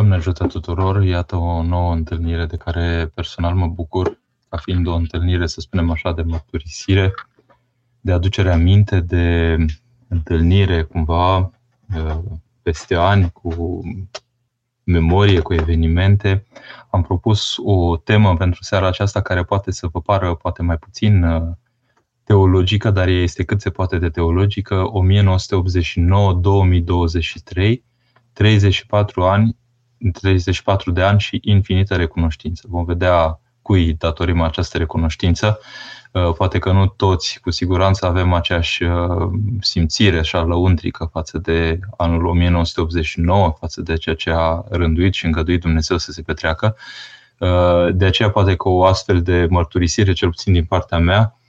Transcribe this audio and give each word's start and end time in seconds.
Doamne 0.00 0.18
ajută 0.18 0.46
tuturor! 0.46 1.02
Iată 1.02 1.36
o 1.36 1.62
nouă 1.62 1.92
întâlnire 1.92 2.46
de 2.46 2.56
care 2.56 3.10
personal 3.14 3.54
mă 3.54 3.66
bucur, 3.66 4.18
ca 4.48 4.56
fiind 4.56 4.86
o 4.86 4.94
întâlnire, 4.94 5.46
să 5.46 5.60
spunem 5.60 5.90
așa, 5.90 6.12
de 6.12 6.22
mărturisire, 6.22 7.14
de 8.00 8.12
aducere 8.12 8.52
aminte, 8.52 9.00
de 9.00 9.56
întâlnire 10.08 10.82
cumva 10.82 11.36
uh, 11.38 12.18
peste 12.62 12.94
ani 12.94 13.30
cu 13.32 13.80
memorie, 14.84 15.40
cu 15.40 15.54
evenimente. 15.54 16.46
Am 16.90 17.02
propus 17.02 17.56
o 17.64 17.96
temă 17.96 18.36
pentru 18.36 18.62
seara 18.62 18.86
aceasta 18.86 19.20
care 19.22 19.42
poate 19.42 19.70
să 19.70 19.86
vă 19.86 20.00
pară 20.00 20.34
poate 20.34 20.62
mai 20.62 20.76
puțin 20.76 21.22
uh, 21.22 21.42
teologică, 22.24 22.90
dar 22.90 23.08
ea 23.08 23.22
este 23.22 23.44
cât 23.44 23.60
se 23.60 23.70
poate 23.70 23.98
de 23.98 24.10
teologică, 24.10 24.90
1989-2023, 27.62 27.74
34 28.32 29.22
ani, 29.22 29.58
34 30.20 30.90
de 30.90 31.02
ani 31.02 31.20
și 31.20 31.40
infinită 31.42 31.94
recunoștință. 31.94 32.66
Vom 32.68 32.84
vedea 32.84 33.40
cui 33.62 33.92
datorim 33.92 34.40
această 34.40 34.78
recunoștință. 34.78 35.58
Uh, 36.12 36.32
poate 36.36 36.58
că 36.58 36.72
nu 36.72 36.86
toți, 36.86 37.38
cu 37.40 37.50
siguranță, 37.50 38.06
avem 38.06 38.32
aceeași 38.32 38.82
uh, 38.82 39.30
simțire 39.60 40.18
așa 40.18 40.42
lăuntrică 40.42 41.08
față 41.12 41.38
de 41.38 41.78
anul 41.96 42.26
1989, 42.26 43.54
față 43.58 43.80
de 43.80 43.96
ceea 43.96 44.14
ce 44.14 44.30
a 44.30 44.64
rânduit 44.70 45.14
și 45.14 45.24
îngăduit 45.24 45.60
Dumnezeu 45.60 45.98
să 45.98 46.12
se 46.12 46.22
petreacă. 46.22 46.76
Uh, 47.38 47.88
de 47.92 48.04
aceea, 48.04 48.30
poate 48.30 48.56
că 48.56 48.68
o 48.68 48.84
astfel 48.84 49.22
de 49.22 49.46
mărturisire, 49.50 50.12
cel 50.12 50.28
puțin 50.28 50.52
din 50.52 50.64
partea 50.64 50.98
mea, 50.98 51.39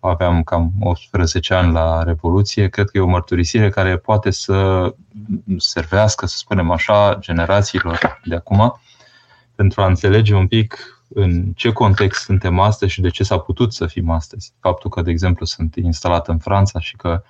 aveam 0.00 0.42
cam 0.42 0.72
18 0.80 1.54
ani 1.54 1.72
la 1.72 2.02
Revoluție, 2.02 2.68
cred 2.68 2.90
că 2.90 2.98
e 2.98 3.00
o 3.00 3.06
mărturisire 3.06 3.68
care 3.70 3.96
poate 3.96 4.30
să 4.30 4.88
servească, 5.56 6.26
să 6.26 6.36
spunem 6.36 6.70
așa, 6.70 7.16
generațiilor 7.20 8.20
de 8.24 8.34
acum, 8.34 8.80
pentru 9.54 9.82
a 9.82 9.86
înțelege 9.86 10.34
un 10.34 10.46
pic 10.46 11.00
în 11.14 11.52
ce 11.52 11.72
context 11.72 12.22
suntem 12.22 12.58
astăzi 12.58 12.92
și 12.92 13.00
de 13.00 13.08
ce 13.08 13.24
s-a 13.24 13.38
putut 13.38 13.72
să 13.72 13.86
fim 13.86 14.10
astăzi. 14.10 14.52
Faptul 14.60 14.90
că, 14.90 15.02
de 15.02 15.10
exemplu, 15.10 15.46
sunt 15.46 15.74
instalat 15.74 16.28
în 16.28 16.38
Franța 16.38 16.80
și 16.80 16.96
că 16.96 17.22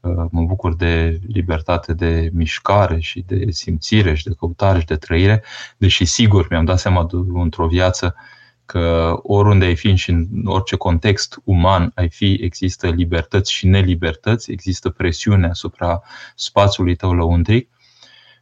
uh, 0.00 0.24
mă 0.30 0.42
bucur 0.42 0.74
de 0.74 1.20
libertate 1.26 1.92
de 1.92 2.30
mișcare 2.32 3.00
și 3.00 3.24
de 3.26 3.50
simțire 3.50 4.14
și 4.14 4.24
de 4.24 4.34
căutare 4.38 4.78
și 4.78 4.86
de 4.86 4.96
trăire, 4.96 5.42
deși 5.76 6.04
sigur 6.04 6.46
mi-am 6.50 6.64
dat 6.64 6.78
seama 6.78 7.06
într-o 7.34 7.66
viață 7.66 8.14
că 8.70 9.18
oriunde 9.22 9.64
ai 9.64 9.76
fi 9.76 9.94
și 9.94 10.10
în 10.10 10.26
orice 10.44 10.76
context 10.76 11.40
uman 11.44 11.92
ai 11.94 12.08
fi, 12.08 12.38
există 12.40 12.88
libertăți 12.88 13.52
și 13.52 13.66
nelibertăți, 13.66 14.50
există 14.50 14.90
presiune 14.90 15.48
asupra 15.48 16.02
spațiului 16.34 16.94
tău 16.94 17.12
lăuntric, 17.12 17.70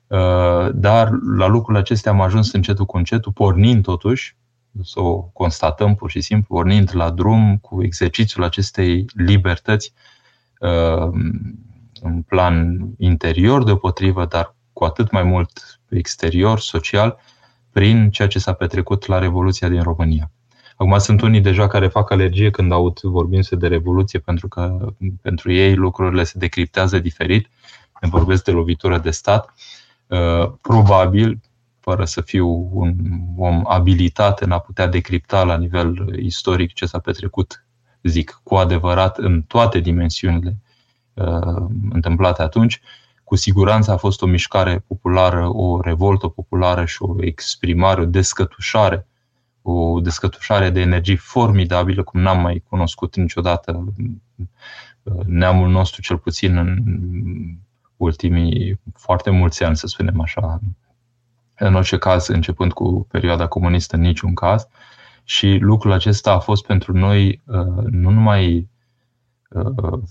uh, 0.06 0.68
dar 0.74 1.10
la 1.36 1.46
lucrurile 1.46 1.78
acestea 1.78 2.12
am 2.12 2.20
ajuns 2.20 2.52
încetul 2.52 2.84
cu 2.84 2.96
încetul, 2.96 3.32
pornind 3.32 3.82
totuși, 3.82 4.36
să 4.82 5.00
o 5.00 5.20
constatăm 5.20 5.94
pur 5.94 6.10
și 6.10 6.20
simplu, 6.20 6.54
pornind 6.54 6.90
la 6.94 7.10
drum 7.10 7.58
cu 7.58 7.82
exercițiul 7.82 8.44
acestei 8.44 9.04
libertăți 9.14 9.92
uh, 10.60 11.08
în 12.00 12.22
plan 12.26 12.78
interior 12.98 13.64
deopotrivă, 13.64 14.24
dar 14.24 14.54
cu 14.72 14.84
atât 14.84 15.10
mai 15.10 15.22
mult 15.22 15.80
exterior, 15.88 16.60
social, 16.60 17.18
prin 17.72 18.10
ceea 18.10 18.28
ce 18.28 18.38
s-a 18.38 18.52
petrecut 18.52 19.06
la 19.06 19.18
Revoluția 19.18 19.68
din 19.68 19.82
România. 19.82 20.30
Acum 20.76 20.98
sunt 20.98 21.20
unii 21.20 21.40
deja 21.40 21.66
care 21.66 21.88
fac 21.88 22.10
alergie 22.10 22.50
când 22.50 22.72
aud 22.72 23.00
vorbindu-se 23.00 23.56
de 23.56 23.66
Revoluție, 23.66 24.18
pentru 24.18 24.48
că 24.48 24.92
pentru 25.22 25.52
ei 25.52 25.74
lucrurile 25.74 26.24
se 26.24 26.38
decriptează 26.38 26.98
diferit. 26.98 27.48
Ne 28.00 28.08
vorbesc 28.08 28.44
de 28.44 28.50
lovitură 28.50 28.98
de 28.98 29.10
stat. 29.10 29.54
Uh, 30.06 30.52
probabil, 30.62 31.40
fără 31.80 32.04
să 32.04 32.20
fiu 32.20 32.68
un 32.72 32.94
om 33.36 33.62
abilitat 33.66 34.40
în 34.40 34.50
a 34.50 34.58
putea 34.58 34.86
decripta 34.86 35.44
la 35.44 35.56
nivel 35.56 36.18
istoric 36.18 36.72
ce 36.72 36.86
s-a 36.86 36.98
petrecut, 36.98 37.64
zic, 38.02 38.40
cu 38.42 38.54
adevărat 38.54 39.18
în 39.18 39.42
toate 39.42 39.78
dimensiunile 39.78 40.56
uh, 41.14 41.66
întâmplate 41.90 42.42
atunci, 42.42 42.80
cu 43.28 43.36
siguranță 43.36 43.90
a 43.90 43.96
fost 43.96 44.22
o 44.22 44.26
mișcare 44.26 44.84
populară, 44.86 45.48
o 45.48 45.80
revoltă 45.80 46.28
populară 46.28 46.84
și 46.84 47.02
o 47.02 47.14
exprimare, 47.18 48.00
o 48.00 48.04
descătușare, 48.04 49.06
o 49.62 50.00
descătușare 50.00 50.70
de 50.70 50.80
energii 50.80 51.16
formidabilă, 51.16 52.02
cum 52.02 52.20
n-am 52.20 52.40
mai 52.40 52.64
cunoscut 52.68 53.16
niciodată 53.16 53.94
neamul 55.26 55.68
nostru, 55.68 56.00
cel 56.00 56.18
puțin 56.18 56.56
în 56.56 56.78
ultimii 57.96 58.80
foarte 58.94 59.30
mulți 59.30 59.64
ani, 59.64 59.76
să 59.76 59.86
spunem 59.86 60.20
așa. 60.20 60.60
În 61.58 61.74
orice 61.74 61.98
caz, 61.98 62.26
începând 62.26 62.72
cu 62.72 63.06
perioada 63.10 63.46
comunistă, 63.46 63.96
în 63.96 64.02
niciun 64.02 64.34
caz. 64.34 64.68
Și 65.24 65.58
lucrul 65.60 65.92
acesta 65.92 66.32
a 66.32 66.38
fost 66.38 66.66
pentru 66.66 66.92
noi 66.92 67.42
uh, 67.44 67.84
nu 67.90 68.10
numai 68.10 68.56
Uh, 68.56 68.77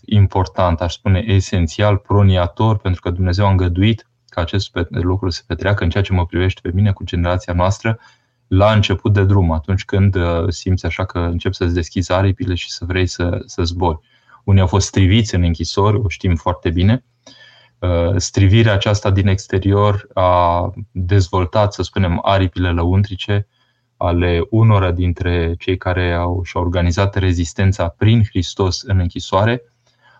important, 0.05 0.81
aș 0.81 0.93
spune 0.93 1.23
esențial, 1.27 1.97
proniator, 1.97 2.77
pentru 2.77 3.01
că 3.01 3.09
Dumnezeu 3.09 3.45
a 3.45 3.49
îngăduit 3.49 4.07
ca 4.29 4.41
acest 4.41 4.71
lucru 4.89 5.29
să 5.29 5.41
petreacă 5.47 5.83
în 5.83 5.89
ceea 5.89 6.03
ce 6.03 6.13
mă 6.13 6.25
privește 6.25 6.59
pe 6.63 6.71
mine 6.73 6.91
cu 6.91 7.03
generația 7.03 7.53
noastră 7.53 7.99
la 8.47 8.71
început 8.71 9.13
de 9.13 9.23
drum, 9.23 9.51
atunci 9.51 9.85
când 9.85 10.15
uh, 10.15 10.45
simți 10.47 10.85
așa 10.85 11.05
că 11.05 11.19
încep 11.19 11.53
să-ți 11.53 11.73
deschizi 11.73 12.11
aripile 12.11 12.55
și 12.55 12.71
să 12.71 12.85
vrei 12.85 13.07
să, 13.07 13.41
să 13.45 13.63
zbori. 13.63 13.99
Unii 14.43 14.61
au 14.61 14.67
fost 14.67 14.87
striviți 14.87 15.35
în 15.35 15.43
închisori, 15.43 15.97
o 15.97 16.09
știm 16.09 16.35
foarte 16.35 16.69
bine. 16.69 17.05
Uh, 17.79 18.15
strivirea 18.15 18.73
aceasta 18.73 19.11
din 19.11 19.27
exterior 19.27 20.07
a 20.13 20.73
dezvoltat, 20.91 21.73
să 21.73 21.83
spunem, 21.83 22.19
aripile 22.21 22.69
lăuntrice, 22.69 23.47
ale 23.97 24.41
unora 24.49 24.91
dintre 24.91 25.55
cei 25.59 25.77
care 25.77 26.13
au 26.13 26.43
și-au 26.43 26.63
organizat 26.63 27.15
rezistența 27.15 27.87
prin 27.87 28.23
Hristos 28.23 28.81
în 28.81 28.99
închisoare, 28.99 29.61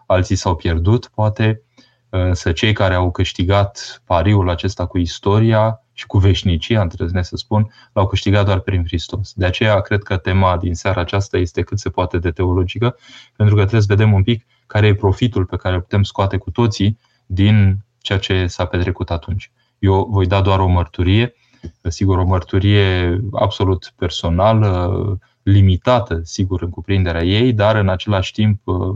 alții 0.06 0.36
s-au 0.36 0.56
pierdut, 0.56 1.08
poate, 1.08 1.62
însă 2.10 2.52
cei 2.52 2.74
care 2.74 2.94
au 2.94 3.12
câștigat 3.12 4.02
pariul 4.06 4.50
acesta 4.50 4.86
cu 4.86 4.98
istoria 4.98 5.82
și 5.94 6.06
cu 6.06 6.18
veșnicia, 6.18 6.82
îndrăznesc 6.82 7.30
să 7.30 7.36
spun, 7.36 7.72
l-au 7.94 8.08
câștigat 8.08 8.46
doar 8.46 8.60
prin 8.60 8.84
Hristos. 8.86 9.34
De 9.34 9.46
aceea 9.46 9.82
cred 9.82 10.04
că 10.04 10.18
tema 10.18 10.58
din 10.58 10.76
seara 10.76 11.02
aceasta 11.02 11.38
este 11.38 11.62
cât 11.62 11.80
se 11.80 11.90
poate 11.90 12.18
de 12.18 12.32
teologică, 12.32 12.96
pentru 13.36 13.56
că 13.56 13.62
trebuie 13.62 13.82
să 13.82 13.94
vedem 13.96 14.14
un 14.14 14.24
pic 14.24 14.46
care 14.68 14.88
e 14.88 14.96
profitul 14.96 15.46
pe 15.46 15.56
care 15.56 15.76
îl 15.76 15.82
putem 15.82 16.04
scoate 16.04 16.38
cu 16.38 16.52
toții 16.52 17.00
din 17.26 17.78
ceea 18.02 18.20
ce 18.20 18.48
s-a 18.48 18.66
petrecut 18.66 19.10
atunci. 19.10 19.52
Eu 19.80 20.08
voi 20.10 20.26
da 20.26 20.42
doar 20.42 20.60
o 20.60 20.68
mărturie, 20.68 21.34
sigur, 21.82 22.18
o 22.18 22.26
mărturie 22.26 23.20
absolut 23.32 23.94
personală, 23.96 25.20
limitată, 25.44 26.22
sigur, 26.24 26.62
în 26.62 26.70
cuprinderea 26.70 27.24
ei, 27.24 27.54
dar 27.54 27.76
în 27.76 27.90
același 27.90 28.32
timp 28.32 28.62
uh, 28.64 28.96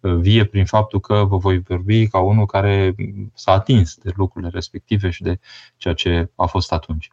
vie 0.00 0.44
prin 0.44 0.64
faptul 0.64 1.00
că 1.00 1.24
vă 1.28 1.36
voi 1.36 1.58
vorbi 1.58 2.06
ca 2.06 2.18
unul 2.18 2.46
care 2.46 2.94
s-a 3.34 3.52
atins 3.52 3.96
de 4.02 4.12
lucrurile 4.16 4.50
respective 4.54 5.10
și 5.10 5.22
de 5.22 5.38
ceea 5.76 5.94
ce 5.94 6.30
a 6.34 6.46
fost 6.46 6.72
atunci. 6.72 7.10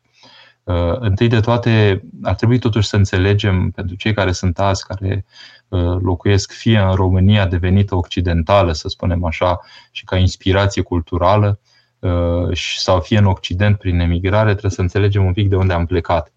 Uh, 0.64 0.96
întâi 1.00 1.28
de 1.28 1.40
toate, 1.40 2.04
ar 2.22 2.36
trebui 2.36 2.60
totuși 2.60 2.88
să 2.88 2.96
înțelegem 2.96 3.72
pentru 3.72 3.96
cei 3.96 4.14
care 4.14 4.32
sunt 4.32 4.60
azi, 4.60 4.86
care 4.86 5.26
uh, 5.68 5.98
locuiesc 6.02 6.52
fie 6.52 6.80
în 6.80 6.94
România 6.94 7.48
devenită 7.48 7.96
occidentală, 7.96 8.72
să 8.72 8.88
spunem 8.88 9.24
așa, 9.24 9.60
și 9.92 10.06
ca 10.06 10.18
inspirație 10.18 10.82
culturală, 10.82 11.48
Uh, 11.48 11.75
sau 12.78 13.00
fie 13.00 13.18
în 13.18 13.26
Occident 13.26 13.78
prin 13.78 14.00
emigrare, 14.00 14.52
trebuie 14.52 14.72
să 14.72 14.82
înțelegem 14.82 15.26
un 15.26 15.34
pic 15.34 15.50
de 15.50 15.56
unde 15.56 15.74
am 15.74 15.86
plecat. 15.86 16.34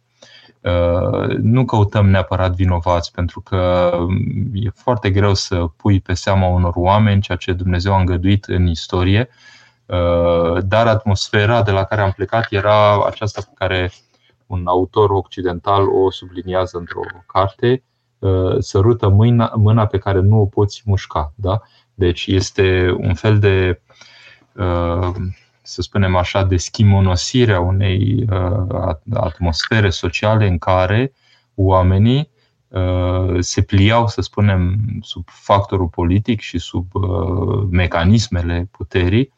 Uh, 0.60 1.36
nu 1.36 1.64
căutăm 1.64 2.08
neapărat 2.08 2.54
vinovați, 2.54 3.12
pentru 3.12 3.40
că 3.40 3.92
e 4.52 4.70
foarte 4.74 5.10
greu 5.10 5.34
să 5.34 5.66
pui 5.76 6.00
pe 6.00 6.14
seama 6.14 6.46
unor 6.46 6.72
oameni 6.74 7.20
ceea 7.20 7.38
ce 7.38 7.52
Dumnezeu 7.52 7.94
a 7.94 7.98
îngăduit 7.98 8.44
în 8.44 8.66
istorie, 8.66 9.28
uh, 9.86 10.62
dar 10.64 10.86
atmosfera 10.86 11.62
de 11.62 11.70
la 11.70 11.84
care 11.84 12.00
am 12.00 12.12
plecat 12.12 12.46
era 12.50 13.06
aceasta 13.06 13.40
pe 13.40 13.52
care 13.54 13.92
un 14.46 14.66
autor 14.66 15.10
occidental 15.10 15.88
o 15.88 16.10
subliniază 16.10 16.78
într-o 16.78 17.00
carte, 17.26 17.82
sărută 18.58 19.08
mâna, 19.08 19.52
mâna 19.56 19.86
pe 19.86 19.98
care 19.98 20.20
nu 20.20 20.40
o 20.40 20.46
poți 20.46 20.82
mușca. 20.84 21.32
Da? 21.34 21.60
Deci 21.94 22.26
este 22.26 22.96
un 22.98 23.14
fel 23.14 23.38
de 23.38 23.80
să 25.68 25.82
spunem 25.82 26.16
așa, 26.16 26.44
de 26.44 26.56
schimonosirea 26.56 27.60
unei 27.60 28.26
uh, 28.30 28.94
atmosfere 29.14 29.90
sociale 29.90 30.46
în 30.46 30.58
care 30.58 31.12
oamenii 31.54 32.30
uh, 32.68 33.36
se 33.38 33.62
pliau, 33.62 34.06
să 34.06 34.20
spunem, 34.20 34.78
sub 35.00 35.28
factorul 35.28 35.86
politic 35.86 36.40
și 36.40 36.58
sub 36.58 36.94
uh, 36.94 37.66
mecanismele 37.70 38.68
puterii, 38.70 39.32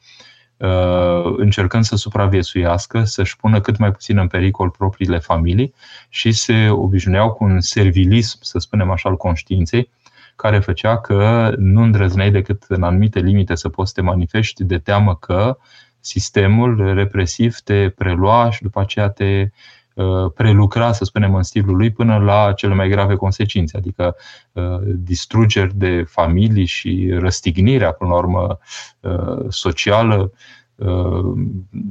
încercând 1.36 1.84
să 1.84 1.96
supraviețuiască, 1.96 3.04
să-și 3.04 3.36
pună 3.36 3.60
cât 3.60 3.76
mai 3.76 3.92
puțin 3.92 4.18
în 4.18 4.26
pericol 4.26 4.70
propriile 4.70 5.18
familii 5.18 5.74
și 6.08 6.32
se 6.32 6.68
obișnuiau 6.70 7.32
cu 7.32 7.44
un 7.44 7.60
servilism, 7.60 8.38
să 8.40 8.58
spunem 8.58 8.90
așa, 8.90 9.08
al 9.08 9.16
conștiinței, 9.16 9.90
care 10.36 10.58
făcea 10.58 10.98
că 10.98 11.52
nu 11.56 11.82
îndrăzneai 11.82 12.30
decât 12.30 12.64
în 12.68 12.82
anumite 12.82 13.20
limite 13.20 13.54
să 13.54 13.68
poți 13.68 13.88
să 13.88 14.00
te 14.00 14.06
manifesti 14.06 14.64
de 14.64 14.78
teamă 14.78 15.16
că 15.16 15.58
sistemul 16.00 16.94
represiv 16.94 17.56
te 17.56 17.88
prelua 17.88 18.50
și 18.50 18.62
după 18.62 18.80
aceea 18.80 19.08
te 19.08 19.50
uh, 19.94 20.32
prelucra, 20.34 20.92
să 20.92 21.04
spunem, 21.04 21.34
în 21.34 21.42
stilul 21.42 21.76
lui 21.76 21.90
până 21.90 22.18
la 22.18 22.52
cele 22.52 22.74
mai 22.74 22.88
grave 22.88 23.14
consecințe, 23.14 23.76
adică 23.76 24.16
uh, 24.52 24.78
distrugeri 24.82 25.76
de 25.76 26.02
familii 26.02 26.64
și 26.64 27.16
răstignirea, 27.18 27.92
până 27.92 28.10
la 28.10 28.16
urmă, 28.16 28.58
uh, 29.00 29.44
socială, 29.48 30.32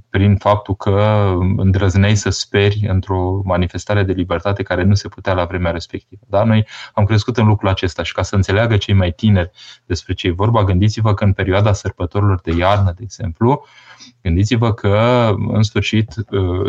prin 0.09 0.35
faptul 0.35 0.75
că 0.75 1.33
îndrăzneai 1.57 2.15
să 2.15 2.29
speri 2.29 2.85
într-o 2.87 3.41
manifestare 3.43 4.03
de 4.03 4.11
libertate 4.11 4.63
care 4.63 4.83
nu 4.83 4.93
se 4.93 5.07
putea 5.07 5.33
la 5.33 5.45
vremea 5.45 5.71
respectivă. 5.71 6.21
Da? 6.27 6.43
Noi 6.43 6.67
am 6.93 7.05
crescut 7.05 7.37
în 7.37 7.47
lucrul 7.47 7.69
acesta 7.69 8.03
și 8.03 8.13
ca 8.13 8.21
să 8.21 8.35
înțeleagă 8.35 8.77
cei 8.77 8.93
mai 8.93 9.11
tineri 9.11 9.51
despre 9.85 10.13
ce 10.13 10.27
e 10.27 10.31
vorba, 10.31 10.63
gândiți-vă 10.63 11.13
că 11.13 11.23
în 11.23 11.33
perioada 11.33 11.73
sărbătorilor 11.73 12.41
de 12.41 12.51
iarnă, 12.51 12.93
de 12.95 13.01
exemplu, 13.03 13.65
gândiți-vă 14.21 14.73
că 14.73 15.29
în 15.47 15.63
sfârșit 15.63 16.13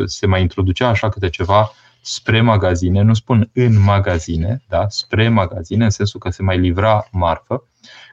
se 0.04 0.26
mai 0.26 0.40
introducea 0.40 0.88
așa 0.88 1.08
câte 1.08 1.28
ceva 1.28 1.70
spre 2.00 2.40
magazine, 2.40 3.02
nu 3.02 3.14
spun 3.14 3.50
în 3.52 3.82
magazine, 3.82 4.62
da? 4.68 4.86
spre 4.88 5.28
magazine, 5.28 5.84
în 5.84 5.90
sensul 5.90 6.20
că 6.20 6.30
se 6.30 6.42
mai 6.42 6.58
livra 6.58 7.08
marfă, 7.10 7.64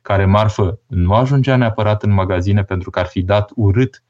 care 0.08 0.26
marfă 0.26 0.80
nu 0.88 1.14
ajungea 1.14 1.56
neapărat 1.56 2.04
în 2.04 2.12
magazine 2.12 2.64
pentru 2.64 2.90
că 2.90 3.00
ar 3.00 3.06
fi 3.06 3.22
dat 3.22 3.52
urât 3.56 4.04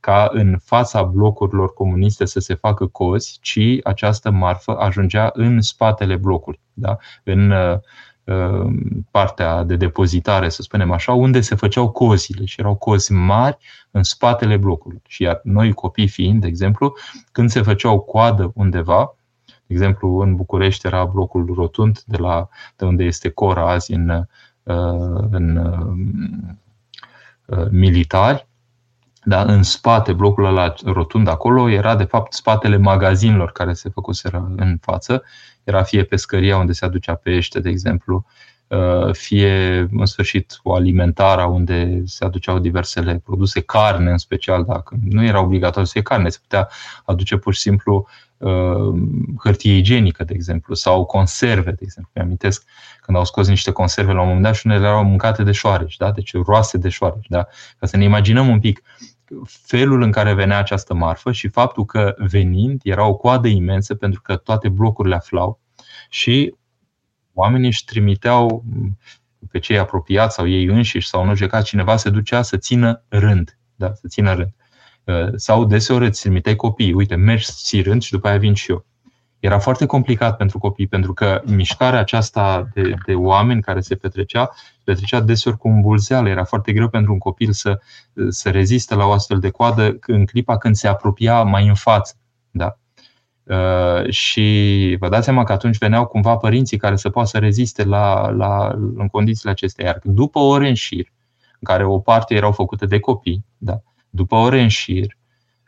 ca 0.00 0.28
în 0.32 0.58
fața 0.64 1.02
blocurilor 1.02 1.72
comuniste 1.72 2.24
să 2.24 2.40
se 2.40 2.54
facă 2.54 2.86
cozi, 2.86 3.38
ci 3.40 3.58
această 3.82 4.30
marfă 4.30 4.76
ajungea 4.76 5.30
în 5.32 5.60
spatele 5.60 6.16
blocului, 6.16 6.60
da? 6.72 6.96
în 7.24 7.50
uh, 7.50 7.78
uh, 8.24 8.72
partea 9.10 9.62
de 9.62 9.76
depozitare, 9.76 10.48
să 10.48 10.62
spunem 10.62 10.92
așa, 10.92 11.12
unde 11.12 11.40
se 11.40 11.54
făceau 11.54 11.90
cozile 11.90 12.44
și 12.44 12.60
erau 12.60 12.74
cozi 12.74 13.12
mari 13.12 13.56
în 13.90 14.02
spatele 14.02 14.56
blocului. 14.56 15.02
Și 15.06 15.22
iar 15.22 15.40
noi 15.42 15.72
copii 15.72 16.08
fiind, 16.08 16.40
de 16.40 16.46
exemplu, 16.46 16.94
când 17.32 17.50
se 17.50 17.62
făceau 17.62 18.00
coadă 18.00 18.52
undeva, 18.54 19.16
de 19.46 19.74
exemplu, 19.74 20.18
în 20.18 20.36
București 20.36 20.86
era 20.86 21.04
blocul 21.04 21.52
rotund 21.56 22.02
de, 22.06 22.16
la, 22.16 22.48
de 22.76 22.84
unde 22.84 23.04
este 23.04 23.28
Cora 23.28 23.70
azi 23.70 23.92
în, 23.92 24.08
uh, 24.08 24.22
în 25.30 25.56
uh, 27.46 27.66
militari, 27.70 28.46
da, 29.24 29.42
în 29.42 29.62
spate, 29.62 30.12
blocul 30.12 30.44
ăla 30.44 30.74
rotund 30.84 31.28
acolo, 31.28 31.68
era 31.68 31.96
de 31.96 32.04
fapt 32.04 32.32
spatele 32.32 32.76
magazinilor 32.76 33.52
care 33.52 33.72
se 33.72 33.88
făcuseră 33.88 34.52
în 34.56 34.76
față. 34.80 35.22
Era 35.64 35.82
fie 35.82 36.04
pescăria 36.04 36.56
unde 36.56 36.72
se 36.72 36.84
aducea 36.84 37.14
pește, 37.14 37.60
de 37.60 37.68
exemplu, 37.68 38.26
uh, 38.66 39.14
fie 39.14 39.78
în 39.90 40.06
sfârșit 40.06 40.60
o 40.62 40.74
alimentară 40.74 41.42
unde 41.42 42.02
se 42.04 42.24
aduceau 42.24 42.58
diversele 42.58 43.20
produse, 43.24 43.60
carne 43.60 44.10
în 44.10 44.18
special, 44.18 44.64
dacă 44.64 44.96
nu 45.10 45.24
era 45.24 45.40
obligatoriu 45.40 45.84
să 45.84 45.92
fie 45.92 46.02
carne, 46.02 46.28
se 46.28 46.38
putea 46.40 46.68
aduce 47.04 47.36
pur 47.36 47.54
și 47.54 47.60
simplu 47.60 47.94
uh, 47.96 48.14
hârtie 49.38 49.76
igienică, 49.76 50.24
de 50.24 50.34
exemplu, 50.34 50.74
sau 50.74 51.04
conserve, 51.04 51.70
de 51.70 51.80
exemplu. 51.82 52.12
Mi 52.14 52.22
amintesc 52.22 52.64
când 53.00 53.16
au 53.16 53.24
scos 53.24 53.48
niște 53.48 53.70
conserve 53.70 54.12
la 54.12 54.20
un 54.20 54.26
moment 54.26 54.44
dat 54.44 54.54
și 54.54 54.66
unele 54.66 54.86
erau 54.86 55.04
mâncate 55.04 55.42
de 55.42 55.52
șoareci, 55.52 55.96
da? 55.96 56.10
deci 56.10 56.32
roase 56.32 56.78
de 56.78 56.88
șoareci. 56.88 57.26
Da? 57.28 57.46
Ca 57.78 57.86
să 57.86 57.96
ne 57.96 58.04
imaginăm 58.04 58.48
un 58.48 58.60
pic 58.60 58.82
felul 59.46 60.02
în 60.02 60.10
care 60.10 60.34
venea 60.34 60.58
această 60.58 60.94
marfă 60.94 61.32
și 61.32 61.48
faptul 61.48 61.84
că 61.84 62.14
venind 62.18 62.80
era 62.84 63.06
o 63.06 63.16
coadă 63.16 63.48
imensă 63.48 63.94
pentru 63.94 64.20
că 64.20 64.36
toate 64.36 64.68
blocurile 64.68 65.14
aflau 65.14 65.60
și 66.08 66.54
oamenii 67.32 67.66
își 67.66 67.84
trimiteau 67.84 68.64
pe 69.50 69.58
cei 69.58 69.78
apropiați 69.78 70.34
sau 70.34 70.48
ei 70.48 70.64
înșiși 70.64 71.08
sau 71.08 71.24
nu 71.24 71.34
știu 71.34 71.46
ca 71.46 71.62
cineva 71.62 71.96
se 71.96 72.10
ducea 72.10 72.42
să 72.42 72.56
țină 72.56 73.02
rând. 73.08 73.58
Da, 73.74 73.92
să 73.94 74.08
țină 74.08 74.34
rând. 74.34 74.54
Uh, 75.04 75.28
sau 75.34 75.64
deseori 75.64 76.06
îți 76.06 76.20
trimiteai 76.20 76.56
copii, 76.56 76.92
uite, 76.92 77.14
mergi 77.14 77.46
ții 77.50 77.82
rând 77.82 78.02
și 78.02 78.10
după 78.10 78.28
aia 78.28 78.38
vin 78.38 78.54
și 78.54 78.70
eu. 78.70 78.84
Era 79.38 79.58
foarte 79.58 79.86
complicat 79.86 80.36
pentru 80.36 80.58
copii, 80.58 80.86
pentru 80.86 81.12
că 81.12 81.42
mișcarea 81.44 81.98
aceasta 81.98 82.68
de, 82.74 82.94
de 83.06 83.14
oameni 83.14 83.62
care 83.62 83.80
se 83.80 83.94
petrecea, 83.94 84.50
petrecea 84.84 85.20
deseori 85.20 85.58
cu 85.58 85.68
îmbulzeală. 85.68 86.28
Era 86.28 86.44
foarte 86.44 86.72
greu 86.72 86.88
pentru 86.88 87.12
un 87.12 87.18
copil 87.18 87.52
să, 87.52 87.80
să 88.28 88.50
reziste 88.50 88.94
la 88.94 89.06
o 89.06 89.12
astfel 89.12 89.38
de 89.38 89.50
coadă 89.50 89.96
în 90.06 90.26
clipa 90.26 90.58
când 90.58 90.74
se 90.74 90.88
apropia 90.88 91.42
mai 91.42 91.66
în 91.66 91.74
față. 91.74 92.14
Da? 92.50 92.78
Uh, 93.42 94.10
și 94.10 94.96
vă 94.98 95.08
dați 95.08 95.24
seama 95.24 95.44
că 95.44 95.52
atunci 95.52 95.78
veneau 95.78 96.06
cumva 96.06 96.36
părinții 96.36 96.76
care 96.76 96.96
să 96.96 97.10
poată 97.10 97.28
să 97.28 97.38
reziste 97.38 97.84
la, 97.84 98.30
la, 98.30 98.66
în 98.96 99.08
condițiile 99.08 99.50
acestea. 99.50 99.84
Iar 99.84 100.00
după 100.02 100.38
ore 100.38 100.68
în 100.68 100.74
șir, 100.74 101.06
în 101.52 101.60
care 101.62 101.84
o 101.84 101.98
parte 101.98 102.34
erau 102.34 102.52
făcute 102.52 102.86
de 102.86 102.98
copii, 102.98 103.44
da? 103.58 103.82
După 104.14 104.34
ore 104.34 104.60
în 104.60 104.68
șir, 104.68 105.16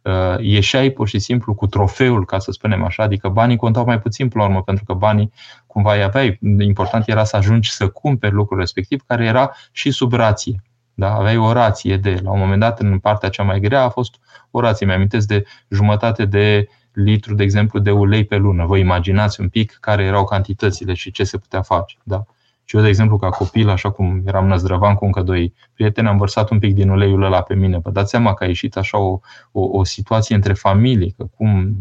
uh, 0.02 0.36
ieșeai 0.38 0.90
pur 0.90 1.08
și 1.08 1.18
simplu 1.18 1.54
cu 1.54 1.66
trofeul, 1.66 2.24
ca 2.24 2.38
să 2.38 2.50
spunem 2.50 2.84
așa, 2.84 3.02
adică 3.02 3.28
banii 3.28 3.56
contau 3.56 3.84
mai 3.84 4.00
puțin 4.00 4.28
pe 4.28 4.38
la 4.38 4.44
urmă, 4.44 4.62
pentru 4.62 4.84
că 4.84 4.94
banii 4.94 5.32
cumva 5.66 5.94
îi 5.94 6.02
aveai. 6.02 6.38
Important 6.58 7.08
era 7.08 7.24
să 7.24 7.36
ajungi 7.36 7.72
să 7.72 7.88
cumperi 7.88 8.34
lucrul 8.34 8.58
respectiv, 8.58 9.02
care 9.06 9.24
era 9.24 9.50
și 9.72 9.90
sub 9.90 10.12
rație. 10.12 10.62
Da? 10.94 11.14
Aveai 11.14 11.36
o 11.36 11.52
rație 11.52 11.96
de, 11.96 12.20
la 12.22 12.30
un 12.30 12.38
moment 12.38 12.60
dat, 12.60 12.80
în 12.80 12.98
partea 12.98 13.28
cea 13.28 13.42
mai 13.42 13.60
grea 13.60 13.82
a 13.82 13.88
fost 13.88 14.14
o 14.50 14.60
rație. 14.60 14.86
Mi-amintesc 14.86 15.26
de 15.26 15.44
jumătate 15.68 16.24
de 16.24 16.68
litru, 16.92 17.34
de 17.34 17.42
exemplu, 17.42 17.78
de 17.78 17.90
ulei 17.90 18.24
pe 18.24 18.36
lună. 18.36 18.66
Vă 18.66 18.76
imaginați 18.76 19.40
un 19.40 19.48
pic 19.48 19.78
care 19.80 20.04
erau 20.04 20.24
cantitățile 20.24 20.94
și 20.94 21.10
ce 21.10 21.24
se 21.24 21.38
putea 21.38 21.62
face. 21.62 21.96
Da? 22.02 22.24
Și 22.68 22.76
eu, 22.76 22.82
de 22.82 22.88
exemplu, 22.88 23.16
ca 23.16 23.28
copil, 23.28 23.68
așa 23.68 23.90
cum 23.90 24.22
eram 24.26 24.46
năzdrăvan 24.46 24.94
cu 24.94 25.04
încă 25.04 25.22
doi 25.22 25.54
prieteni, 25.72 26.08
am 26.08 26.16
vărsat 26.16 26.50
un 26.50 26.58
pic 26.58 26.74
din 26.74 26.88
uleiul 26.88 27.22
ăla 27.22 27.42
pe 27.42 27.54
mine. 27.54 27.78
Vă 27.78 27.90
dați 27.90 28.10
seama 28.10 28.34
că 28.34 28.44
a 28.44 28.46
ieșit 28.46 28.76
așa 28.76 28.98
o, 28.98 29.20
o, 29.52 29.60
o 29.60 29.84
situație 29.84 30.34
între 30.34 30.52
familii, 30.52 31.14
că 31.16 31.24
cum 31.36 31.76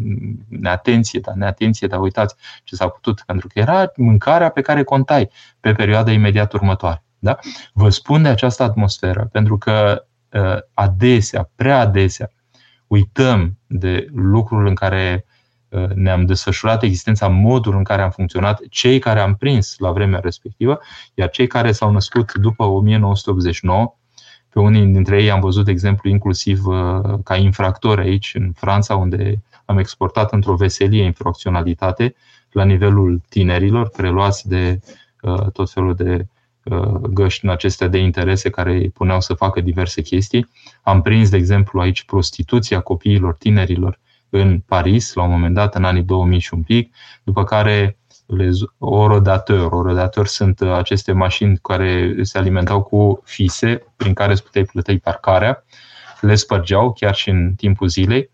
neatenție, 0.47 1.19
dar 1.19 1.33
neatenție, 1.33 1.87
dar 1.87 1.99
uitați 1.99 2.35
ce 2.63 2.75
s-a 2.75 2.87
putut, 2.87 3.23
pentru 3.25 3.47
că 3.47 3.59
era 3.59 3.91
mâncarea 3.95 4.49
pe 4.49 4.61
care 4.61 4.83
contai 4.83 5.29
pe 5.59 5.73
perioada 5.73 6.11
imediat 6.11 6.53
următoare. 6.53 7.03
Da? 7.19 7.37
Vă 7.73 7.89
spun 7.89 8.21
de 8.21 8.29
această 8.29 8.63
atmosferă 8.63 9.29
pentru 9.31 9.57
că 9.57 10.05
uh, 10.31 10.57
adesea, 10.73 11.49
prea 11.55 11.79
adesea, 11.79 12.31
uităm 12.87 13.57
de 13.67 14.07
lucrul 14.13 14.67
în 14.67 14.75
care 14.75 15.25
Uh, 15.27 15.34
ne-am 15.93 16.25
desfășurat 16.25 16.83
existența, 16.83 17.27
modul 17.27 17.75
în 17.75 17.83
care 17.83 18.01
am 18.01 18.09
funcționat, 18.09 18.61
cei 18.69 18.99
care 18.99 19.19
am 19.19 19.35
prins 19.35 19.75
la 19.77 19.91
vremea 19.91 20.19
respectivă, 20.19 20.79
iar 21.13 21.29
cei 21.29 21.47
care 21.47 21.71
s-au 21.71 21.91
născut 21.91 22.33
după 22.33 22.63
1989, 22.63 23.95
pe 24.49 24.59
unii 24.59 24.85
dintre 24.85 25.21
ei 25.21 25.31
am 25.31 25.39
văzut, 25.39 25.65
de 25.65 25.71
exemplu, 25.71 26.09
inclusiv 26.09 26.65
uh, 26.65 27.19
ca 27.23 27.35
infractori 27.35 28.01
aici, 28.01 28.31
în 28.35 28.51
Franța, 28.55 28.95
unde 28.95 29.43
am 29.65 29.77
exportat 29.77 30.31
într-o 30.31 30.55
veselie 30.55 31.03
infracționalitate 31.03 32.15
la 32.51 32.63
nivelul 32.63 33.21
tinerilor, 33.29 33.89
preluați 33.89 34.47
de 34.47 34.79
uh, 35.21 35.51
tot 35.51 35.71
felul 35.71 35.95
de 35.95 36.27
găști 37.09 37.45
în 37.45 37.51
acestea 37.51 37.87
de 37.87 37.97
interese 37.97 38.49
care 38.49 38.73
îi 38.73 38.89
puneau 38.89 39.21
să 39.21 39.33
facă 39.33 39.61
diverse 39.61 40.01
chestii. 40.01 40.49
Am 40.81 41.01
prins, 41.01 41.29
de 41.29 41.37
exemplu, 41.37 41.79
aici 41.79 42.03
prostituția 42.03 42.79
copiilor, 42.79 43.35
tinerilor, 43.35 43.99
în 44.41 44.59
Paris, 44.59 45.13
la 45.13 45.23
un 45.23 45.29
moment 45.29 45.53
dat, 45.53 45.75
în 45.75 45.83
anii 45.83 46.03
2000 46.03 46.39
și 46.39 46.53
un 46.53 46.61
pic, 46.61 46.95
după 47.23 47.43
care 47.43 47.97
orodateur. 48.77 49.71
Orodateur 49.71 50.27
sunt 50.27 50.59
uh, 50.59 50.71
aceste 50.71 51.11
mașini 51.11 51.57
care 51.57 52.15
se 52.21 52.37
alimentau 52.37 52.83
cu 52.83 53.21
fise 53.23 53.83
prin 53.95 54.13
care 54.13 54.31
îți 54.31 54.43
puteai 54.43 54.63
plăti 54.63 54.97
parcarea, 54.97 55.63
le 56.21 56.35
spărgeau 56.35 56.93
chiar 56.93 57.15
și 57.15 57.29
în 57.29 57.53
timpul 57.53 57.87
zilei 57.87 58.29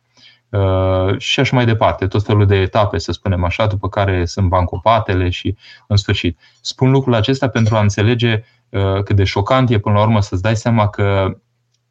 uh, 0.50 1.18
și 1.18 1.40
așa 1.40 1.56
mai 1.56 1.66
departe, 1.66 2.08
tot 2.08 2.24
felul 2.24 2.46
de 2.46 2.56
etape, 2.56 2.98
să 2.98 3.12
spunem 3.12 3.44
așa, 3.44 3.68
după 3.68 3.90
care 3.90 4.26
sunt 4.26 4.48
bancopatele 4.48 5.30
și 5.30 5.56
în 5.88 5.96
sfârșit. 5.96 6.40
Spun 6.62 6.92
lucrul 6.92 7.14
acesta 7.14 7.48
pentru 7.48 7.76
a 7.76 7.80
înțelege 7.80 8.44
uh, 8.70 9.04
cât 9.04 9.16
de 9.16 9.24
șocant 9.24 9.70
e 9.70 9.80
până 9.80 9.96
la 9.96 10.02
urmă 10.02 10.22
să-ți 10.22 10.42
dai 10.42 10.56
seama 10.56 10.90
că 10.90 11.38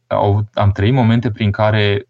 au, 0.07 0.45
am 0.55 0.73
trăit 0.73 0.93
momente 0.93 1.31
prin 1.31 1.51
care, 1.51 2.09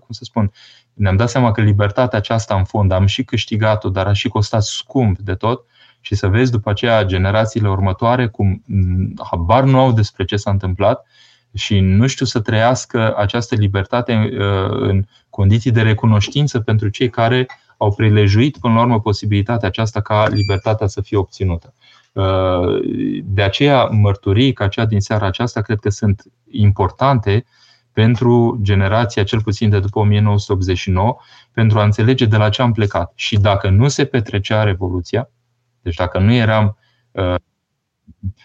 cum 0.00 0.08
să 0.08 0.24
spun, 0.24 0.52
ne-am 0.98 1.16
dat 1.16 1.30
seama 1.30 1.52
că 1.52 1.60
libertatea 1.60 2.18
aceasta 2.18 2.54
în 2.54 2.64
fond 2.64 2.92
am 2.92 3.06
și 3.06 3.24
câștigat-o, 3.24 3.88
dar 3.88 4.06
a 4.06 4.12
și 4.12 4.28
costat 4.28 4.62
scump 4.62 5.18
de 5.18 5.34
tot 5.34 5.64
și 6.00 6.14
să 6.14 6.28
vezi 6.28 6.50
după 6.50 6.70
aceea 6.70 7.04
generațiile 7.04 7.68
următoare 7.68 8.26
cum 8.26 8.62
habar 9.30 9.64
nu 9.64 9.78
au 9.78 9.92
despre 9.92 10.24
ce 10.24 10.36
s-a 10.36 10.50
întâmplat 10.50 11.06
și 11.54 11.80
nu 11.80 12.06
știu 12.06 12.26
să 12.26 12.40
trăiască 12.40 13.14
această 13.16 13.54
libertate 13.54 14.30
uh, 14.32 14.80
în 14.80 15.04
condiții 15.30 15.70
de 15.70 15.82
recunoștință 15.82 16.60
pentru 16.60 16.88
cei 16.88 17.10
care 17.10 17.46
au 17.76 17.94
prilejuit 17.94 18.58
până 18.58 18.74
la 18.74 18.80
urmă 18.80 19.00
posibilitatea 19.00 19.68
aceasta 19.68 20.00
ca 20.00 20.28
libertatea 20.28 20.86
să 20.86 21.00
fie 21.00 21.16
obținută. 21.16 21.74
Uh, 22.12 22.80
de 23.24 23.42
aceea, 23.42 23.84
mărturii 23.84 24.52
ca 24.52 24.68
cea 24.68 24.84
din 24.84 25.00
seara 25.00 25.26
aceasta 25.26 25.60
cred 25.60 25.78
că 25.78 25.90
sunt 25.90 26.22
importante 26.50 27.44
pentru 27.98 28.58
generația 28.62 29.24
cel 29.24 29.42
puțin 29.42 29.70
de 29.70 29.80
după 29.80 29.98
1989, 29.98 31.16
pentru 31.52 31.78
a 31.78 31.84
înțelege 31.84 32.24
de 32.24 32.36
la 32.36 32.48
ce 32.48 32.62
am 32.62 32.72
plecat. 32.72 33.12
Și 33.14 33.36
dacă 33.36 33.68
nu 33.68 33.88
se 33.88 34.04
petrecea 34.04 34.62
Revoluția, 34.62 35.30
deci 35.82 35.94
dacă 35.94 36.18
nu 36.18 36.32
eram, 36.32 36.76
uh, 37.10 37.34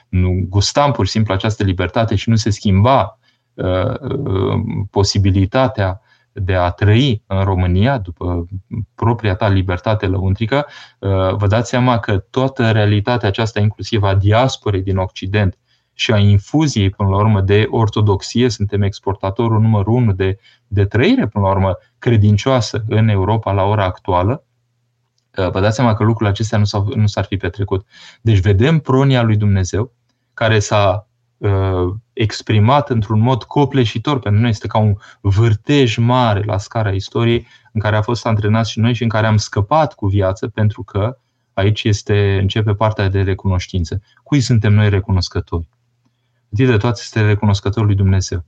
nu 0.10 0.46
gustam 0.50 0.92
pur 0.92 1.06
și 1.06 1.12
simplu 1.12 1.34
această 1.34 1.64
libertate 1.64 2.16
și 2.16 2.30
nu 2.30 2.36
se 2.36 2.50
schimba 2.50 3.18
posibilitatea 4.92 6.02
de 6.32 6.56
a 6.56 6.70
trăi 6.70 7.24
în 7.28 7.44
România, 7.44 7.98
după 7.98 8.48
propria 8.96 9.36
ta 9.36 9.48
libertate 9.48 10.08
lăuntrică, 10.08 10.66
vă 11.32 11.46
dați 11.48 11.70
seama 11.70 12.00
că 12.00 12.18
toată 12.18 12.72
realitatea 12.72 13.28
aceasta, 13.28 13.60
inclusiv 13.60 14.04
a 14.04 14.16
diasporei 14.16 14.82
din 14.82 14.98
Occident 14.98 15.58
și 15.94 16.12
a 16.12 16.18
infuziei, 16.18 16.90
până 16.90 17.10
la 17.10 17.16
urmă, 17.16 17.42
de 17.42 17.68
ortodoxie, 17.70 18.50
suntem 18.50 18.82
exportatorul 18.82 19.62
numărul 19.62 19.94
unu 19.94 20.12
de, 20.12 20.40
de 20.68 20.86
trăire, 20.86 21.28
până 21.28 21.46
la 21.46 21.52
urmă, 21.52 21.78
credincioasă 22.00 22.84
în 22.88 23.08
Europa 23.08 23.52
la 23.52 23.64
ora 23.64 23.84
actuală, 23.84 24.44
vă 25.36 25.60
dați 25.60 25.76
seama 25.76 25.94
că 25.94 26.04
lucrurile 26.04 26.30
acestea 26.30 26.58
nu, 26.58 26.64
s-au, 26.64 26.92
nu 26.96 27.08
s-ar 27.08 27.26
fi 27.26 27.38
petrecut. 27.38 27.86
Deci 28.22 28.40
vedem 28.40 28.80
pronia 28.80 29.22
lui 29.22 29.38
Dumnezeu, 29.38 29.92
care 30.34 30.60
s-a 30.60 31.08
uh, 31.38 31.94
exprimat 32.14 32.90
într-un 32.90 33.20
mod 33.20 33.44
copleșitor. 33.44 34.20
Pentru 34.20 34.42
noi 34.42 34.50
este 34.50 34.68
ca 34.68 34.78
un 34.78 34.96
vârtej 35.22 35.98
mare 35.98 36.44
la 36.44 36.58
scara 36.58 36.92
istoriei 36.92 37.48
în 37.72 37.82
care 37.82 37.96
a 37.96 38.02
fost 38.02 38.26
antrenați 38.26 38.72
și 38.72 38.80
noi 38.80 38.94
și 38.94 39.04
în 39.04 39.10
care 39.10 39.28
am 39.28 39.38
scăpat 39.38 39.94
cu 39.94 40.08
viață 40.08 40.48
pentru 40.48 40.84
că 40.84 41.18
aici 41.54 41.84
este, 41.84 42.38
începe 42.42 42.74
partea 42.74 43.10
de 43.10 43.22
recunoștință. 43.22 44.02
Cui 44.24 44.42
suntem 44.42 44.74
noi 44.74 44.90
recunoscători? 44.90 45.70
Întâi 46.56 46.72
de 46.72 46.78
toate 46.78 47.00
este 47.04 47.22
recunoscătorul 47.22 47.88
lui 47.88 47.96
Dumnezeu. 47.96 48.46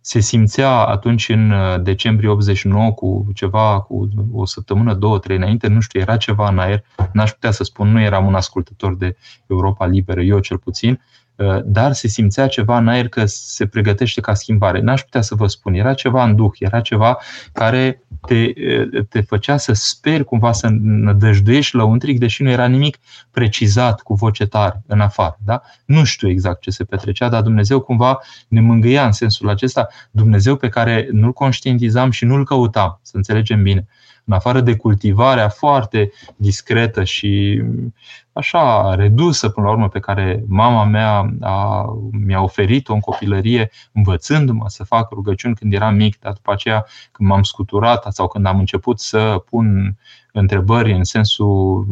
Se 0.00 0.20
simțea 0.20 0.70
atunci 0.70 1.28
în 1.28 1.50
uh, 1.50 1.82
decembrie 1.82 2.28
89 2.28 2.92
cu 2.92 3.26
ceva, 3.34 3.80
cu 3.80 4.08
o 4.32 4.44
săptămână, 4.44 4.94
două, 4.94 5.18
trei 5.18 5.36
înainte, 5.36 5.68
nu 5.68 5.80
știu, 5.80 6.00
era 6.00 6.16
ceva 6.16 6.48
în 6.48 6.58
aer, 6.58 6.84
n-aș 7.12 7.30
putea 7.30 7.50
să 7.50 7.64
spun, 7.64 7.88
nu 7.88 8.00
eram 8.00 8.26
un 8.26 8.34
ascultător 8.34 8.96
de 8.96 9.16
Europa 9.46 9.86
Liberă, 9.86 10.22
eu 10.22 10.38
cel 10.38 10.58
puțin, 10.58 10.90
Uh, 10.90 11.21
dar 11.64 11.92
se 11.92 12.08
simțea 12.08 12.46
ceva 12.46 12.78
în 12.78 12.88
aer 12.88 13.08
că 13.08 13.24
se 13.26 13.66
pregătește 13.66 14.20
ca 14.20 14.34
schimbare. 14.34 14.80
N-aș 14.80 15.00
putea 15.00 15.20
să 15.20 15.34
vă 15.34 15.46
spun, 15.46 15.74
era 15.74 15.94
ceva 15.94 16.24
în 16.24 16.36
duh, 16.36 16.52
era 16.58 16.80
ceva 16.80 17.18
care 17.52 18.02
te, 18.26 18.34
uh, 18.34 19.04
te 19.08 19.20
făcea 19.20 19.56
să 19.56 19.72
speri 19.72 20.24
cumva 20.24 20.52
să 20.52 20.68
nădăjduiești 20.80 21.76
la 21.76 21.84
un 21.84 21.98
tric, 21.98 22.18
deși 22.18 22.42
nu 22.42 22.50
era 22.50 22.66
nimic 22.66 22.98
precizat 23.30 24.00
cu 24.00 24.14
voce 24.14 24.46
tare 24.46 24.82
în 24.86 25.00
afară. 25.00 25.38
Da? 25.44 25.62
Nu 25.84 26.04
știu 26.04 26.28
exact 26.28 26.60
ce 26.60 26.70
se 26.70 26.84
petrecea, 26.84 27.28
dar 27.28 27.42
Dumnezeu 27.42 27.80
cumva 27.80 28.18
ne 28.48 28.60
mângâia 28.60 29.06
în 29.06 29.12
sensul 29.12 29.48
acesta, 29.48 29.88
Dumnezeu 30.10 30.56
pe 30.56 30.68
care 30.68 31.08
nu-l 31.12 31.32
conștientizam 31.32 32.10
și 32.10 32.24
nu-l 32.24 32.44
căutam, 32.44 32.98
să 33.02 33.16
înțelegem 33.16 33.62
bine 33.62 33.86
în 34.24 34.32
afară 34.32 34.60
de 34.60 34.76
cultivarea 34.76 35.48
foarte 35.48 36.12
discretă 36.36 37.04
și 37.04 37.62
așa 38.32 38.94
redusă 38.94 39.48
până 39.48 39.66
la 39.66 39.72
urmă 39.72 39.88
pe 39.88 39.98
care 39.98 40.44
mama 40.48 40.84
mea 40.84 41.34
a, 41.40 41.86
mi-a 42.10 42.42
oferit-o 42.42 42.92
în 42.92 43.00
copilărie, 43.00 43.70
învățându-mă 43.92 44.64
să 44.66 44.84
fac 44.84 45.10
rugăciuni 45.10 45.54
când 45.54 45.72
eram 45.72 45.94
mic, 45.94 46.18
dar 46.20 46.32
după 46.32 46.52
aceea 46.52 46.86
când 47.12 47.28
m-am 47.28 47.42
scuturat 47.42 48.12
sau 48.12 48.28
când 48.28 48.46
am 48.46 48.58
început 48.58 49.00
să 49.00 49.42
pun 49.50 49.96
întrebări 50.32 50.92
în 50.92 51.04
sensul 51.04 51.86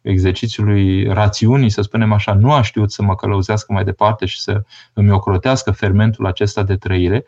exercițiului 0.00 1.06
rațiunii, 1.06 1.70
să 1.70 1.82
spunem 1.82 2.12
așa, 2.12 2.34
nu 2.34 2.52
a 2.52 2.62
știut 2.62 2.92
să 2.92 3.02
mă 3.02 3.14
călăuzească 3.14 3.72
mai 3.72 3.84
departe 3.84 4.26
și 4.26 4.40
să 4.40 4.62
îmi 4.92 5.10
ocrotească 5.10 5.70
fermentul 5.70 6.26
acesta 6.26 6.62
de 6.62 6.76
trăire, 6.76 7.24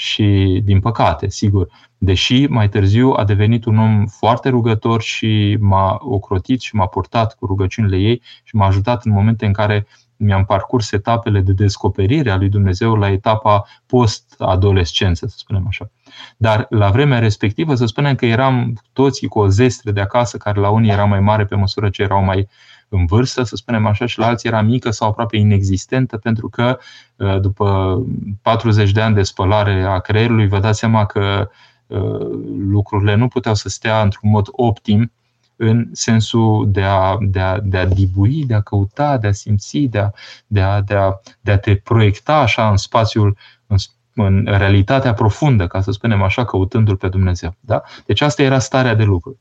și, 0.00 0.60
din 0.64 0.80
păcate, 0.80 1.28
sigur, 1.28 1.68
deși 1.98 2.46
mai 2.46 2.68
târziu 2.68 3.12
a 3.16 3.24
devenit 3.24 3.64
un 3.64 3.78
om 3.78 4.06
foarte 4.06 4.48
rugător 4.48 5.02
și 5.02 5.56
m-a 5.60 5.98
ocrotit 6.00 6.60
și 6.60 6.74
m-a 6.74 6.86
purtat 6.86 7.34
cu 7.34 7.46
rugăciunile 7.46 7.96
ei 7.96 8.22
și 8.42 8.56
m-a 8.56 8.66
ajutat 8.66 9.04
în 9.04 9.12
momente 9.12 9.46
în 9.46 9.52
care 9.52 9.86
mi-am 10.16 10.44
parcurs 10.44 10.92
etapele 10.92 11.40
de 11.40 11.52
descoperire 11.52 12.30
a 12.30 12.36
lui 12.36 12.48
Dumnezeu 12.48 12.94
la 12.94 13.10
etapa 13.10 13.64
post-adolescență, 13.86 15.26
să 15.26 15.34
spunem 15.38 15.64
așa. 15.66 15.90
Dar 16.36 16.66
la 16.68 16.90
vremea 16.90 17.18
respectivă, 17.18 17.74
să 17.74 17.86
spunem 17.86 18.14
că 18.14 18.26
eram 18.26 18.82
toți 18.92 19.26
cu 19.26 19.38
o 19.38 19.48
zestre 19.48 19.90
de 19.90 20.00
acasă, 20.00 20.36
care 20.36 20.60
la 20.60 20.70
unii 20.70 20.90
era 20.90 21.04
mai 21.04 21.20
mare 21.20 21.44
pe 21.44 21.54
măsură 21.54 21.90
ce 21.90 22.02
erau 22.02 22.24
mai 22.24 22.48
în 22.90 23.06
vârstă, 23.06 23.42
să 23.42 23.56
spunem 23.56 23.86
așa, 23.86 24.06
și 24.06 24.18
la 24.18 24.26
alții 24.26 24.48
era 24.48 24.60
mică 24.60 24.90
sau 24.90 25.08
aproape 25.08 25.36
inexistentă, 25.36 26.16
pentru 26.16 26.48
că 26.48 26.78
uh, 27.16 27.40
după 27.40 27.98
40 28.42 28.90
de 28.90 29.00
ani 29.00 29.14
de 29.14 29.22
spălare 29.22 29.82
a 29.82 29.98
creierului, 29.98 30.48
vă 30.48 30.58
dați 30.58 30.78
seama 30.78 31.06
că 31.06 31.50
uh, 31.86 32.28
lucrurile 32.58 33.14
nu 33.14 33.28
puteau 33.28 33.54
să 33.54 33.68
stea 33.68 34.02
într-un 34.02 34.30
mod 34.30 34.46
optim 34.50 35.12
în 35.56 35.88
sensul 35.92 36.70
de 36.70 36.82
a, 36.82 37.16
de 37.20 37.40
a, 37.40 37.60
de 37.60 37.76
a 37.76 37.86
dibui, 37.86 38.44
de 38.46 38.54
a 38.54 38.60
căuta, 38.60 39.18
de 39.18 39.26
a 39.26 39.32
simți, 39.32 39.78
de 39.78 39.98
a, 39.98 40.10
de 40.46 40.60
a, 40.60 40.80
de 40.80 40.94
a, 40.94 41.20
de 41.40 41.50
a 41.50 41.58
te 41.58 41.74
proiecta 41.74 42.36
așa 42.36 42.70
în 42.70 42.76
spațiul, 42.76 43.36
în, 43.66 43.76
în 44.14 44.44
realitatea 44.44 45.14
profundă, 45.14 45.66
ca 45.66 45.80
să 45.80 45.90
spunem 45.90 46.22
așa, 46.22 46.44
căutându-L 46.44 46.96
pe 46.96 47.08
Dumnezeu. 47.08 47.54
Da? 47.60 47.82
Deci 48.06 48.20
asta 48.20 48.42
era 48.42 48.58
starea 48.58 48.94
de 48.94 49.04
lucru 49.04 49.38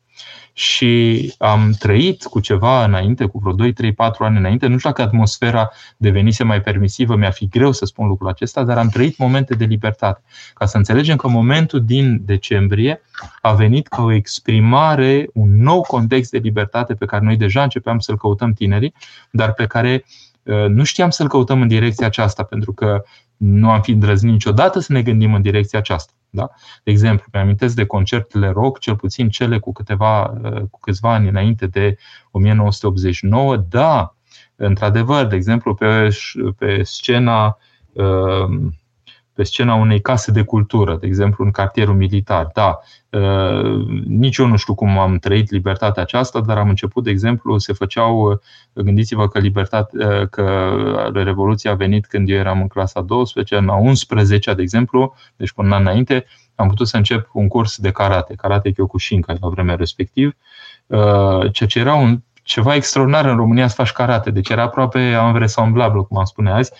și 0.53 1.33
am 1.38 1.71
trăit 1.79 2.23
cu 2.23 2.39
ceva 2.39 2.83
înainte, 2.83 3.25
cu 3.25 3.39
vreo 3.39 3.53
2, 3.53 3.73
3, 3.73 3.93
4 3.93 4.23
ani 4.23 4.38
înainte. 4.38 4.67
Nu 4.67 4.77
știu 4.77 4.89
dacă 4.89 5.01
atmosfera 5.01 5.69
devenise 5.97 6.43
mai 6.43 6.61
permisivă, 6.61 7.15
mi-ar 7.15 7.31
fi 7.31 7.47
greu 7.47 7.71
să 7.71 7.85
spun 7.85 8.07
lucrul 8.07 8.29
acesta, 8.29 8.63
dar 8.63 8.77
am 8.77 8.89
trăit 8.89 9.17
momente 9.17 9.55
de 9.55 9.65
libertate. 9.65 10.21
Ca 10.53 10.65
să 10.65 10.77
înțelegem 10.77 11.15
că 11.15 11.27
momentul 11.27 11.85
din 11.85 12.21
decembrie 12.25 13.01
a 13.41 13.53
venit 13.53 13.88
ca 13.88 14.03
o 14.03 14.11
exprimare, 14.11 15.29
un 15.33 15.61
nou 15.61 15.81
context 15.81 16.31
de 16.31 16.38
libertate 16.38 16.93
pe 16.93 17.05
care 17.05 17.25
noi 17.25 17.38
deja 17.38 17.63
începeam 17.63 17.99
să-l 17.99 18.17
căutăm 18.17 18.53
tinerii, 18.53 18.93
dar 19.31 19.53
pe 19.53 19.65
care 19.65 20.05
uh, 20.43 20.65
nu 20.67 20.83
știam 20.83 21.09
să-l 21.09 21.27
căutăm 21.27 21.61
în 21.61 21.67
direcția 21.67 22.05
aceasta, 22.05 22.43
pentru 22.43 22.73
că 22.73 23.03
nu 23.39 23.69
am 23.69 23.81
fi 23.81 23.91
îndrăznit 23.91 24.31
niciodată 24.31 24.79
să 24.79 24.93
ne 24.93 25.01
gândim 25.01 25.34
în 25.34 25.41
direcția 25.41 25.79
aceasta. 25.79 26.13
Da? 26.29 26.50
De 26.84 26.91
exemplu, 26.91 27.25
mi 27.34 27.39
amintesc 27.39 27.75
de 27.75 27.86
concertele 27.86 28.50
rock, 28.50 28.79
cel 28.79 28.96
puțin 28.96 29.29
cele 29.29 29.60
cu, 29.60 29.72
câteva, 29.72 30.34
cu 30.72 30.79
câțiva 30.79 31.13
ani 31.13 31.27
înainte 31.27 31.67
de 31.67 31.98
1989. 32.31 33.55
Da, 33.55 34.15
într-adevăr, 34.55 35.25
de 35.25 35.36
exemplu, 35.36 35.75
pe, 35.75 36.10
pe 36.58 36.84
scena 36.84 37.58
uh, 37.91 38.72
pe 39.39 39.46
scena 39.46 39.75
unei 39.75 40.01
case 40.01 40.31
de 40.31 40.43
cultură, 40.43 40.98
de 41.00 41.08
exemplu 41.08 41.46
în 41.46 41.51
cartierul 41.51 41.96
militar. 41.96 42.50
Da, 42.53 42.79
uh, 43.10 43.86
nici 44.05 44.38
eu 44.38 44.46
nu 44.46 44.55
știu 44.55 44.75
cum 44.75 44.98
am 44.98 45.17
trăit 45.17 45.51
libertatea 45.51 46.01
aceasta, 46.01 46.41
dar 46.41 46.58
am 46.58 46.69
început, 46.69 47.03
de 47.03 47.10
exemplu, 47.10 47.58
se 47.58 47.74
făceau, 47.74 48.31
uh, 48.31 48.38
gândiți-vă 48.74 49.27
că, 49.27 49.39
libertate, 49.39 49.98
uh, 50.05 50.27
că 50.29 51.12
Revoluția 51.13 51.72
a 51.72 51.75
venit 51.75 52.05
când 52.05 52.29
eu 52.29 52.38
eram 52.38 52.62
în 52.62 52.67
clasa 52.67 53.01
12, 53.01 53.55
în 53.55 53.69
a 53.69 53.75
11 53.75 54.53
de 54.53 54.62
exemplu, 54.62 55.15
deci 55.36 55.51
până 55.51 55.67
un 55.67 55.74
an 55.74 55.81
înainte, 55.81 56.25
am 56.55 56.67
putut 56.67 56.88
să 56.88 56.98
încep 56.98 57.29
un 57.34 57.48
curs 57.48 57.77
de 57.77 57.91
karate, 57.91 58.34
karate 58.36 58.72
Kyokushinkai 58.72 59.38
la 59.41 59.48
vremea 59.48 59.75
respectiv, 59.75 60.36
ceea 61.51 61.69
ce 61.69 61.79
era 61.79 61.96
un 61.96 62.22
ceva 62.49 62.75
extraordinar 62.75 63.25
în 63.25 63.35
România 63.35 63.67
să 63.67 63.75
faci 63.75 63.91
karate. 63.91 64.31
Deci 64.31 64.49
era 64.49 64.61
aproape 64.61 65.15
învresamblabil, 65.15 66.03
cum 66.03 66.17
am 66.17 66.23
spune 66.23 66.51
azi, 66.51 66.71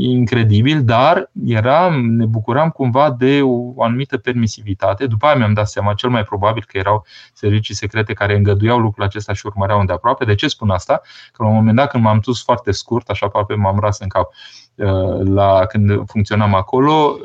incredibil, 0.00 0.84
dar 0.84 1.30
era, 1.46 1.88
ne 2.02 2.24
bucuram 2.24 2.70
cumva 2.70 3.10
de 3.10 3.40
o 3.42 3.82
anumită 3.82 4.16
permisivitate. 4.16 5.06
După 5.06 5.26
aia 5.26 5.34
mi-am 5.34 5.52
dat 5.52 5.68
seama, 5.68 5.94
cel 5.94 6.10
mai 6.10 6.24
probabil 6.24 6.64
că 6.66 6.78
erau 6.78 7.04
servicii 7.32 7.74
secrete 7.74 8.12
care 8.12 8.36
îngăduiau 8.36 8.78
lucrul 8.78 9.04
acesta 9.04 9.32
și 9.32 9.46
urmăreau 9.46 9.80
îndeaproape. 9.80 10.24
De 10.24 10.34
ce 10.34 10.48
spun 10.48 10.70
asta? 10.70 11.00
Că 11.32 11.42
la 11.42 11.48
un 11.48 11.54
moment 11.54 11.76
dat 11.76 11.90
când 11.90 12.02
m-am 12.02 12.20
dus 12.22 12.42
foarte 12.42 12.70
scurt, 12.70 13.08
așa 13.08 13.26
aproape 13.26 13.54
m-am 13.54 13.78
ras 13.78 13.98
în 13.98 14.08
cap, 14.08 14.28
la, 15.24 15.66
când 15.66 16.06
funcționam 16.06 16.54
acolo, 16.54 17.16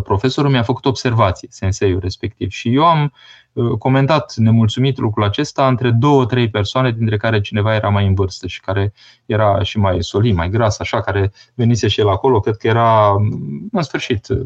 profesorul 0.00 0.50
mi-a 0.50 0.62
făcut 0.62 0.84
observații, 0.84 1.48
senseiul 1.50 2.00
respectiv. 2.00 2.50
Și 2.50 2.74
eu 2.74 2.84
am 2.84 3.12
uh, 3.52 3.78
comentat 3.78 4.34
nemulțumit 4.36 4.98
lucrul 4.98 5.24
acesta 5.24 5.68
între 5.68 5.90
două, 5.90 6.26
trei 6.26 6.50
persoane, 6.50 6.90
dintre 6.90 7.16
care 7.16 7.40
cineva 7.40 7.74
era 7.74 7.88
mai 7.88 8.06
în 8.06 8.14
vârstă 8.14 8.46
și 8.46 8.60
care 8.60 8.92
era 9.26 9.62
și 9.62 9.78
mai 9.78 10.02
solid, 10.02 10.34
mai 10.34 10.50
gras, 10.50 10.78
așa, 10.78 11.00
care 11.00 11.32
venise 11.54 11.88
și 11.88 12.00
el 12.00 12.08
acolo. 12.08 12.40
Cred 12.40 12.56
că 12.56 12.66
era, 12.66 13.10
în 13.72 13.82
sfârșit, 13.82 14.28
uh, 14.28 14.40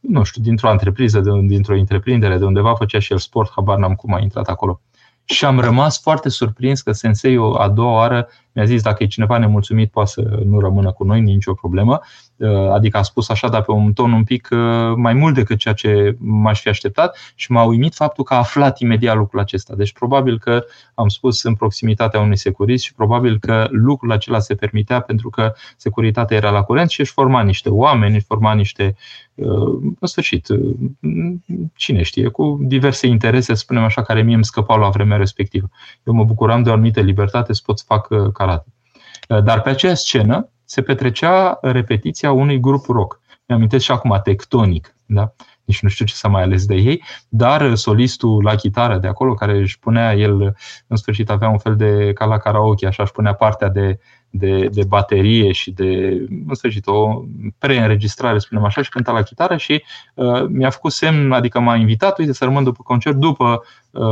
nu 0.00 0.22
știu, 0.22 0.42
dintr-o 0.42 0.70
întrepriză, 0.70 1.20
dintr-o 1.20 1.74
întreprindere, 1.74 2.38
de 2.38 2.44
undeva 2.44 2.74
făcea 2.74 2.98
și 2.98 3.12
el 3.12 3.18
sport, 3.18 3.52
habar 3.54 3.78
n-am 3.78 3.94
cum 3.94 4.14
a 4.14 4.20
intrat 4.20 4.48
acolo. 4.48 4.80
Și 5.24 5.44
am 5.44 5.60
rămas 5.60 6.00
foarte 6.00 6.28
surprins 6.28 6.82
că 6.82 6.92
senseiul 6.92 7.56
a 7.56 7.68
doua 7.68 7.92
oară 7.92 8.28
mi-a 8.52 8.64
zis 8.64 8.82
dacă 8.82 9.02
e 9.02 9.06
cineva 9.06 9.38
nemulțumit 9.38 9.90
poate 9.90 10.10
să 10.10 10.40
nu 10.44 10.60
rămână 10.60 10.92
cu 10.92 11.04
noi, 11.04 11.20
nicio 11.20 11.54
problemă. 11.54 12.00
Uh, 12.36 12.70
adică 12.70 12.98
a 12.98 13.02
spus 13.02 13.28
așa, 13.28 13.48
dar 13.48 13.62
pe 13.62 13.72
un 13.72 13.92
ton 13.92 14.12
un 14.12 14.24
pic 14.24 14.48
uh, 14.50 14.92
mai 14.96 15.14
mult 15.14 15.34
decât 15.34 15.58
ceea 15.58 15.74
ce 15.74 16.16
m-aș 16.18 16.60
fi 16.60 16.68
așteptat 16.68 17.32
și 17.34 17.52
m-a 17.52 17.62
uimit 17.62 17.94
faptul 17.94 18.24
că 18.24 18.34
a 18.34 18.36
aflat 18.36 18.78
imediat 18.78 19.16
lucrul 19.16 19.40
acesta. 19.40 19.74
Deci 19.74 19.92
probabil 19.92 20.38
că 20.38 20.64
am 20.94 21.08
spus 21.08 21.42
în 21.42 21.54
proximitatea 21.54 22.20
unui 22.20 22.36
securist 22.36 22.84
și 22.84 22.94
probabil 22.94 23.38
că 23.38 23.66
lucrul 23.70 24.12
acela 24.12 24.38
se 24.38 24.54
permitea 24.54 25.00
pentru 25.00 25.30
că 25.30 25.52
securitatea 25.76 26.36
era 26.36 26.50
la 26.50 26.62
curent 26.62 26.90
și 26.90 27.00
își 27.00 27.12
forma 27.12 27.42
niște 27.42 27.68
oameni, 27.68 28.14
își 28.14 28.24
forma 28.24 28.52
niște, 28.52 28.96
uh, 29.34 29.78
în 30.00 30.06
sfârșit, 30.06 30.46
cine 31.74 32.02
știe, 32.02 32.28
cu 32.28 32.58
diverse 32.62 33.06
interese, 33.06 33.54
să 33.54 33.60
spunem 33.60 33.82
așa, 33.82 34.02
care 34.02 34.22
mie 34.22 34.34
îmi 34.34 34.44
scăpau 34.44 34.78
la 34.78 34.88
vremea 34.88 35.16
respectivă. 35.16 35.70
Eu 36.04 36.14
mă 36.14 36.24
bucuram 36.24 36.62
de 36.62 36.70
o 36.70 36.72
anumită 36.72 37.00
libertate 37.00 37.52
să 37.52 37.62
pot 37.64 37.78
să 37.78 37.84
fac 37.86 38.08
karate. 38.40 38.72
Dar 39.44 39.60
pe 39.60 39.70
aceea 39.70 39.94
scenă, 39.94 40.50
se 40.64 40.82
petrecea 40.82 41.58
repetiția 41.62 42.32
unui 42.32 42.60
grup 42.60 42.86
rock. 42.86 43.20
Mi-amintesc 43.46 43.84
și 43.84 43.90
acum 43.90 44.20
Tectonic, 44.22 44.96
da? 45.06 45.32
nici 45.64 45.82
nu 45.82 45.88
știu 45.88 46.04
ce 46.04 46.14
s-a 46.14 46.28
mai 46.28 46.42
ales 46.42 46.66
de 46.66 46.74
ei, 46.74 47.04
dar 47.28 47.74
solistul 47.74 48.42
la 48.42 48.54
chitară 48.54 48.98
de 48.98 49.06
acolo, 49.06 49.34
care 49.34 49.58
își 49.58 49.78
punea 49.78 50.14
el, 50.14 50.56
în 50.86 50.96
sfârșit 50.96 51.30
avea 51.30 51.48
un 51.48 51.58
fel 51.58 51.76
de, 51.76 52.12
ca 52.12 52.24
la 52.24 52.38
karaoke, 52.38 52.86
așa 52.86 53.02
își 53.02 53.12
punea 53.12 53.34
partea 53.34 53.68
de 53.68 53.98
de, 54.30 54.68
de 54.72 54.84
baterie 54.84 55.52
și 55.52 55.70
de, 55.70 55.86
în 56.48 56.54
sfârșit, 56.54 56.86
o 56.86 57.24
preînregistrare, 57.58 58.38
spunem 58.38 58.64
așa, 58.64 58.82
și 58.82 58.88
cânta 58.88 59.12
la 59.12 59.22
chitară 59.22 59.56
și 59.56 59.82
uh, 60.14 60.46
mi-a 60.48 60.70
făcut 60.70 60.92
semn, 60.92 61.32
adică 61.32 61.60
m-a 61.60 61.76
invitat, 61.76 62.18
uite, 62.18 62.32
să 62.32 62.44
rămân 62.44 62.64
după 62.64 62.82
concert, 62.82 63.16
după 63.16 63.62
uh, 63.90 64.02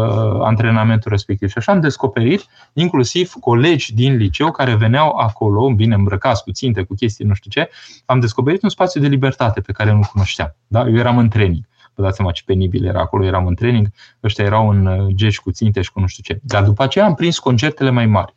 antrenamentul 0.41 1.11
respectiv. 1.11 1.49
Și 1.49 1.59
așa 1.59 1.73
am 1.73 1.81
descoperit, 1.81 2.47
inclusiv 2.73 3.33
colegi 3.41 3.95
din 3.95 4.17
liceu 4.17 4.51
care 4.51 4.75
veneau 4.75 5.17
acolo, 5.17 5.75
bine 5.75 5.95
îmbrăcați 5.95 6.43
cu 6.43 6.51
ținte, 6.51 6.83
cu 6.83 6.95
chestii, 6.95 7.25
nu 7.25 7.35
știu 7.35 7.51
ce, 7.51 7.71
am 8.07 8.21
descoperit 8.21 8.63
un 8.63 8.69
spațiu 8.69 9.01
de 9.01 9.09
libertate 9.09 9.61
pe 9.61 9.73
care 9.73 9.93
nu 9.93 10.01
cunoșteam. 10.13 10.55
Da? 10.67 10.81
Eu 10.81 10.97
eram 10.97 11.19
în 11.19 11.29
training. 11.29 11.65
Vă 11.95 12.03
dați 12.03 12.17
seama 12.17 12.33
ce 12.33 12.43
penibil 12.47 12.87
era 12.87 13.01
acolo, 13.01 13.25
eram 13.25 13.47
în 13.47 13.55
training, 13.55 13.89
ăștia 14.23 14.45
erau 14.45 14.69
în 14.69 14.87
uh, 14.87 15.07
gești 15.15 15.43
cu 15.43 15.51
ținte 15.51 15.83
și 15.83 15.93
cu 15.93 16.01
nu 16.01 16.07
știu 16.07 16.23
ce. 16.23 16.41
Dar 16.43 16.65
după 16.65 16.83
aceea 16.83 17.05
am 17.05 17.15
prins 17.15 17.39
concertele 17.39 17.91
mai 17.91 18.07
mari 18.07 18.35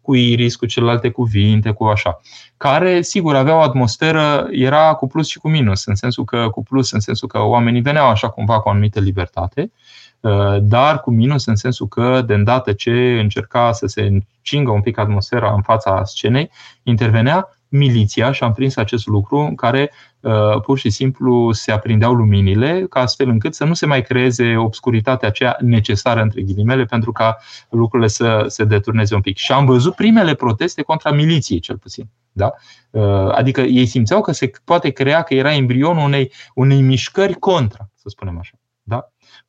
cu 0.00 0.14
iris, 0.14 0.56
cu 0.56 0.66
celelalte 0.66 1.10
cuvinte, 1.10 1.70
cu 1.70 1.84
așa. 1.84 2.20
Care, 2.56 3.02
sigur, 3.02 3.34
avea 3.34 3.54
o 3.54 3.60
atmosferă, 3.60 4.48
era 4.50 4.94
cu 4.94 5.06
plus 5.06 5.28
și 5.28 5.38
cu 5.38 5.48
minus, 5.48 5.86
în 5.86 5.94
sensul 5.94 6.24
că, 6.24 6.48
cu 6.50 6.62
plus 6.62 6.92
în 6.92 7.00
sensul 7.00 7.28
că 7.28 7.38
oamenii 7.38 7.80
veneau 7.80 8.08
așa 8.08 8.28
cumva 8.28 8.60
cu 8.60 8.68
o 8.68 8.70
anumită 8.70 9.00
libertate, 9.00 9.72
uh, 10.20 10.56
dar 10.60 11.00
cu 11.00 11.10
minus 11.10 11.46
în 11.46 11.56
sensul 11.56 11.88
că, 11.88 12.22
de 12.26 12.34
îndată 12.34 12.72
ce 12.72 13.18
încerca 13.20 13.72
să 13.72 13.86
se 13.86 14.02
încingă 14.02 14.70
un 14.70 14.80
pic 14.80 14.98
atmosfera 14.98 15.52
în 15.54 15.62
fața 15.62 16.04
scenei, 16.04 16.50
intervenea 16.82 17.48
miliția 17.70 18.32
și 18.32 18.42
am 18.42 18.52
prins 18.52 18.76
acest 18.76 19.06
lucru 19.06 19.38
în 19.38 19.54
care 19.54 19.90
uh, 20.20 20.60
pur 20.62 20.78
și 20.78 20.90
simplu 20.90 21.52
se 21.52 21.72
aprindeau 21.72 22.12
luminile, 22.12 22.86
ca 22.88 23.00
astfel 23.00 23.28
încât 23.28 23.54
să 23.54 23.64
nu 23.64 23.74
se 23.74 23.86
mai 23.86 24.02
creeze 24.02 24.56
obscuritatea 24.56 25.28
aceea 25.28 25.56
necesară, 25.60 26.20
între 26.20 26.42
ghilimele, 26.42 26.84
pentru 26.84 27.12
ca 27.12 27.36
lucrurile 27.70 28.08
să 28.08 28.44
se 28.48 28.64
deturneze 28.64 29.14
un 29.14 29.20
pic. 29.20 29.36
Și 29.36 29.52
am 29.52 29.66
văzut 29.66 29.94
primele 29.94 30.34
proteste 30.34 30.82
contra 30.82 31.10
miliției, 31.10 31.60
cel 31.60 31.76
puțin. 31.76 32.08
Da? 32.32 32.52
Uh, 32.90 33.28
adică 33.32 33.60
ei 33.60 33.86
simțeau 33.86 34.20
că 34.20 34.32
se 34.32 34.50
poate 34.64 34.90
crea 34.90 35.22
că 35.22 35.34
era 35.34 35.54
embrionul 35.54 36.04
unei, 36.04 36.32
unei 36.54 36.80
mișcări 36.80 37.34
contra, 37.34 37.90
să 37.94 38.08
spunem 38.08 38.38
așa. 38.38 38.59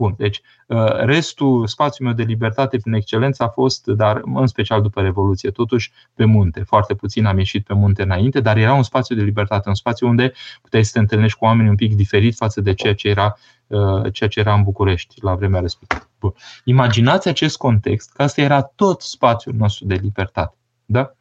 Da? 0.02 0.08
Bun, 0.08 0.16
deci 0.18 0.42
uh, 0.68 0.96
restul 1.06 1.68
spațiului 1.68 2.14
meu 2.14 2.26
de 2.26 2.32
libertate 2.32 2.78
prin 2.78 2.94
excelență 2.94 3.44
a 3.44 3.48
fost, 3.48 3.86
dar 3.86 4.22
în 4.24 4.48
special 4.48 4.82
după 4.82 5.02
Revoluție, 5.02 5.52
totuși 5.52 5.92
pe 6.14 6.26
munte. 6.26 6.64
Foarte 6.64 6.94
puțin 6.94 7.26
am 7.26 7.38
ieșit 7.38 7.66
pe 7.66 7.74
munte 7.74 8.02
înainte, 8.02 8.40
dar 8.40 8.58
era 8.58 8.74
un 8.74 8.84
spațiu 8.84 9.16
de 9.16 9.22
libertate, 9.22 9.70
un 9.70 9.76
spațiu 9.76 10.08
unde 10.08 10.34
puteai 10.62 10.84
să 10.84 10.92
te 10.94 11.00
întâlnești 11.00 11.38
cu 11.38 11.46
oameni 11.46 11.70
un 11.70 11.76
pic 11.76 11.96
diferit 11.96 12.36
față 12.36 12.62
de 12.62 12.74
ceea 12.74 12.96
ce 12.96 13.08
era, 13.08 13.38
uh, 13.68 14.14
ceea 14.14 14.30
ce 14.30 14.40
era 14.40 14.54
în 14.54 14.64
București 14.64 15.16
la 15.22 15.36
vremea 15.36 15.60
respectivă. 15.60 16.10
Bun. 16.20 16.34
Imaginați 16.64 17.28
acest 17.28 17.58
context, 17.58 18.12
că 18.14 18.24
asta 18.24 18.42
era 18.42 18.62
tot 18.62 19.02
spațiul 19.02 19.56
nostru 19.56 19.86
de 19.86 19.96
libertate. 19.96 20.56
Da? 20.86 21.16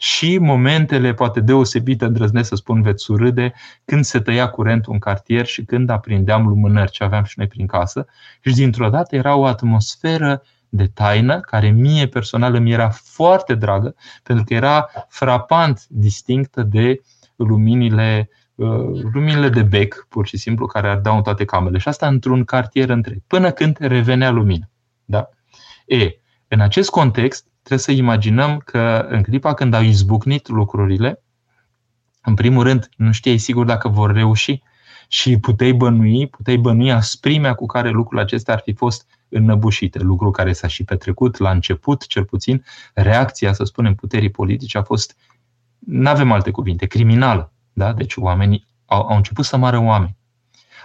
Și 0.00 0.38
momentele, 0.38 1.14
poate 1.14 1.40
deosebite, 1.40 2.04
îndrăznesc 2.04 2.48
să 2.48 2.54
spun, 2.54 2.82
veți 2.82 3.04
surâde, 3.04 3.52
când 3.84 4.04
se 4.04 4.20
tăia 4.20 4.48
curentul 4.48 4.92
în 4.92 4.98
cartier 4.98 5.46
și 5.46 5.64
când 5.64 5.90
aprindeam 5.90 6.46
lumânări 6.46 6.90
ce 6.90 7.04
aveam 7.04 7.24
și 7.24 7.38
noi 7.38 7.46
prin 7.46 7.66
casă. 7.66 8.06
Și 8.40 8.54
dintr-o 8.54 8.88
dată 8.88 9.16
era 9.16 9.36
o 9.36 9.46
atmosferă 9.46 10.42
de 10.68 10.86
taină, 10.94 11.40
care 11.40 11.70
mie 11.70 12.06
personal 12.06 12.60
mi 12.60 12.72
era 12.72 12.88
foarte 12.88 13.54
dragă, 13.54 13.94
pentru 14.22 14.44
că 14.44 14.54
era 14.54 14.88
frapant 15.08 15.86
distinctă 15.88 16.62
de 16.62 17.00
luminile 17.36 18.28
uh, 18.54 19.02
luminile 19.12 19.48
de 19.48 19.62
bec, 19.62 20.06
pur 20.08 20.26
și 20.26 20.36
simplu, 20.36 20.66
care 20.66 20.88
ardeau 20.88 21.16
în 21.16 21.22
toate 21.22 21.44
camerele. 21.44 21.78
Și 21.78 21.88
asta 21.88 22.06
într-un 22.06 22.44
cartier 22.44 22.88
întreg, 22.88 23.18
până 23.26 23.50
când 23.50 23.76
revenea 23.80 24.30
lumina. 24.30 24.68
Da? 25.04 25.28
E, 25.86 26.10
în 26.48 26.60
acest 26.60 26.90
context, 26.90 27.46
trebuie 27.68 27.96
să 27.96 28.02
imaginăm 28.02 28.58
că 28.58 29.06
în 29.08 29.22
clipa 29.22 29.54
când 29.54 29.74
au 29.74 29.82
izbucnit 29.82 30.48
lucrurile, 30.48 31.22
în 32.22 32.34
primul 32.34 32.62
rând, 32.62 32.88
nu 32.96 33.12
știai 33.12 33.38
sigur 33.38 33.64
dacă 33.64 33.88
vor 33.88 34.12
reuși 34.12 34.62
și 35.08 35.38
puteai 35.38 35.72
bănui, 35.72 36.26
puteai 36.26 36.56
bănui 36.56 36.92
asprimea 36.92 37.54
cu 37.54 37.66
care 37.66 37.90
lucrurile 37.90 38.22
acestea 38.22 38.54
ar 38.54 38.60
fi 38.64 38.72
fost 38.72 39.06
înnăbușite, 39.28 39.98
lucru 39.98 40.30
care 40.30 40.52
s-a 40.52 40.66
și 40.66 40.84
petrecut 40.84 41.36
la 41.36 41.50
început, 41.50 42.06
cel 42.06 42.24
puțin, 42.24 42.64
reacția, 42.94 43.52
să 43.52 43.64
spunem, 43.64 43.94
puterii 43.94 44.30
politice 44.30 44.78
a 44.78 44.82
fost, 44.82 45.16
nu 45.78 46.08
avem 46.08 46.32
alte 46.32 46.50
cuvinte, 46.50 46.86
criminală. 46.86 47.52
Da? 47.72 47.92
Deci 47.92 48.16
oamenii 48.16 48.66
au, 48.86 49.06
au 49.06 49.16
început 49.16 49.44
să 49.44 49.56
moară 49.56 49.78
oameni. 49.78 50.16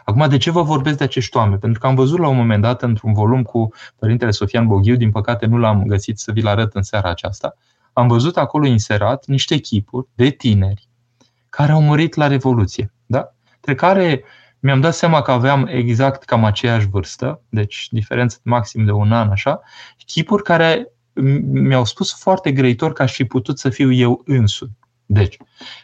Acum, 0.05 0.29
de 0.29 0.37
ce 0.37 0.51
vă 0.51 0.61
vorbesc 0.61 0.97
de 0.97 1.03
acești 1.03 1.37
oameni? 1.37 1.59
Pentru 1.59 1.79
că 1.79 1.87
am 1.87 1.95
văzut 1.95 2.19
la 2.19 2.27
un 2.27 2.35
moment 2.35 2.61
dat 2.61 2.81
într-un 2.81 3.13
volum 3.13 3.43
cu 3.43 3.73
Părintele 3.99 4.31
Sofian 4.31 4.67
Boghiu, 4.67 4.95
din 4.95 5.11
păcate 5.11 5.45
nu 5.45 5.57
l-am 5.57 5.83
găsit 5.83 6.19
să 6.19 6.31
vi-l 6.31 6.47
arăt 6.47 6.73
în 6.73 6.83
seara 6.83 7.09
aceasta, 7.09 7.57
am 7.93 8.07
văzut 8.07 8.37
acolo 8.37 8.65
inserat 8.65 9.25
niște 9.25 9.57
chipuri 9.57 10.07
de 10.15 10.29
tineri 10.29 10.87
care 11.49 11.71
au 11.71 11.81
murit 11.81 12.15
la 12.15 12.27
Revoluție. 12.27 12.93
Da? 13.05 13.33
Între 13.55 13.75
care 13.75 14.23
mi-am 14.59 14.81
dat 14.81 14.93
seama 14.93 15.21
că 15.21 15.31
aveam 15.31 15.65
exact 15.65 16.23
cam 16.23 16.43
aceeași 16.43 16.87
vârstă, 16.87 17.41
deci 17.49 17.87
diferență 17.91 18.39
maxim 18.43 18.85
de 18.85 18.91
un 18.91 19.11
an, 19.11 19.29
așa, 19.29 19.61
chipuri 20.05 20.43
care 20.43 20.87
mi-au 21.51 21.85
spus 21.85 22.13
foarte 22.13 22.51
grăitor 22.51 22.93
că 22.93 23.01
aș 23.01 23.13
fi 23.13 23.25
putut 23.25 23.59
să 23.59 23.69
fiu 23.69 23.91
eu 23.91 24.21
însumi. 24.25 24.77
Deci, 25.13 25.37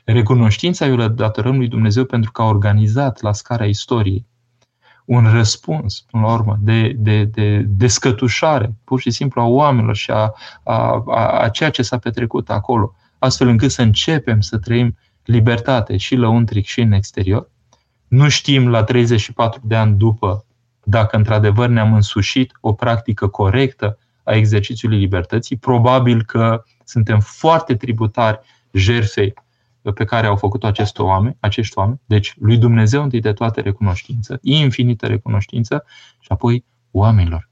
recunoștința 0.03 0.85
eu 0.85 0.95
le 0.95 1.07
datorăm 1.07 1.57
lui 1.57 1.67
Dumnezeu 1.67 2.05
pentru 2.05 2.31
că 2.31 2.41
a 2.41 2.45
organizat 2.45 3.21
la 3.21 3.33
scara 3.33 3.65
istoriei 3.65 4.25
un 5.05 5.31
răspuns, 5.31 6.05
până 6.11 6.23
la 6.25 6.33
urmă, 6.33 6.57
de, 6.61 6.93
de, 6.97 7.23
de 7.23 7.57
descătușare, 7.67 8.73
pur 8.83 8.99
și 8.99 9.11
simplu, 9.11 9.41
a 9.41 9.45
oamenilor 9.45 9.95
și 9.95 10.11
a, 10.11 10.33
a, 10.63 11.03
a, 11.07 11.39
a 11.41 11.49
ceea 11.49 11.69
ce 11.69 11.81
s-a 11.81 11.97
petrecut 11.97 12.49
acolo, 12.49 12.95
astfel 13.19 13.47
încât 13.47 13.71
să 13.71 13.81
începem 13.81 14.41
să 14.41 14.57
trăim 14.57 14.97
libertate 15.23 15.97
și 15.97 16.15
lăuntric 16.15 16.65
și 16.65 16.81
în 16.81 16.91
exterior. 16.91 17.49
Nu 18.07 18.29
știm 18.29 18.69
la 18.69 18.83
34 18.83 19.61
de 19.63 19.75
ani 19.75 19.97
după 19.97 20.45
dacă 20.83 21.15
într-adevăr 21.15 21.69
ne-am 21.69 21.93
însușit 21.93 22.51
o 22.61 22.73
practică 22.73 23.27
corectă 23.27 23.97
a 24.23 24.31
exercițiului 24.31 24.99
libertății. 24.99 25.57
Probabil 25.57 26.23
că 26.23 26.63
suntem 26.83 27.19
foarte 27.19 27.75
tributari 27.75 28.39
jertfei 28.71 29.33
pe 29.93 30.05
care 30.05 30.27
au 30.27 30.35
făcut-o 30.35 30.67
acești 30.67 31.01
oameni, 31.01 31.37
acești 31.39 31.77
oameni. 31.77 31.99
Deci, 32.05 32.33
lui 32.39 32.57
Dumnezeu 32.57 33.03
întâi 33.03 33.19
de 33.19 33.33
toate 33.33 33.61
recunoștință, 33.61 34.39
infinită 34.41 35.07
recunoștință 35.07 35.85
și 36.19 36.27
apoi 36.31 36.65
oamenilor. 36.91 37.49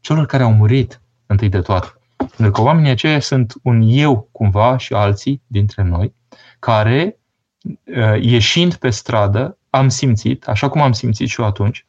Celor 0.00 0.26
care 0.26 0.42
au 0.42 0.52
murit 0.52 1.00
întâi 1.26 1.48
de 1.48 1.60
toate. 1.60 1.92
Pentru 2.16 2.50
că 2.50 2.60
oamenii 2.60 2.90
aceia 2.90 3.20
sunt 3.20 3.54
un 3.62 3.82
eu 3.86 4.28
cumva 4.32 4.76
și 4.76 4.92
alții 4.92 5.42
dintre 5.46 5.82
noi, 5.82 6.14
care, 6.58 7.18
uh, 7.62 8.22
ieșind 8.22 8.74
pe 8.74 8.90
stradă, 8.90 9.58
am 9.70 9.88
simțit, 9.88 10.48
așa 10.48 10.68
cum 10.68 10.80
am 10.80 10.92
simțit 10.92 11.28
și 11.28 11.40
eu 11.40 11.46
atunci, 11.46 11.86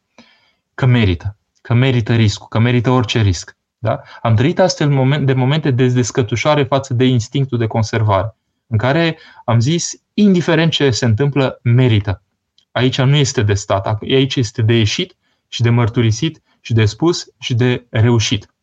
că 0.74 0.86
merită. 0.86 1.38
Că 1.62 1.74
merită 1.74 2.16
riscul, 2.16 2.48
că 2.48 2.60
merită 2.60 2.90
orice 2.90 3.22
risc. 3.22 3.58
Da? 3.78 4.02
Am 4.22 4.36
trăit 4.36 4.60
astfel 4.60 5.22
de 5.26 5.34
momente 5.34 5.72
de 5.72 5.88
descătușare 5.88 6.64
față 6.64 6.94
de 6.94 7.06
instinctul 7.06 7.58
de 7.58 7.68
conservare 7.68 8.36
în 8.70 8.78
care 8.78 9.18
am 9.46 9.60
zis, 9.60 10.02
indiferent 10.14 10.72
ce 10.72 10.92
se 10.92 11.06
întâmplă, 11.06 11.60
merită. 11.64 12.24
Aici 12.72 13.02
nu 13.02 13.16
este 13.16 13.42
de 13.42 13.54
stat, 13.54 14.02
aici 14.02 14.36
este 14.36 14.62
de 14.62 14.74
ieșit 14.74 15.16
și 15.48 15.62
de 15.62 15.70
mărturisit 15.70 16.42
și 16.62 16.74
de 16.74 16.86
spus 16.86 17.28
și 17.40 17.54
de 17.54 17.86
reușit. 17.90 18.54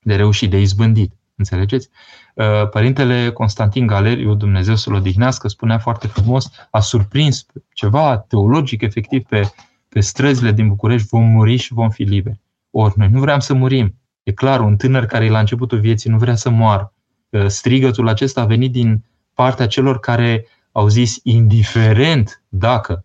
De 0.00 0.14
reușit, 0.14 0.50
de 0.50 0.60
izbândit. 0.60 1.12
Înțelegeți? 1.34 1.88
Uh, 2.34 2.68
Părintele 2.68 3.30
Constantin 3.30 3.86
Galeriu, 3.86 4.34
Dumnezeu 4.34 4.76
să-l 4.76 4.94
odihnească, 4.94 5.48
spunea 5.48 5.78
foarte 5.78 6.06
frumos, 6.06 6.50
a 6.70 6.80
surprins 6.80 7.46
ceva 7.72 8.18
teologic 8.18 8.82
efectiv 8.82 9.22
pe, 9.22 9.50
pe 9.88 10.00
străzile 10.00 10.52
din 10.52 10.68
București, 10.68 11.08
vom 11.10 11.24
muri 11.24 11.56
și 11.56 11.72
vom 11.72 11.90
fi 11.90 12.02
liberi. 12.02 12.40
Ori 12.70 12.94
noi 12.96 13.08
nu 13.08 13.20
vrem 13.20 13.38
să 13.38 13.54
murim. 13.54 13.94
E 14.22 14.32
clar, 14.32 14.60
un 14.60 14.76
tânăr 14.76 15.06
care 15.06 15.24
e 15.24 15.30
la 15.30 15.38
începutul 15.38 15.80
vieții 15.80 16.10
nu 16.10 16.18
vrea 16.18 16.34
să 16.34 16.50
moară. 16.50 16.94
Uh, 17.28 17.46
strigătul 17.46 18.08
acesta 18.08 18.40
a 18.40 18.46
venit 18.46 18.72
din 18.72 19.04
partea 19.34 19.66
celor 19.66 20.00
care 20.00 20.46
au 20.72 20.88
zis, 20.88 21.18
indiferent 21.22 22.42
dacă 22.48 23.04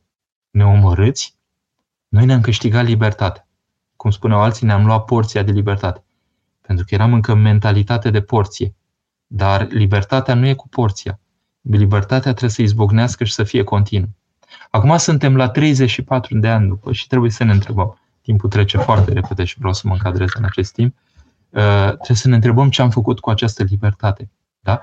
ne 0.49 0.65
omorâți, 0.65 1.35
noi 2.07 2.25
ne-am 2.25 2.41
câștigat 2.41 2.85
libertatea. 2.85 3.47
Cum 3.95 4.11
spuneau 4.11 4.41
alții, 4.41 4.65
ne-am 4.65 4.85
luat 4.85 5.05
porția 5.05 5.43
de 5.43 5.51
libertate. 5.51 6.03
Pentru 6.61 6.85
că 6.85 6.93
eram 6.93 7.13
încă 7.13 7.31
în 7.31 7.41
mentalitate 7.41 8.09
de 8.09 8.21
porție. 8.21 8.75
Dar 9.27 9.67
libertatea 9.69 10.33
nu 10.33 10.45
e 10.45 10.53
cu 10.53 10.67
porția. 10.67 11.19
Libertatea 11.61 12.31
trebuie 12.31 12.49
să 12.49 12.61
izbognească 12.61 13.23
și 13.23 13.33
să 13.33 13.43
fie 13.43 13.63
continuu. 13.63 14.09
Acum 14.69 14.97
suntem 14.97 15.35
la 15.35 15.49
34 15.49 16.39
de 16.39 16.47
ani 16.47 16.67
după 16.67 16.91
și 16.91 17.07
trebuie 17.07 17.31
să 17.31 17.43
ne 17.43 17.51
întrebăm. 17.51 17.99
Timpul 18.21 18.49
trece 18.49 18.77
foarte 18.77 19.13
repede 19.13 19.43
și 19.43 19.57
vreau 19.57 19.73
să 19.73 19.87
mă 19.87 19.93
încadrez 19.93 20.29
în 20.33 20.43
acest 20.43 20.73
timp. 20.73 20.95
Uh, 21.49 21.61
trebuie 21.83 22.17
să 22.17 22.27
ne 22.27 22.35
întrebăm 22.35 22.69
ce 22.69 22.81
am 22.81 22.89
făcut 22.89 23.19
cu 23.19 23.29
această 23.29 23.63
libertate. 23.63 24.29
Da? 24.67 24.81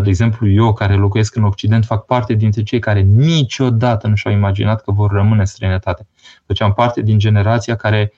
De 0.00 0.08
exemplu, 0.08 0.48
eu 0.48 0.72
care 0.72 0.94
locuiesc 0.94 1.36
în 1.36 1.44
Occident 1.44 1.84
fac 1.84 2.04
parte 2.04 2.34
dintre 2.34 2.62
cei 2.62 2.78
care 2.78 3.00
niciodată 3.00 4.06
nu 4.06 4.14
și-au 4.14 4.34
imaginat 4.34 4.82
că 4.82 4.92
vor 4.92 5.10
rămâne 5.10 5.40
în 5.40 5.46
străinătate. 5.46 6.06
Deci 6.46 6.60
am 6.60 6.72
parte 6.72 7.00
din 7.00 7.18
generația 7.18 7.76
care 7.76 8.12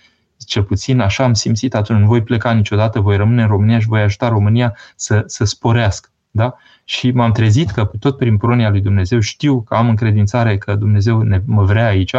cel 0.47 0.63
puțin 0.63 1.01
așa 1.01 1.25
am 1.25 1.33
simțit 1.33 1.75
atunci, 1.75 2.01
nu 2.01 2.07
voi 2.07 2.23
pleca 2.23 2.53
niciodată, 2.53 3.01
voi 3.01 3.17
rămâne 3.17 3.43
în 3.43 3.49
România 3.49 3.79
și 3.79 3.87
voi 3.87 4.01
ajuta 4.01 4.29
România 4.29 4.77
să, 4.97 5.23
să 5.27 5.45
sporească. 5.45 6.09
Da? 6.31 6.55
Și 6.85 7.11
m-am 7.11 7.33
trezit 7.33 7.71
că 7.71 7.91
tot 7.99 8.17
prin 8.17 8.37
pronia 8.37 8.71
lui 8.71 8.81
Dumnezeu 8.81 9.21
știu 9.21 9.63
că 9.63 9.75
am 9.75 9.89
încredințare 9.89 10.59
că 10.59 10.75
Dumnezeu 10.75 11.23
ne, 11.23 11.41
mă 11.45 11.65
vrea 11.65 11.87
aici 11.87 12.15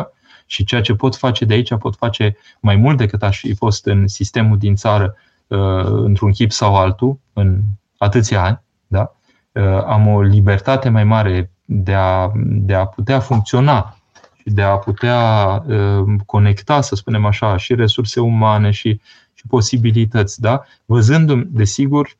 și 0.45 0.63
ceea 0.63 0.81
ce 0.81 0.93
pot 0.93 1.15
face 1.15 1.45
de 1.45 1.53
aici 1.53 1.75
pot 1.75 1.95
face 1.95 2.37
mai 2.59 2.75
mult 2.75 2.97
decât 2.97 3.23
aș 3.23 3.39
fi 3.39 3.53
fost 3.53 3.85
în 3.85 4.07
sistemul 4.07 4.57
din 4.57 4.75
țară 4.75 5.15
uh, 5.47 5.85
într-un 5.85 6.31
chip 6.31 6.51
sau 6.51 6.75
altul 6.75 7.19
în 7.33 7.59
atâția 7.97 8.43
ani. 8.43 8.61
Da? 8.89 9.15
Uh, 9.51 9.83
am 9.85 10.07
o 10.07 10.21
libertate 10.21 10.89
mai 10.89 11.03
mare 11.03 11.51
de 11.65 11.93
a, 11.93 12.31
de 12.45 12.73
a 12.73 12.85
putea 12.85 13.19
funcționa 13.19 13.97
și 14.35 14.49
de 14.49 14.61
a 14.61 14.77
putea 14.77 15.63
uh, 15.67 16.03
conecta, 16.25 16.81
să 16.81 16.95
spunem 16.95 17.25
așa, 17.25 17.57
și 17.57 17.75
resurse 17.75 18.19
umane 18.19 18.71
și, 18.71 19.01
și 19.33 19.47
posibilități. 19.47 20.41
Da? 20.41 20.63
Văzându-mi, 20.85 21.47
desigur, 21.49 22.17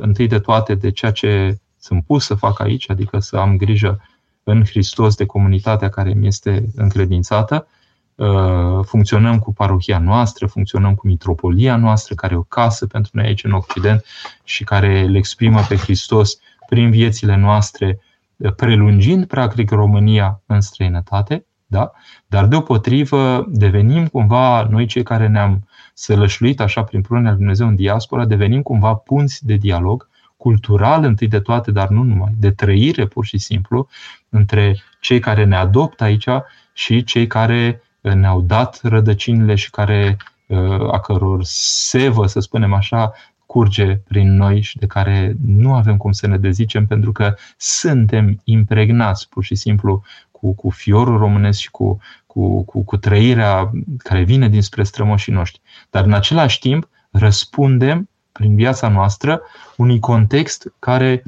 întâi 0.00 0.26
de 0.26 0.38
toate 0.38 0.74
de 0.74 0.90
ceea 0.90 1.12
ce 1.12 1.58
sunt 1.78 2.04
pus 2.04 2.24
să 2.24 2.34
fac 2.34 2.60
aici, 2.60 2.90
adică 2.90 3.18
să 3.18 3.36
am 3.36 3.56
grijă 3.56 4.00
în 4.42 4.64
Hristos 4.64 5.14
de 5.14 5.26
comunitatea 5.26 5.88
care 5.88 6.12
mi 6.12 6.26
este 6.26 6.66
încredințată. 6.76 7.66
Uh, 8.14 8.84
funcționăm 8.84 9.38
cu 9.38 9.52
parohia 9.52 9.98
noastră, 9.98 10.46
funcționăm 10.46 10.94
cu 10.94 11.06
mitropolia 11.06 11.76
noastră, 11.76 12.14
care 12.14 12.34
e 12.34 12.36
o 12.36 12.42
casă 12.42 12.86
pentru 12.86 13.10
noi 13.14 13.26
aici 13.26 13.44
în 13.44 13.52
Occident 13.52 14.04
și 14.44 14.64
care 14.64 15.02
le 15.02 15.18
exprimă 15.18 15.60
pe 15.68 15.76
Hristos 15.76 16.38
prin 16.68 16.90
viețile 16.90 17.36
noastre, 17.36 18.00
uh, 18.36 18.52
prelungind 18.54 19.26
practic 19.26 19.70
România 19.70 20.40
în 20.46 20.60
străinătate, 20.60 21.46
da? 21.66 21.92
dar 22.26 22.46
deopotrivă 22.46 23.46
devenim 23.48 24.06
cumva, 24.06 24.66
noi 24.70 24.86
cei 24.86 25.02
care 25.02 25.26
ne-am 25.26 25.68
sălășluit 25.94 26.60
așa 26.60 26.82
prin 26.82 27.00
prunea 27.00 27.30
lui 27.30 27.38
Dumnezeu 27.38 27.66
în 27.66 27.74
diaspora, 27.74 28.24
devenim 28.24 28.62
cumva 28.62 28.94
punți 28.94 29.46
de 29.46 29.54
dialog 29.54 30.08
cultural 30.36 31.04
întâi 31.04 31.28
de 31.28 31.40
toate, 31.40 31.70
dar 31.70 31.88
nu 31.88 32.02
numai, 32.02 32.34
de 32.38 32.50
trăire 32.50 33.06
pur 33.06 33.24
și 33.24 33.38
simplu, 33.38 33.88
între 34.28 34.76
cei 35.00 35.18
care 35.18 35.44
ne 35.44 35.56
adoptă 35.56 36.04
aici 36.04 36.28
și 36.72 37.04
cei 37.04 37.26
care 37.26 37.80
uh, 37.80 37.90
ne-au 38.02 38.40
dat 38.40 38.80
rădăcinile 38.82 39.54
și 39.54 39.70
care, 39.70 40.16
uh, 40.46 40.92
a 40.92 41.00
căror 41.00 41.40
sevă, 41.44 42.26
să 42.26 42.40
spunem 42.40 42.72
așa, 42.72 43.12
curge 43.46 43.96
prin 43.96 44.36
noi 44.36 44.60
și 44.60 44.78
de 44.78 44.86
care 44.86 45.36
nu 45.46 45.74
avem 45.74 45.96
cum 45.96 46.12
să 46.12 46.26
ne 46.26 46.38
dezicem 46.38 46.86
pentru 46.86 47.12
că 47.12 47.34
suntem 47.56 48.40
impregnați 48.44 49.28
pur 49.28 49.44
și 49.44 49.54
simplu 49.54 50.02
cu, 50.30 50.54
cu 50.54 50.70
fiorul 50.70 51.18
românesc 51.18 51.58
și 51.58 51.70
cu, 51.70 51.98
cu, 52.26 52.64
cu, 52.64 52.82
cu 52.82 52.96
trăirea 52.96 53.70
care 53.98 54.22
vine 54.22 54.48
dinspre 54.48 54.82
strămoșii 54.82 55.32
noștri. 55.32 55.60
Dar 55.90 56.04
în 56.04 56.12
același 56.12 56.58
timp 56.58 56.88
răspundem 57.10 58.08
prin 58.32 58.54
viața 58.54 58.88
noastră 58.88 59.40
unui 59.76 59.98
context 59.98 60.72
care 60.78 61.22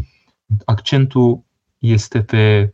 accentul 0.64 1.44
este 1.78 2.22
pe 2.22 2.73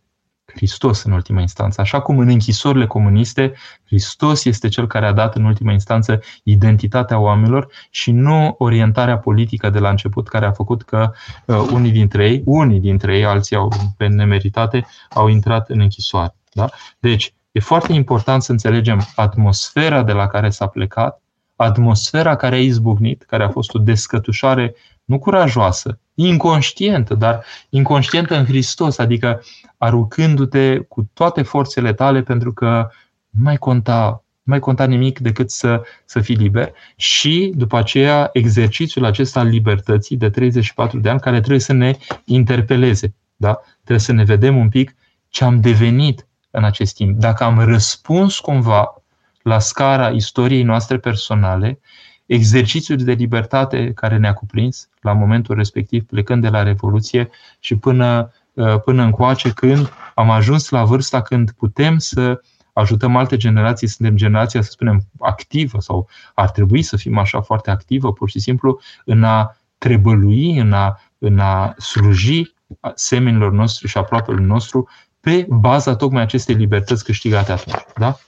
Hristos 0.54 1.02
în 1.02 1.12
ultima 1.12 1.40
instanță. 1.40 1.80
Așa 1.80 2.00
cum 2.00 2.18
în 2.18 2.28
închisorile 2.28 2.86
comuniste, 2.86 3.52
Hristos 3.86 4.44
este 4.44 4.68
cel 4.68 4.86
care 4.86 5.06
a 5.06 5.12
dat 5.12 5.36
în 5.36 5.44
ultima 5.44 5.72
instanță 5.72 6.20
identitatea 6.42 7.18
oamenilor 7.18 7.68
și 7.90 8.10
nu 8.10 8.54
orientarea 8.58 9.18
politică 9.18 9.70
de 9.70 9.78
la 9.78 9.90
început 9.90 10.28
care 10.28 10.46
a 10.46 10.52
făcut 10.52 10.82
că 10.82 11.12
uh, 11.44 11.56
unii 11.72 11.90
dintre 11.90 12.28
ei, 12.28 12.42
unii 12.44 12.80
dintre 12.80 13.16
ei, 13.16 13.24
alții 13.24 13.56
au 13.56 13.72
pe 13.96 14.06
nemeritate, 14.06 14.86
au 15.10 15.28
intrat 15.28 15.68
în 15.68 15.80
închisoare. 15.80 16.34
Da? 16.52 16.68
Deci, 16.98 17.34
e 17.52 17.60
foarte 17.60 17.92
important 17.92 18.42
să 18.42 18.52
înțelegem 18.52 19.06
atmosfera 19.14 20.02
de 20.02 20.12
la 20.12 20.26
care 20.26 20.50
s-a 20.50 20.66
plecat, 20.66 21.22
atmosfera 21.64 22.36
care 22.36 22.54
a 22.54 22.58
izbucnit, 22.58 23.22
care 23.22 23.44
a 23.44 23.48
fost 23.48 23.74
o 23.74 23.78
descătușare 23.78 24.74
nu 25.04 25.18
curajoasă, 25.18 25.98
inconștientă, 26.14 27.14
dar 27.14 27.44
inconștientă 27.68 28.36
în 28.36 28.44
Hristos, 28.44 28.98
adică 28.98 29.42
aruncându-te 29.78 30.78
cu 30.78 31.10
toate 31.12 31.42
forțele 31.42 31.92
tale 31.92 32.22
pentru 32.22 32.52
că 32.52 32.88
nu 33.30 33.42
mai 33.42 33.56
conta, 33.56 34.24
nu 34.42 34.52
mai 34.52 34.58
conta 34.58 34.84
nimic 34.84 35.18
decât 35.18 35.50
să, 35.50 35.82
să 36.04 36.20
fii 36.20 36.34
liber 36.34 36.72
și 36.96 37.52
după 37.56 37.76
aceea 37.76 38.30
exercițiul 38.32 39.04
acesta 39.04 39.40
al 39.40 39.46
libertății 39.46 40.16
de 40.16 40.30
34 40.30 40.98
de 40.98 41.08
ani 41.08 41.20
care 41.20 41.38
trebuie 41.38 41.60
să 41.60 41.72
ne 41.72 41.96
interpeleze. 42.24 43.14
Da? 43.36 43.60
Trebuie 43.74 43.98
să 43.98 44.12
ne 44.12 44.24
vedem 44.24 44.56
un 44.56 44.68
pic 44.68 44.96
ce 45.28 45.44
am 45.44 45.60
devenit 45.60 46.26
în 46.50 46.64
acest 46.64 46.94
timp. 46.94 47.18
Dacă 47.18 47.44
am 47.44 47.60
răspuns 47.64 48.38
cumva 48.38 48.99
la 49.42 49.58
scara 49.58 50.08
istoriei 50.08 50.62
noastre 50.62 50.98
personale, 50.98 51.80
exercițiul 52.26 52.98
de 52.98 53.12
libertate 53.12 53.92
care 53.94 54.16
ne-a 54.16 54.32
cuprins 54.32 54.88
la 55.00 55.12
momentul 55.12 55.54
respectiv, 55.56 56.04
plecând 56.04 56.42
de 56.42 56.48
la 56.48 56.62
Revoluție 56.62 57.30
și 57.60 57.76
până, 57.76 58.32
uh, 58.52 58.80
până 58.80 59.02
încoace, 59.02 59.50
când 59.50 59.92
am 60.14 60.30
ajuns 60.30 60.68
la 60.68 60.84
vârsta 60.84 61.22
când 61.22 61.50
putem 61.50 61.98
să 61.98 62.40
ajutăm 62.72 63.16
alte 63.16 63.36
generații, 63.36 63.86
suntem 63.86 64.16
generația, 64.16 64.62
să 64.62 64.70
spunem, 64.70 65.00
activă 65.18 65.80
sau 65.80 66.08
ar 66.34 66.50
trebui 66.50 66.82
să 66.82 66.96
fim 66.96 67.18
așa 67.18 67.40
foarte 67.40 67.70
activă, 67.70 68.12
pur 68.12 68.30
și 68.30 68.38
simplu, 68.38 68.80
în 69.04 69.24
a 69.24 69.56
trebălui, 69.78 70.58
în 70.58 70.72
a, 70.72 71.00
în 71.18 71.38
a 71.38 71.74
sluji 71.78 72.54
semenilor 72.94 73.52
noștri 73.52 73.88
și 73.88 73.98
aproapelui 73.98 74.44
nostru 74.44 74.88
pe 75.20 75.46
baza 75.48 75.96
tocmai 75.96 76.22
acestei 76.22 76.54
libertăți 76.54 77.04
câștigate 77.04 77.52
atunci. 77.52 77.84
Da? 77.98 78.18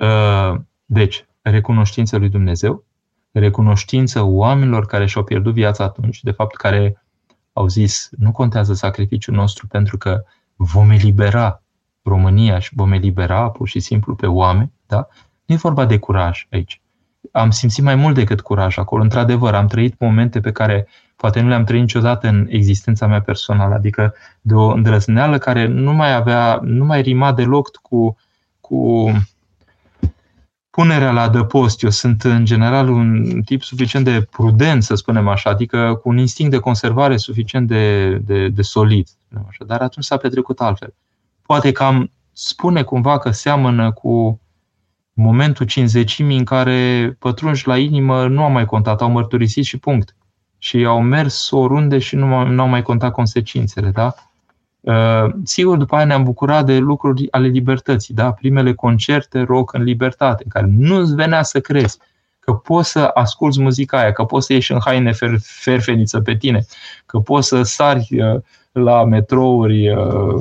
Uh, 0.00 0.60
deci, 0.84 1.26
recunoștință 1.42 2.16
lui 2.16 2.28
Dumnezeu, 2.28 2.84
recunoștință 3.32 4.22
oamenilor 4.22 4.86
care 4.86 5.06
și-au 5.06 5.24
pierdut 5.24 5.54
viața 5.54 5.84
atunci, 5.84 6.22
de 6.22 6.30
fapt 6.30 6.56
care 6.56 7.02
au 7.52 7.66
zis 7.66 8.08
nu 8.18 8.32
contează 8.32 8.74
sacrificiul 8.74 9.34
nostru 9.34 9.66
pentru 9.66 9.98
că 9.98 10.22
vom 10.56 10.90
elibera 10.90 11.62
România 12.02 12.58
și 12.58 12.70
vom 12.74 12.92
elibera 12.92 13.50
pur 13.50 13.68
și 13.68 13.80
simplu 13.80 14.14
pe 14.14 14.26
oameni, 14.26 14.72
da? 14.86 15.08
Nu 15.44 15.54
e 15.54 15.58
vorba 15.58 15.84
de 15.84 15.98
curaj 15.98 16.46
aici. 16.50 16.80
Am 17.32 17.50
simțit 17.50 17.84
mai 17.84 17.94
mult 17.94 18.14
decât 18.14 18.40
curaj 18.40 18.78
acolo. 18.78 19.02
Într-adevăr, 19.02 19.54
am 19.54 19.66
trăit 19.66 19.98
momente 19.98 20.40
pe 20.40 20.52
care 20.52 20.88
poate 21.16 21.40
nu 21.40 21.48
le-am 21.48 21.64
trăit 21.64 21.80
niciodată 21.80 22.28
în 22.28 22.46
existența 22.50 23.06
mea 23.06 23.20
personală, 23.20 23.74
adică 23.74 24.14
de 24.40 24.54
o 24.54 24.66
îndrăzneală 24.66 25.38
care 25.38 25.66
nu 25.66 25.92
mai 25.92 26.14
avea, 26.14 26.60
nu 26.62 26.84
mai 26.84 27.00
rima 27.00 27.32
deloc 27.32 27.76
cu, 27.76 28.16
cu 28.60 29.10
punerea 30.70 31.10
la 31.10 31.20
adăpost. 31.20 31.82
Eu 31.82 31.90
sunt 31.90 32.22
în 32.22 32.44
general 32.44 32.88
un 32.88 33.40
tip 33.44 33.62
suficient 33.62 34.04
de 34.04 34.26
prudent, 34.30 34.82
să 34.82 34.94
spunem 34.94 35.28
așa, 35.28 35.50
adică 35.50 35.98
cu 36.02 36.08
un 36.08 36.18
instinct 36.18 36.50
de 36.50 36.58
conservare 36.58 37.16
suficient 37.16 37.68
de, 37.68 38.14
de, 38.16 38.48
de 38.48 38.62
solid. 38.62 39.08
Așa. 39.48 39.64
Dar 39.64 39.80
atunci 39.80 40.04
s-a 40.04 40.16
petrecut 40.16 40.60
altfel. 40.60 40.94
Poate 41.42 41.72
că 41.72 41.82
am 41.82 42.10
spune 42.32 42.82
cumva 42.82 43.18
că 43.18 43.30
seamănă 43.30 43.92
cu 43.92 44.40
momentul 45.12 45.66
cinzecimii 45.66 46.38
în 46.38 46.44
care 46.44 47.16
pătrunși 47.18 47.66
la 47.66 47.78
inimă 47.78 48.26
nu 48.26 48.42
au 48.42 48.50
mai 48.50 48.64
contat, 48.64 49.00
au 49.00 49.10
mărturisit 49.10 49.64
și 49.64 49.78
punct. 49.78 50.16
Și 50.58 50.84
au 50.84 51.02
mers 51.02 51.50
oriunde 51.50 51.98
și 51.98 52.16
nu, 52.16 52.46
nu 52.46 52.62
au 52.62 52.68
mai 52.68 52.82
contat 52.82 53.12
consecințele. 53.12 53.90
Da? 53.90 54.14
Uh, 54.80 55.24
sigur, 55.44 55.76
după 55.76 55.96
aia 55.96 56.04
ne-am 56.04 56.24
bucurat 56.24 56.64
de 56.66 56.78
lucruri 56.78 57.32
ale 57.32 57.46
libertății, 57.46 58.14
da? 58.14 58.32
primele 58.32 58.74
concerte 58.74 59.40
rock 59.40 59.72
în 59.72 59.82
libertate, 59.82 60.42
în 60.44 60.50
care 60.50 60.66
nu-ți 60.76 61.14
venea 61.14 61.42
să 61.42 61.60
crezi 61.60 61.98
că 62.38 62.52
poți 62.52 62.90
să 62.90 63.10
asculți 63.14 63.60
muzica 63.60 63.98
aia, 63.98 64.12
că 64.12 64.24
poți 64.24 64.46
să 64.46 64.52
ieși 64.52 64.72
în 64.72 64.78
haine 64.84 65.12
fer- 65.12 65.40
ferfeniță 65.40 66.20
pe 66.20 66.36
tine, 66.36 66.64
că 67.06 67.18
poți 67.18 67.48
să 67.48 67.62
sari 67.62 68.08
uh, 68.10 68.40
la 68.72 69.04
metrouri 69.04 69.88
uh, 69.88 70.40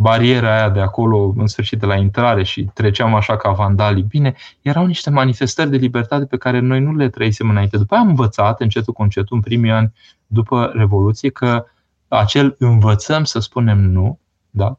bariera 0.00 0.54
aia 0.54 0.68
de 0.70 0.80
acolo, 0.80 1.34
în 1.36 1.46
sfârșit 1.46 1.78
de 1.78 1.86
la 1.86 1.94
intrare 1.94 2.42
și 2.42 2.70
treceam 2.74 3.14
așa 3.14 3.36
ca 3.36 3.50
vandalii. 3.50 4.02
Bine, 4.02 4.34
erau 4.62 4.86
niște 4.86 5.10
manifestări 5.10 5.70
de 5.70 5.76
libertate 5.76 6.24
pe 6.24 6.36
care 6.36 6.58
noi 6.58 6.80
nu 6.80 6.94
le 6.94 7.08
trăisem 7.08 7.50
înainte. 7.50 7.76
După 7.76 7.94
aia 7.94 8.02
am 8.02 8.08
învățat, 8.08 8.60
încetul 8.60 8.92
cu 8.92 9.02
încetul, 9.02 9.36
în 9.36 9.42
primii 9.42 9.70
ani 9.70 9.92
după 10.26 10.72
Revoluție, 10.74 11.30
că 11.30 11.64
acel 12.08 12.56
învățăm 12.58 13.24
să 13.24 13.38
spunem 13.38 13.78
nu, 13.78 14.18
da? 14.50 14.78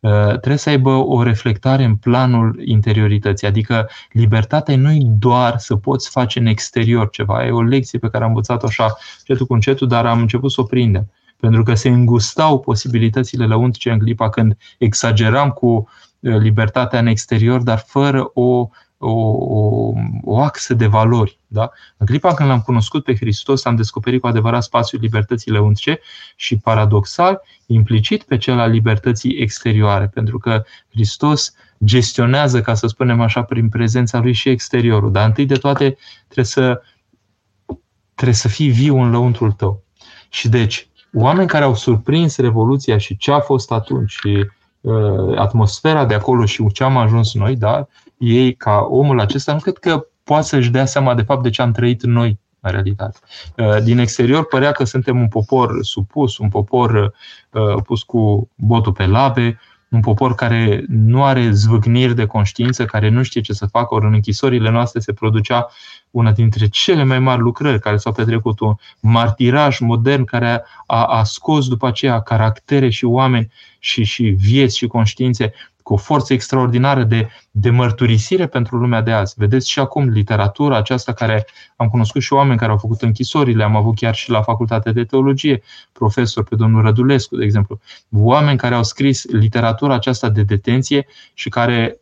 Uh, 0.00 0.26
trebuie 0.26 0.56
să 0.56 0.68
aibă 0.68 0.90
o 0.90 1.22
reflectare 1.22 1.84
în 1.84 1.96
planul 1.96 2.60
interiorității. 2.64 3.46
Adică 3.46 3.88
libertatea 4.12 4.76
nu 4.76 4.92
e 4.92 5.02
doar 5.18 5.58
să 5.58 5.76
poți 5.76 6.10
face 6.10 6.38
în 6.38 6.46
exterior 6.46 7.10
ceva. 7.10 7.46
E 7.46 7.50
o 7.50 7.62
lecție 7.62 7.98
pe 7.98 8.08
care 8.08 8.24
am 8.24 8.30
învățat-o 8.30 8.66
așa 8.66 8.96
încetul 9.18 9.46
cu 9.46 9.54
încetul, 9.54 9.88
dar 9.88 10.06
am 10.06 10.20
început 10.20 10.52
să 10.52 10.60
o 10.60 10.64
prindem 10.64 11.10
pentru 11.40 11.62
că 11.62 11.74
se 11.74 11.88
îngustau 11.88 12.60
posibilitățile 12.60 13.46
lăuntrice 13.46 13.90
în 13.90 13.98
clipa 13.98 14.28
când 14.28 14.56
exageram 14.78 15.50
cu 15.50 15.66
uh, 15.66 16.36
libertatea 16.36 16.98
în 16.98 17.06
exterior, 17.06 17.62
dar 17.62 17.78
fără 17.86 18.30
o 18.34 18.68
o, 18.98 19.10
o, 19.10 19.92
o 20.22 20.38
axă 20.40 20.74
de 20.74 20.86
valori. 20.86 21.38
Da? 21.46 21.70
În 21.96 22.06
clipa 22.06 22.34
când 22.34 22.48
l-am 22.48 22.60
cunoscut 22.60 23.04
pe 23.04 23.14
Hristos, 23.14 23.64
am 23.64 23.76
descoperit 23.76 24.20
cu 24.20 24.26
adevărat 24.26 24.62
spațiul 24.62 25.00
libertății 25.00 25.50
lăuntrice 25.50 26.00
și, 26.36 26.56
paradoxal, 26.56 27.40
implicit 27.66 28.22
pe 28.22 28.36
cel 28.36 28.58
al 28.58 28.70
libertății 28.70 29.36
exterioare, 29.36 30.06
pentru 30.06 30.38
că 30.38 30.62
Hristos 30.90 31.54
gestionează, 31.84 32.60
ca 32.60 32.74
să 32.74 32.86
spunem 32.86 33.20
așa, 33.20 33.42
prin 33.42 33.68
prezența 33.68 34.18
lui 34.18 34.32
și 34.32 34.48
exteriorul. 34.48 35.12
Dar 35.12 35.26
întâi 35.26 35.46
de 35.46 35.56
toate 35.56 35.96
trebuie 36.24 36.44
să, 36.44 36.82
trebuie 38.14 38.36
să 38.36 38.48
fii 38.48 38.70
viu 38.70 38.96
în 38.96 39.10
lăuntrul 39.10 39.52
tău. 39.52 39.84
Și 40.28 40.48
deci, 40.48 40.87
oameni 41.14 41.48
care 41.48 41.64
au 41.64 41.74
surprins 41.74 42.36
Revoluția 42.36 42.98
și 42.98 43.16
ce 43.16 43.32
a 43.32 43.40
fost 43.40 43.72
atunci 43.72 44.10
și 44.10 44.46
uh, 44.80 45.38
atmosfera 45.38 46.04
de 46.04 46.14
acolo 46.14 46.44
și 46.44 46.66
ce 46.72 46.84
am 46.84 46.96
ajuns 46.96 47.34
noi, 47.34 47.56
da, 47.56 47.86
ei, 48.18 48.54
ca 48.54 48.86
omul 48.90 49.20
acesta, 49.20 49.52
nu 49.52 49.58
cred 49.58 49.78
că 49.78 50.06
poate 50.24 50.46
să-și 50.46 50.70
dea 50.70 50.84
seama 50.84 51.14
de 51.14 51.22
fapt 51.22 51.42
de 51.42 51.50
ce 51.50 51.62
am 51.62 51.72
trăit 51.72 52.02
noi 52.02 52.38
în 52.60 52.70
realitate. 52.70 53.18
Uh, 53.56 53.82
din 53.82 53.98
exterior 53.98 54.46
părea 54.46 54.72
că 54.72 54.84
suntem 54.84 55.20
un 55.20 55.28
popor 55.28 55.78
supus, 55.80 56.38
un 56.38 56.48
popor 56.48 57.12
uh, 57.50 57.82
pus 57.84 58.02
cu 58.02 58.50
botul 58.54 58.92
pe 58.92 59.06
labe, 59.06 59.58
un 59.88 60.00
popor 60.00 60.34
care 60.34 60.84
nu 60.88 61.24
are 61.24 61.50
zvâgniri 61.50 62.14
de 62.14 62.26
conștiință, 62.26 62.84
care 62.84 63.08
nu 63.08 63.22
știe 63.22 63.40
ce 63.40 63.52
să 63.52 63.66
facă, 63.66 63.94
ori 63.94 64.06
în 64.06 64.12
închisorile 64.12 64.70
noastre 64.70 65.00
se 65.00 65.12
producea 65.12 65.68
una 66.10 66.32
dintre 66.32 66.68
cele 66.68 67.04
mai 67.04 67.18
mari 67.18 67.40
lucrări 67.40 67.80
care 67.80 67.96
s-au 67.96 68.12
petrecut, 68.12 68.60
un 68.60 68.74
martiraj 69.00 69.78
modern 69.78 70.24
care 70.24 70.64
a, 70.86 71.04
a 71.04 71.24
scos 71.24 71.68
după 71.68 71.86
aceea 71.86 72.20
caractere 72.20 72.88
și 72.88 73.04
oameni 73.04 73.52
și, 73.78 74.04
și 74.04 74.22
vieți 74.22 74.76
și 74.76 74.86
conștiințe 74.86 75.52
cu 75.88 75.94
o 75.94 75.96
forță 75.96 76.32
extraordinară 76.32 77.04
de, 77.04 77.28
de 77.50 77.70
mărturisire 77.70 78.46
pentru 78.46 78.76
lumea 78.76 79.00
de 79.00 79.12
azi. 79.12 79.34
Vedeți 79.36 79.70
și 79.70 79.78
acum 79.78 80.08
literatura 80.08 80.76
aceasta 80.76 81.12
care 81.12 81.46
am 81.76 81.88
cunoscut 81.88 82.22
și 82.22 82.32
oameni 82.32 82.58
care 82.58 82.70
au 82.70 82.78
făcut 82.78 83.02
închisorile, 83.02 83.64
am 83.64 83.76
avut 83.76 83.94
chiar 83.96 84.14
și 84.14 84.30
la 84.30 84.42
Facultatea 84.42 84.92
de 84.92 85.04
Teologie 85.04 85.62
profesor 85.92 86.44
pe 86.44 86.56
domnul 86.56 86.82
Rădulescu, 86.82 87.36
de 87.36 87.44
exemplu, 87.44 87.80
oameni 88.12 88.58
care 88.58 88.74
au 88.74 88.82
scris 88.82 89.24
literatura 89.30 89.94
aceasta 89.94 90.28
de 90.28 90.42
detenție 90.42 91.06
și 91.34 91.48
care 91.48 92.00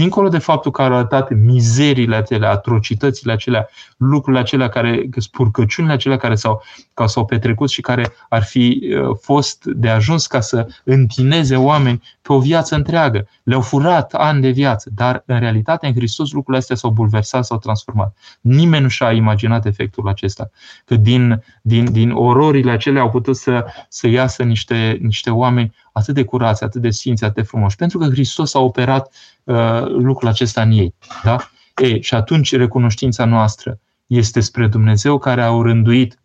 dincolo 0.00 0.28
de 0.28 0.38
faptul 0.38 0.70
că 0.70 0.82
au 0.82 0.92
arătat 0.92 1.30
mizeriile 1.30 2.16
acelea, 2.16 2.50
atrocitățile 2.50 3.32
acelea, 3.32 3.68
lucrurile 3.96 4.42
acelea 4.42 4.68
care, 4.68 5.08
spurcăciunile 5.16 5.92
acelea 5.92 6.16
care 6.16 6.34
s-au, 6.34 6.62
care 6.94 7.08
s-au 7.08 7.24
petrecut 7.24 7.70
și 7.70 7.80
care 7.80 8.12
ar 8.28 8.42
fi 8.42 8.80
uh, 8.82 9.16
fost 9.20 9.64
de 9.64 9.88
ajuns 9.88 10.26
ca 10.26 10.40
să 10.40 10.66
întineze 10.84 11.56
oameni 11.56 12.02
pe 12.22 12.32
o 12.32 12.38
viață 12.38 12.74
întreagă. 12.74 13.28
Le-au 13.42 13.60
furat 13.60 14.14
ani 14.14 14.40
de 14.40 14.48
viață, 14.48 14.90
dar 14.94 15.22
în 15.26 15.38
realitate 15.38 15.86
în 15.86 15.94
Hristos 15.94 16.30
lucrurile 16.30 16.58
astea 16.58 16.76
s-au 16.76 16.90
bulversat, 16.90 17.44
s-au 17.44 17.58
transformat. 17.58 18.16
Nimeni 18.40 18.82
nu 18.82 18.88
și-a 18.88 19.12
imaginat 19.12 19.66
efectul 19.66 20.08
acesta. 20.08 20.50
Că 20.84 20.96
din, 20.96 21.42
din, 21.62 21.92
din 21.92 22.10
ororile 22.10 22.70
acelea 22.70 23.02
au 23.02 23.10
putut 23.10 23.36
să, 23.36 23.64
să 23.88 24.08
iasă 24.08 24.42
niște, 24.42 24.98
niște 25.00 25.30
oameni 25.30 25.74
atât 25.92 26.14
de 26.14 26.24
curați, 26.24 26.64
atât 26.64 26.82
de 26.82 26.90
sfinți, 26.90 27.24
atât 27.24 27.36
de 27.36 27.42
frumoși. 27.42 27.76
Pentru 27.76 27.98
că 27.98 28.08
Hristos 28.08 28.54
a 28.54 28.58
operat 28.58 29.14
uh, 29.44 29.86
lucrul 29.86 30.28
acesta 30.28 30.62
în 30.62 30.70
ei. 30.70 30.94
Da? 31.22 31.50
E, 31.76 32.00
și 32.00 32.14
atunci 32.14 32.56
recunoștința 32.56 33.24
noastră 33.24 33.78
este 34.06 34.40
spre 34.40 34.66
Dumnezeu 34.66 35.18
care 35.18 35.42
a 35.42 35.48
rânduit 35.48 36.18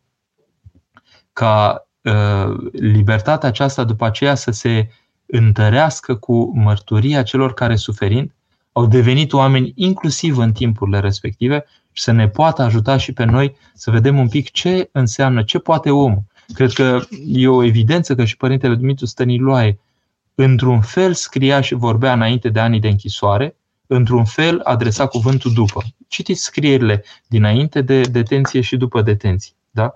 ca 1.33 1.87
uh, 2.01 2.71
libertatea 2.71 3.49
aceasta 3.49 3.83
după 3.83 4.05
aceea 4.05 4.35
să 4.35 4.51
se 4.51 4.89
întărească 5.25 6.15
cu 6.15 6.57
mărturia 6.57 7.23
celor 7.23 7.53
care 7.53 7.75
suferind 7.75 8.35
au 8.71 8.85
devenit 8.85 9.33
oameni 9.33 9.71
inclusiv 9.75 10.37
în 10.37 10.51
timpurile 10.51 10.99
respective 10.99 11.65
și 11.91 12.03
să 12.03 12.11
ne 12.11 12.27
poată 12.27 12.61
ajuta 12.61 12.97
și 12.97 13.13
pe 13.13 13.23
noi 13.23 13.55
să 13.73 13.91
vedem 13.91 14.19
un 14.19 14.27
pic 14.27 14.51
ce 14.51 14.89
înseamnă, 14.91 15.43
ce 15.43 15.59
poate 15.59 15.91
omul. 15.91 16.23
Cred 16.53 16.71
că 16.71 16.99
e 17.25 17.47
o 17.47 17.63
evidență 17.63 18.15
că 18.15 18.25
și 18.25 18.37
Părintele 18.37 18.75
Dumitru 18.75 19.05
Stăniloae, 19.05 19.79
într-un 20.35 20.81
fel 20.81 21.13
scria 21.13 21.61
și 21.61 21.73
vorbea 21.73 22.13
înainte 22.13 22.49
de 22.49 22.59
anii 22.59 22.79
de 22.79 22.87
închisoare, 22.87 23.55
într-un 23.87 24.25
fel 24.25 24.59
adresa 24.63 25.05
cuvântul 25.05 25.53
după. 25.53 25.83
Citiți 26.07 26.43
scrierile 26.43 27.03
dinainte 27.27 27.81
de 27.81 28.01
detenție 28.01 28.61
și 28.61 28.77
după 28.77 29.01
detenție. 29.01 29.53
Da? 29.71 29.93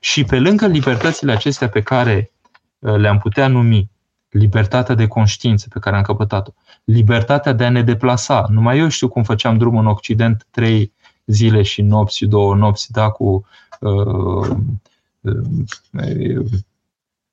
Și 0.00 0.24
pe 0.24 0.38
lângă 0.38 0.66
libertățile 0.66 1.32
acestea 1.32 1.68
pe 1.68 1.80
care 1.80 2.30
uh, 2.78 2.96
le-am 2.96 3.18
putea 3.18 3.48
numi 3.48 3.90
libertatea 4.28 4.94
de 4.94 5.06
conștiință 5.06 5.66
pe 5.72 5.78
care 5.78 5.96
am 5.96 6.02
căpătat-o, 6.02 6.50
libertatea 6.84 7.52
de 7.52 7.64
a 7.64 7.70
ne 7.70 7.82
deplasa. 7.82 8.46
Numai 8.48 8.78
eu 8.78 8.88
știu 8.88 9.08
cum 9.08 9.22
făceam 9.22 9.58
drumul 9.58 9.80
în 9.80 9.86
Occident 9.86 10.46
trei 10.50 10.92
zile 11.26 11.62
și 11.62 11.82
nopți 11.82 12.16
și 12.16 12.26
două 12.26 12.54
nopți, 12.54 12.92
da, 12.92 13.08
cu 13.10 13.46
uh, 13.80 14.56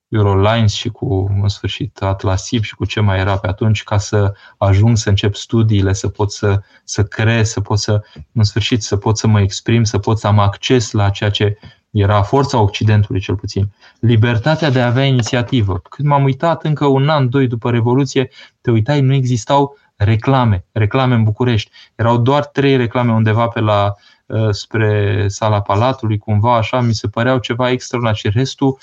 Eurolines 0.09 0.73
și 0.73 0.89
cu, 0.89 1.27
în 1.41 1.47
sfârșit, 1.47 2.01
Atlasib 2.01 2.63
și 2.63 2.75
cu 2.75 2.85
ce 2.85 2.99
mai 2.99 3.19
era 3.19 3.37
pe 3.37 3.47
atunci, 3.47 3.83
ca 3.83 3.97
să 3.97 4.33
ajung 4.57 4.97
să 4.97 5.09
încep 5.09 5.35
studiile, 5.35 5.93
să 5.93 6.07
pot 6.07 6.31
să, 6.31 6.61
să 6.83 7.03
creez, 7.03 7.49
să 7.49 7.61
pot 7.61 7.79
să, 7.79 8.01
în 8.31 8.43
sfârșit, 8.43 8.83
să 8.83 8.97
pot 8.97 9.17
să 9.17 9.27
mă 9.27 9.41
exprim, 9.41 9.83
să 9.83 9.97
pot 9.97 10.19
să 10.19 10.27
am 10.27 10.39
acces 10.39 10.91
la 10.91 11.09
ceea 11.09 11.29
ce 11.29 11.57
era 11.91 12.21
forța 12.21 12.61
Occidentului, 12.61 13.21
cel 13.21 13.35
puțin. 13.35 13.71
Libertatea 13.99 14.69
de 14.69 14.81
a 14.81 14.85
avea 14.85 15.05
inițiativă. 15.05 15.81
Când 15.89 16.07
m-am 16.07 16.23
uitat 16.23 16.63
încă 16.63 16.85
un 16.85 17.09
an, 17.09 17.29
doi 17.29 17.47
după 17.47 17.71
Revoluție, 17.71 18.29
te 18.61 18.71
uitai, 18.71 19.01
nu 19.01 19.13
existau 19.13 19.77
reclame, 19.95 20.65
reclame 20.71 21.15
în 21.15 21.23
București. 21.23 21.71
Erau 21.95 22.17
doar 22.17 22.45
trei 22.45 22.77
reclame 22.77 23.11
undeva 23.11 23.47
pe 23.47 23.59
la 23.59 23.93
Uh, 23.93 24.18
spre 24.51 25.25
sala 25.27 25.61
Palatului, 25.61 26.17
cumva 26.17 26.55
așa, 26.55 26.81
mi 26.81 26.93
se 26.93 27.07
păreau 27.07 27.37
ceva 27.37 27.69
extraordinar 27.69 28.17
și 28.17 28.29
restul 28.29 28.77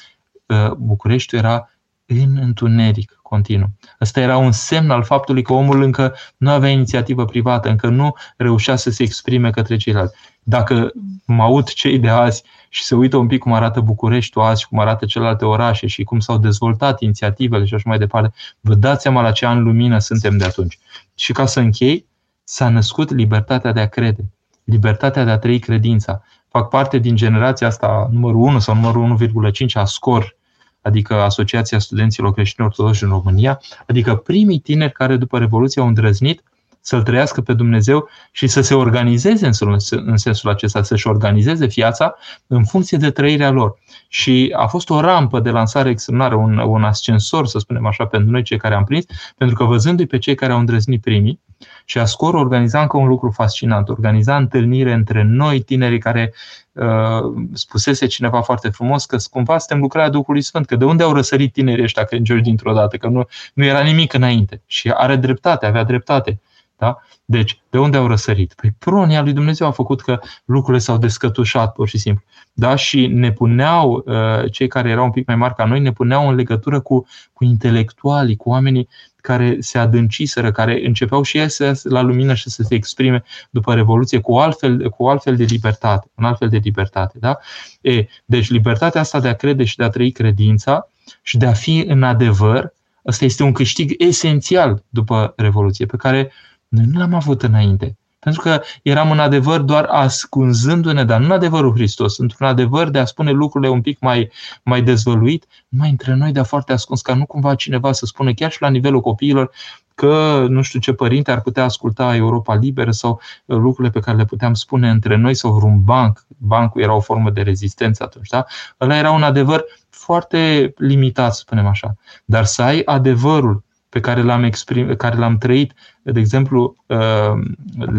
uh, 0.46 0.70
București 0.72 1.36
era 1.36 1.70
în 2.06 2.36
întuneric 2.40 3.18
continuu. 3.22 3.68
Ăsta 4.00 4.20
era 4.20 4.36
un 4.36 4.52
semn 4.52 4.90
al 4.90 5.02
faptului 5.02 5.42
că 5.42 5.52
omul 5.52 5.82
încă 5.82 6.14
nu 6.36 6.50
avea 6.50 6.70
inițiativă 6.70 7.24
privată, 7.24 7.68
încă 7.68 7.88
nu 7.88 8.14
reușea 8.36 8.76
să 8.76 8.90
se 8.90 9.02
exprime 9.02 9.50
către 9.50 9.76
ceilalți. 9.76 10.14
Dacă 10.42 10.92
mă 11.24 11.42
aud 11.42 11.68
cei 11.68 11.98
de 11.98 12.08
azi 12.08 12.42
și 12.68 12.84
se 12.84 12.94
uită 12.94 13.16
un 13.16 13.26
pic 13.26 13.38
cum 13.40 13.52
arată 13.52 13.80
Bucureștiul 13.80 14.44
azi 14.44 14.60
și 14.60 14.68
cum 14.68 14.78
arată 14.78 15.06
celelalte 15.06 15.44
orașe 15.44 15.86
și 15.86 16.04
cum 16.04 16.20
s-au 16.20 16.38
dezvoltat 16.38 17.00
inițiativele 17.00 17.64
și 17.64 17.74
așa 17.74 17.88
mai 17.88 17.98
departe, 17.98 18.34
vă 18.60 18.74
dați 18.74 19.02
seama 19.02 19.22
la 19.22 19.32
ce 19.32 19.46
an 19.46 19.62
lumină 19.62 19.98
suntem 19.98 20.36
de 20.36 20.44
atunci. 20.44 20.78
Și 21.14 21.32
ca 21.32 21.46
să 21.46 21.60
închei, 21.60 22.06
s-a 22.44 22.68
născut 22.68 23.10
libertatea 23.10 23.72
de 23.72 23.80
a 23.80 23.88
crede 23.88 24.24
libertatea 24.66 25.24
de 25.24 25.30
a 25.30 25.38
trăi 25.38 25.58
credința. 25.58 26.22
Fac 26.48 26.68
parte 26.68 26.98
din 26.98 27.16
generația 27.16 27.66
asta 27.66 28.08
numărul 28.12 28.40
1 28.40 28.58
sau 28.58 28.74
numărul 28.74 29.16
1,5 29.52 29.66
a 29.72 29.84
SCOR, 29.84 30.36
adică 30.82 31.14
Asociația 31.14 31.78
Studenților 31.78 32.32
Creștini 32.32 32.66
Ortodoxi 32.66 33.04
în 33.04 33.10
România, 33.10 33.60
adică 33.86 34.16
primii 34.16 34.58
tineri 34.58 34.92
care 34.92 35.16
după 35.16 35.38
Revoluție 35.38 35.82
au 35.82 35.88
îndrăznit 35.88 36.42
să-L 36.86 37.02
trăiască 37.02 37.40
pe 37.40 37.52
Dumnezeu 37.52 38.08
și 38.30 38.46
să 38.46 38.60
se 38.60 38.74
organizeze 38.74 39.46
în 39.90 40.16
sensul 40.16 40.50
acesta, 40.50 40.82
să-și 40.82 41.06
organizeze 41.06 41.66
viața 41.66 42.14
în 42.46 42.64
funcție 42.64 42.98
de 42.98 43.10
trăirea 43.10 43.50
lor. 43.50 43.78
Și 44.08 44.52
a 44.56 44.66
fost 44.66 44.90
o 44.90 45.00
rampă 45.00 45.40
de 45.40 45.50
lansare 45.50 45.90
extraordinară, 45.90 46.34
un, 46.34 46.58
un 46.58 46.84
ascensor, 46.84 47.46
să 47.46 47.58
spunem 47.58 47.86
așa, 47.86 48.06
pentru 48.06 48.30
noi 48.30 48.42
cei 48.42 48.58
care 48.58 48.74
am 48.74 48.84
prins, 48.84 49.04
pentru 49.36 49.56
că 49.56 49.64
văzându-i 49.64 50.06
pe 50.06 50.18
cei 50.18 50.34
care 50.34 50.52
au 50.52 50.58
îndrăznit 50.58 51.00
primii, 51.00 51.40
și 51.84 51.98
Ascor 51.98 52.34
organiza 52.34 52.80
încă 52.80 52.96
un 52.96 53.06
lucru 53.06 53.30
fascinant, 53.30 53.88
organiza 53.88 54.36
întâlnire 54.36 54.92
între 54.92 55.22
noi, 55.22 55.60
tinerii 55.60 55.98
care 55.98 56.34
uh, 56.72 57.46
spusese 57.52 58.06
cineva 58.06 58.40
foarte 58.40 58.68
frumos 58.68 59.06
că 59.06 59.16
cumva 59.30 59.58
suntem 59.58 59.78
lucrarea 59.78 60.10
Duhului 60.10 60.42
Sfânt, 60.42 60.66
că 60.66 60.76
de 60.76 60.84
unde 60.84 61.02
au 61.02 61.12
răsărit 61.12 61.52
tinerii 61.52 61.84
ăștia 61.84 62.04
că 62.04 62.14
încerci 62.14 62.44
dintr-o 62.44 62.72
dată, 62.72 62.96
că 62.96 63.08
nu, 63.08 63.26
nu 63.54 63.64
era 63.64 63.82
nimic 63.82 64.12
înainte. 64.12 64.62
Și 64.66 64.90
are 64.90 65.16
dreptate, 65.16 65.66
avea 65.66 65.84
dreptate. 65.84 66.40
Da? 66.76 67.02
Deci, 67.24 67.60
de 67.70 67.78
unde 67.78 67.96
au 67.96 68.06
răsărit? 68.06 68.54
Păi 68.54 68.74
pronia 68.78 69.22
lui 69.22 69.32
Dumnezeu 69.32 69.66
a 69.66 69.70
făcut 69.70 70.00
că 70.00 70.20
lucrurile 70.44 70.82
s-au 70.82 70.98
descătușat, 70.98 71.72
pur 71.72 71.88
și 71.88 71.98
simplu. 71.98 72.24
Da? 72.52 72.74
Și 72.74 73.06
ne 73.06 73.32
puneau, 73.32 74.04
uh, 74.06 74.52
cei 74.52 74.68
care 74.68 74.90
erau 74.90 75.04
un 75.04 75.10
pic 75.10 75.26
mai 75.26 75.36
mari 75.36 75.54
ca 75.54 75.64
noi, 75.64 75.80
ne 75.80 75.92
puneau 75.92 76.28
în 76.28 76.34
legătură 76.34 76.80
cu, 76.80 77.06
cu 77.32 77.44
intelectualii, 77.44 78.36
cu 78.36 78.48
oamenii 78.48 78.88
care 79.26 79.56
se 79.60 79.78
adânciseră, 79.78 80.52
care 80.52 80.86
începeau 80.86 81.22
și 81.22 81.38
ei 81.38 81.50
să 81.50 81.80
la 81.82 82.00
lumină 82.00 82.34
și 82.34 82.50
să 82.50 82.62
se 82.62 82.74
exprime 82.74 83.22
după 83.50 83.74
Revoluție 83.74 84.20
cu 84.20 84.36
altfel, 84.36 84.90
cu 84.90 85.06
altfel 85.06 85.36
de 85.36 85.44
libertate, 85.44 86.10
un 86.14 86.24
altfel 86.24 86.48
de 86.48 86.60
libertate. 86.62 87.18
Da? 87.18 87.38
E, 87.80 88.06
deci 88.24 88.50
libertatea 88.50 89.00
asta 89.00 89.20
de 89.20 89.28
a 89.28 89.34
crede 89.34 89.64
și 89.64 89.76
de 89.76 89.84
a 89.84 89.88
trăi 89.88 90.10
credința 90.10 90.88
și 91.22 91.36
de 91.36 91.46
a 91.46 91.52
fi 91.52 91.84
în 91.88 92.02
adevăr, 92.02 92.72
ăsta 93.06 93.24
este 93.24 93.42
un 93.42 93.52
câștig 93.52 93.94
esențial 93.98 94.82
după 94.88 95.32
Revoluție, 95.36 95.86
pe 95.86 95.96
care 95.96 96.32
noi 96.76 96.84
nu 96.92 96.98
l-am 96.98 97.14
avut 97.14 97.42
înainte. 97.42 97.96
Pentru 98.18 98.44
că 98.44 98.62
eram 98.82 99.10
în 99.10 99.18
adevăr 99.18 99.60
doar 99.60 99.84
ascunzându-ne, 99.84 101.04
dar 101.04 101.18
nu 101.18 101.24
în 101.24 101.30
adevărul 101.30 101.72
Hristos, 101.72 102.18
într-un 102.18 102.46
adevăr 102.46 102.88
de 102.88 102.98
a 102.98 103.04
spune 103.04 103.30
lucrurile 103.30 103.70
un 103.70 103.80
pic 103.80 104.00
mai, 104.00 104.30
mai 104.62 104.82
dezvăluit, 104.82 105.46
mai 105.68 105.90
între 105.90 106.14
noi, 106.14 106.32
dar 106.32 106.44
foarte 106.44 106.72
ascuns, 106.72 107.00
ca 107.00 107.14
nu 107.14 107.26
cumva 107.26 107.54
cineva 107.54 107.92
să 107.92 108.06
spună, 108.06 108.32
chiar 108.32 108.50
și 108.50 108.62
la 108.62 108.68
nivelul 108.68 109.00
copiilor, 109.00 109.50
că 109.94 110.46
nu 110.48 110.62
știu 110.62 110.80
ce 110.80 110.92
părinte 110.92 111.30
ar 111.30 111.40
putea 111.40 111.64
asculta 111.64 112.16
Europa 112.16 112.54
Liberă 112.54 112.90
sau 112.90 113.20
lucrurile 113.44 113.92
pe 113.92 114.00
care 114.00 114.16
le 114.16 114.24
puteam 114.24 114.54
spune 114.54 114.90
între 114.90 115.16
noi 115.16 115.34
sau 115.34 115.52
vreun 115.52 115.82
banc. 115.82 116.24
Bancul 116.38 116.82
era 116.82 116.94
o 116.94 117.00
formă 117.00 117.30
de 117.30 117.40
rezistență 117.40 118.02
atunci, 118.02 118.28
da? 118.28 118.44
Ăla 118.80 118.96
era 118.96 119.10
un 119.10 119.22
adevăr 119.22 119.64
foarte 119.88 120.72
limitat, 120.76 121.34
să 121.34 121.40
spunem 121.40 121.66
așa. 121.66 121.94
Dar 122.24 122.44
să 122.44 122.62
ai 122.62 122.82
adevărul 122.84 123.64
pe 123.96 124.02
care 124.02 124.22
l-am, 124.22 124.42
exprim, 124.42 124.94
care 124.94 125.16
l-am 125.16 125.38
trăit, 125.38 125.72
de 126.02 126.20
exemplu, 126.20 126.76
uh, 126.86 126.96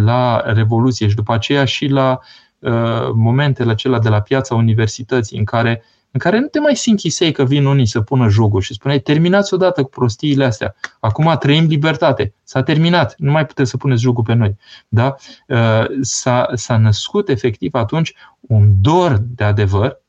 la 0.04 0.42
Revoluție 0.46 1.08
și 1.08 1.16
după 1.16 1.34
aceea 1.34 1.66
și 1.66 1.88
la 1.88 2.20
uh, 2.60 3.10
momentele 3.14 3.72
acelea 3.72 4.00
de 4.00 4.10
la 4.10 4.22
piața 4.22 4.56
universității, 4.56 5.38
în 5.38 5.44
care, 5.44 5.84
în 6.12 6.20
care 6.20 6.40
nu 6.40 6.48
te 6.48 6.60
mai 6.60 6.76
sinchisei 6.76 7.32
că 7.32 7.44
vin 7.44 7.66
unii 7.66 7.86
să 7.86 8.02
pună 8.02 8.28
jocul 8.28 8.62
și 8.62 8.74
spuneai, 8.74 9.00
terminați 9.00 9.54
odată 9.54 9.84
cu 9.84 9.90
prostiile 9.90 10.46
astea. 10.46 10.76
Acum 11.00 11.36
trăim 11.40 11.66
libertate. 11.66 12.34
S-a 12.44 12.64
terminat. 12.64 13.16
Nu 13.18 13.32
mai 13.32 13.46
puteți 13.46 13.70
să 13.70 13.78
puneți 13.78 14.02
jocul 14.02 14.24
pe 14.24 14.34
noi. 14.34 14.56
Da? 14.88 15.16
Uh, 15.48 15.86
s-a, 16.02 16.48
s-a 16.54 16.78
născut 16.78 17.30
efectiv 17.30 17.74
atunci 17.74 18.14
un 18.40 18.74
dor 18.82 19.22
de 19.36 19.44
adevăr 19.44 20.02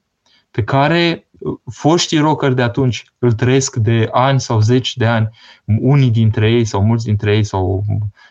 pe 0.51 0.64
care 0.64 1.27
foștii 1.70 2.18
rockeri 2.18 2.55
de 2.55 2.62
atunci 2.62 3.05
îl 3.18 3.33
trăiesc 3.33 3.77
de 3.77 4.09
ani 4.12 4.40
sau 4.40 4.61
zeci 4.61 4.96
de 4.96 5.07
ani, 5.07 5.29
unii 5.64 6.11
dintre 6.11 6.51
ei 6.51 6.64
sau 6.64 6.85
mulți 6.85 7.05
dintre 7.05 7.37
ei 7.37 7.44
sau 7.44 7.85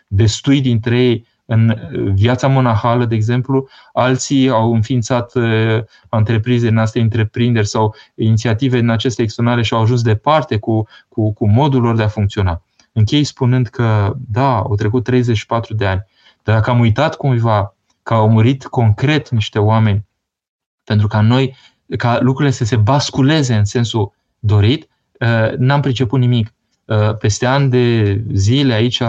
destui 0.07 0.61
dintre 0.61 0.99
ei 0.99 1.25
în 1.49 1.75
viața 2.13 2.47
monahală, 2.47 3.05
de 3.05 3.15
exemplu, 3.15 3.67
alții 3.93 4.49
au 4.49 4.73
înființat 4.73 5.35
uh, 5.35 5.83
întreprize 6.09 6.67
în 6.67 6.77
astea 6.77 7.01
întreprinderi 7.01 7.67
sau 7.67 7.95
inițiative 8.15 8.77
în 8.77 8.89
aceste 8.89 9.21
externale 9.21 9.61
și 9.61 9.73
au 9.73 9.81
ajuns 9.81 10.01
departe 10.01 10.57
cu, 10.57 10.87
cu, 11.09 11.33
cu 11.33 11.47
modul 11.49 11.81
lor 11.81 11.95
de 11.95 12.03
a 12.03 12.07
funcționa. 12.07 12.61
Închei 12.91 13.23
spunând 13.23 13.67
că, 13.67 14.13
da, 14.31 14.55
au 14.55 14.75
trecut 14.75 15.03
34 15.03 15.73
de 15.73 15.85
ani, 15.85 16.05
dar 16.43 16.55
dacă 16.55 16.69
am 16.69 16.79
uitat 16.79 17.15
cuiva 17.15 17.75
că 18.03 18.13
au 18.13 18.29
murit 18.29 18.65
concret 18.65 19.29
niște 19.29 19.59
oameni 19.59 20.05
pentru 20.83 21.07
ca 21.07 21.21
noi 21.21 21.55
ca 21.95 22.19
lucrurile 22.21 22.53
să 22.53 22.65
se 22.65 22.75
basculeze 22.75 23.55
în 23.55 23.65
sensul 23.65 24.13
dorit, 24.39 24.89
uh, 25.19 25.57
n-am 25.57 25.81
priceput 25.81 26.19
nimic. 26.19 26.53
Uh, 26.85 27.15
peste 27.17 27.45
ani 27.45 27.69
de 27.69 28.21
zile 28.33 28.73
aici, 28.73 29.01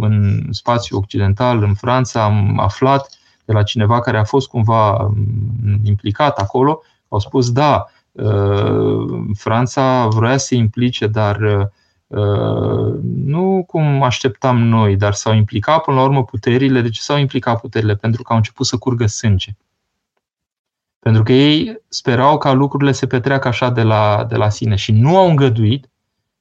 în 0.00 0.46
spațiu 0.50 0.96
occidental, 0.96 1.62
în 1.62 1.74
Franța, 1.74 2.24
am 2.24 2.58
aflat 2.58 3.18
de 3.44 3.52
la 3.52 3.62
cineva 3.62 4.00
care 4.00 4.18
a 4.18 4.24
fost 4.24 4.48
cumva 4.48 4.96
um, 4.96 5.80
implicat 5.84 6.38
acolo, 6.38 6.82
au 7.08 7.18
spus 7.18 7.52
da, 7.52 7.86
uh, 8.12 9.24
Franța 9.34 10.08
vrea 10.08 10.36
să 10.36 10.46
se 10.46 10.54
implice, 10.54 11.06
dar 11.06 11.68
nu 13.14 13.64
cum 13.66 14.02
așteptam 14.02 14.58
noi, 14.58 14.96
dar 14.96 15.12
s-au 15.12 15.34
implicat 15.34 15.82
până 15.82 15.96
la 15.96 16.02
urmă 16.02 16.24
puterile. 16.24 16.80
De 16.80 16.88
ce 16.88 17.00
s-au 17.00 17.18
implicat 17.18 17.60
puterile? 17.60 17.94
Pentru 17.94 18.22
că 18.22 18.32
au 18.32 18.38
început 18.38 18.66
să 18.66 18.76
curgă 18.76 19.06
sânge. 19.06 19.56
Pentru 21.04 21.22
că 21.22 21.32
ei 21.32 21.82
sperau 21.88 22.38
ca 22.38 22.52
lucrurile 22.52 22.92
se 22.92 23.06
petreacă 23.06 23.48
așa 23.48 23.70
de 23.70 23.82
la, 23.82 24.26
de 24.28 24.36
la 24.36 24.48
sine 24.48 24.74
și 24.74 24.92
nu 24.92 25.16
au 25.16 25.28
îngăduit 25.28 25.90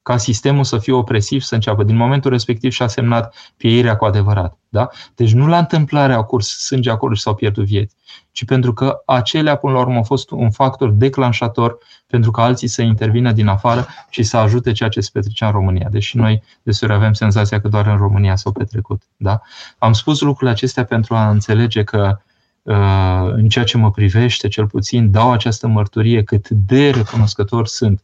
ca 0.01 0.17
sistemul 0.17 0.63
să 0.63 0.77
fie 0.77 0.93
opresiv 0.93 1.41
să 1.41 1.55
înceapă. 1.55 1.83
Din 1.83 1.95
momentul 1.95 2.31
respectiv 2.31 2.71
și-a 2.71 2.87
semnat 2.87 3.35
pieirea 3.57 3.95
cu 3.95 4.05
adevărat. 4.05 4.57
Da? 4.69 4.89
Deci 5.15 5.33
nu 5.33 5.47
la 5.47 5.57
întâmplare 5.57 6.13
au 6.13 6.23
curs 6.23 6.47
sânge 6.47 6.89
acolo 6.89 7.13
și 7.13 7.21
s-au 7.21 7.35
pierdut 7.35 7.65
vieți, 7.65 7.95
ci 8.31 8.45
pentru 8.45 8.73
că 8.73 9.01
acelea, 9.05 9.55
până 9.55 9.73
la 9.73 9.79
urmă, 9.79 9.95
au 9.95 10.03
fost 10.03 10.31
un 10.31 10.51
factor 10.51 10.89
declanșator 10.89 11.77
pentru 12.07 12.31
ca 12.31 12.43
alții 12.43 12.67
să 12.67 12.81
intervină 12.81 13.31
din 13.31 13.47
afară 13.47 13.87
și 14.09 14.23
să 14.23 14.37
ajute 14.37 14.71
ceea 14.71 14.89
ce 14.89 15.01
se 15.01 15.09
petrecea 15.13 15.45
în 15.45 15.51
România. 15.51 15.87
Deși 15.91 16.17
noi 16.17 16.43
deseori 16.61 16.93
avem 16.93 17.13
senzația 17.13 17.61
că 17.61 17.67
doar 17.67 17.87
în 17.87 17.97
România 17.97 18.35
s-au 18.35 18.51
petrecut. 18.51 19.01
Da? 19.17 19.41
Am 19.77 19.93
spus 19.93 20.21
lucrurile 20.21 20.51
acestea 20.51 20.85
pentru 20.85 21.15
a 21.15 21.29
înțelege 21.29 21.83
că 21.83 22.17
uh, 22.17 22.31
Uh, 22.32 22.32
în 23.35 23.49
ceea 23.49 23.65
ce 23.65 23.77
mă 23.77 23.91
privește, 23.91 24.47
cel 24.47 24.67
puțin, 24.67 25.11
dau 25.11 25.31
această 25.31 25.67
mărturie 25.67 26.23
cât 26.23 26.49
de 26.49 26.89
recunoscător 26.89 27.67
sunt 27.67 28.01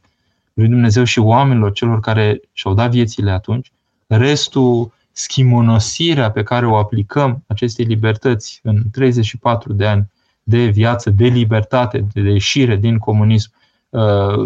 lui 0.53 0.67
Dumnezeu 0.67 1.03
și 1.03 1.19
oamenilor, 1.19 1.71
celor 1.71 1.99
care 1.99 2.41
și-au 2.53 2.73
dat 2.73 2.91
viețile 2.91 3.31
atunci. 3.31 3.71
Restul, 4.07 4.91
schimonosirea 5.11 6.31
pe 6.31 6.43
care 6.43 6.65
o 6.65 6.77
aplicăm 6.77 7.43
acestei 7.47 7.85
libertăți 7.85 8.59
în 8.63 8.81
34 8.91 9.73
de 9.73 9.85
ani 9.85 10.11
de 10.43 10.65
viață, 10.65 11.09
de 11.09 11.25
libertate, 11.25 12.05
de 12.13 12.29
ieșire 12.29 12.75
din 12.75 12.97
comunism, 12.97 13.51
Uh, 13.51 13.58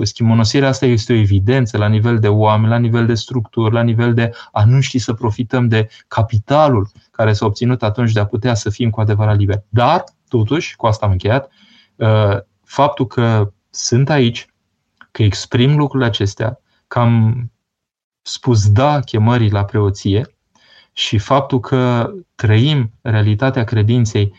schimonosirea 0.03 0.67
asta 0.67 0.86
este 0.86 1.13
o 1.13 1.15
evidență 1.15 1.77
la 1.77 1.88
nivel 1.88 2.19
de 2.19 2.27
oameni, 2.27 2.71
la 2.71 2.77
nivel 2.77 3.06
de 3.06 3.13
structuri, 3.13 3.73
la 3.73 3.82
nivel 3.82 4.13
de 4.13 4.32
a 4.51 4.65
nu 4.65 4.82
ști 4.82 4.97
să 4.99 5.13
profităm 5.13 5.67
de 5.67 5.88
capitalul 6.08 6.88
care 7.12 7.34
s-a 7.34 7.45
obținut 7.45 7.84
atunci 7.84 8.12
de 8.12 8.19
a 8.19 8.25
putea 8.25 8.53
să 8.53 8.69
fim 8.69 8.89
cu 8.89 9.01
adevărat 9.01 9.38
liberi. 9.38 9.63
Dar, 9.69 10.03
totuși, 10.27 10.75
cu 10.75 10.86
asta 10.86 11.06
am 11.06 11.12
încheiat, 11.12 11.51
uh, 11.95 12.38
faptul 12.63 13.08
că 13.08 13.51
sunt 13.69 14.10
aici, 14.10 14.47
că 15.12 15.23
exprim 15.23 15.77
lucrurile 15.77 16.10
acestea, 16.10 16.60
că 16.88 16.99
am 16.99 17.51
spus 18.21 18.71
da 18.71 18.99
chemării 18.99 19.51
la 19.51 19.65
preoție 19.65 20.36
și 20.93 21.17
faptul 21.17 21.60
că 21.60 22.12
trăim 22.36 22.91
realitatea 23.01 23.63
credinței 23.63 24.34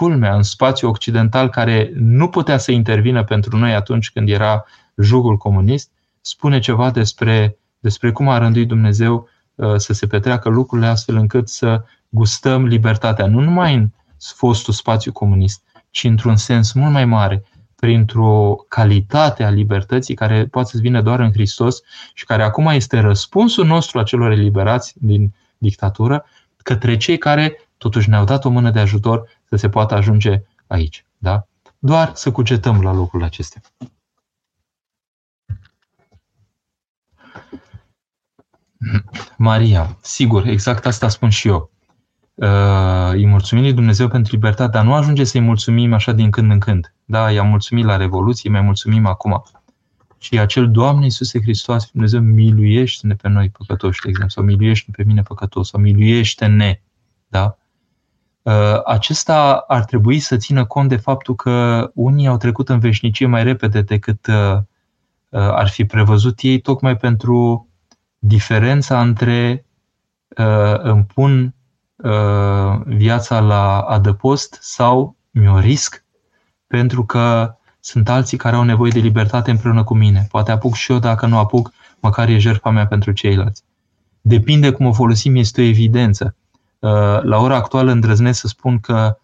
culmea 0.00 0.34
în 0.34 0.42
spațiu 0.42 0.88
occidental 0.88 1.48
care 1.48 1.90
nu 1.94 2.28
putea 2.28 2.58
să 2.58 2.72
intervină 2.72 3.24
pentru 3.24 3.56
noi 3.56 3.74
atunci 3.74 4.10
când 4.10 4.28
era 4.28 4.64
jugul 4.96 5.36
comunist, 5.36 5.90
spune 6.20 6.58
ceva 6.58 6.90
despre, 6.90 7.56
despre 7.78 8.12
cum 8.12 8.28
a 8.28 8.38
rânduit 8.38 8.68
Dumnezeu 8.68 9.28
uh, 9.54 9.76
să 9.76 9.92
se 9.92 10.06
petreacă 10.06 10.48
lucrurile 10.48 10.88
astfel 10.88 11.16
încât 11.16 11.48
să 11.48 11.84
gustăm 12.08 12.66
libertatea, 12.66 13.26
nu 13.26 13.40
numai 13.40 13.74
în 13.74 13.88
fostul 14.18 14.74
spațiu 14.74 15.12
comunist, 15.12 15.62
ci 15.90 16.04
într-un 16.04 16.36
sens 16.36 16.72
mult 16.72 16.92
mai 16.92 17.04
mare, 17.04 17.44
printr-o 17.76 18.64
calitate 18.68 19.42
a 19.44 19.50
libertății 19.50 20.14
care 20.14 20.46
poate 20.46 20.68
să 20.68 20.78
vină 20.80 21.02
doar 21.02 21.20
în 21.20 21.32
Hristos 21.32 21.80
și 22.14 22.24
care 22.24 22.42
acum 22.42 22.66
este 22.66 23.00
răspunsul 23.00 23.66
nostru 23.66 23.98
a 23.98 24.02
celor 24.02 24.30
eliberați 24.30 24.92
din 24.96 25.34
dictatură 25.58 26.24
către 26.62 26.96
cei 26.96 27.18
care 27.18 27.56
totuși 27.82 28.08
ne-au 28.08 28.24
dat 28.24 28.44
o 28.44 28.50
mână 28.50 28.70
de 28.70 28.78
ajutor 28.78 29.28
să 29.48 29.56
se 29.56 29.68
poată 29.68 29.94
ajunge 29.94 30.42
aici. 30.66 31.04
Da? 31.18 31.46
Doar 31.78 32.12
să 32.14 32.32
cugetăm 32.32 32.82
la 32.82 32.92
locul 32.92 33.22
acestea. 33.22 33.62
Maria, 39.36 39.98
sigur, 40.00 40.46
exact 40.46 40.86
asta 40.86 41.08
spun 41.08 41.28
și 41.28 41.48
eu. 41.48 41.70
Uh, 42.34 43.10
îi 43.12 43.26
mulțumim 43.26 43.64
lui 43.64 43.72
Dumnezeu 43.72 44.08
pentru 44.08 44.34
libertate, 44.34 44.70
dar 44.70 44.84
nu 44.84 44.94
ajunge 44.94 45.24
să-i 45.24 45.40
mulțumim 45.40 45.92
așa 45.92 46.12
din 46.12 46.30
când 46.30 46.50
în 46.50 46.58
când. 46.58 46.94
Da, 47.04 47.30
i-am 47.30 47.48
mulțumit 47.48 47.84
la 47.84 47.96
Revoluție, 47.96 48.50
mai 48.50 48.60
mulțumim 48.60 49.06
acum. 49.06 49.42
Și 50.18 50.38
acel 50.38 50.70
Doamne 50.70 51.04
Iisuse 51.04 51.40
Hristos, 51.40 51.90
Dumnezeu, 51.90 52.20
miluiește-ne 52.20 53.14
pe 53.14 53.28
noi 53.28 53.50
păcătoși, 53.50 54.00
de 54.02 54.08
exemplu, 54.08 54.34
sau 54.34 54.44
miluiește-ne 54.44 54.94
pe 54.96 55.08
mine 55.08 55.22
păcătos, 55.22 55.68
sau 55.68 55.80
miluiește-ne. 55.80 56.80
Da? 57.28 57.58
Uh, 58.42 58.80
acesta 58.84 59.64
ar 59.68 59.84
trebui 59.84 60.18
să 60.18 60.36
țină 60.36 60.64
cont 60.64 60.88
de 60.88 60.96
faptul 60.96 61.34
că 61.34 61.90
unii 61.94 62.26
au 62.26 62.36
trecut 62.36 62.68
în 62.68 62.78
veșnicie 62.78 63.26
mai 63.26 63.42
repede 63.44 63.82
decât 63.82 64.26
uh, 64.26 64.56
uh, 64.56 65.40
ar 65.40 65.68
fi 65.68 65.84
prevăzut 65.84 66.38
ei, 66.42 66.60
tocmai 66.60 66.96
pentru 66.96 67.68
diferența 68.18 69.00
între 69.00 69.64
îmi 70.82 71.04
pun 71.04 71.54
viața 72.84 73.40
la 73.40 73.80
adăpost 73.80 74.58
sau 74.60 75.16
mi-o 75.30 75.58
risc 75.58 76.04
pentru 76.66 77.04
că 77.04 77.54
sunt 77.80 78.08
alții 78.08 78.36
care 78.36 78.56
au 78.56 78.62
nevoie 78.62 78.90
de 78.90 78.98
libertate 78.98 79.50
împreună 79.50 79.84
cu 79.84 79.94
mine. 79.94 80.26
Poate 80.30 80.50
apuc 80.50 80.74
și 80.74 80.92
eu, 80.92 80.98
dacă 80.98 81.26
nu 81.26 81.38
apuc, 81.38 81.72
măcar 82.00 82.28
e 82.28 82.38
jertfa 82.38 82.70
mea 82.70 82.86
pentru 82.86 83.12
ceilalți. 83.12 83.62
Depinde 84.20 84.70
cum 84.70 84.86
o 84.86 84.92
folosim, 84.92 85.36
este 85.36 85.60
o 85.60 85.64
evidență. 85.64 86.36
Uh, 86.80 87.22
la 87.22 87.38
ora 87.38 87.56
actuală 87.56 87.90
îndrăznesc 87.90 88.40
să 88.40 88.46
spun 88.46 88.78
că 88.78 89.18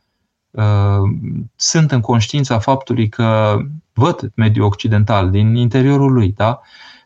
uh, 0.50 1.10
sunt 1.56 1.92
în 1.92 2.00
conștiința 2.00 2.58
faptului 2.58 3.08
că 3.08 3.58
văd 3.92 4.30
mediul 4.34 4.66
occidental 4.66 5.30
din 5.30 5.54
interiorul 5.54 6.12
lui, 6.12 6.32
da? 6.32 6.60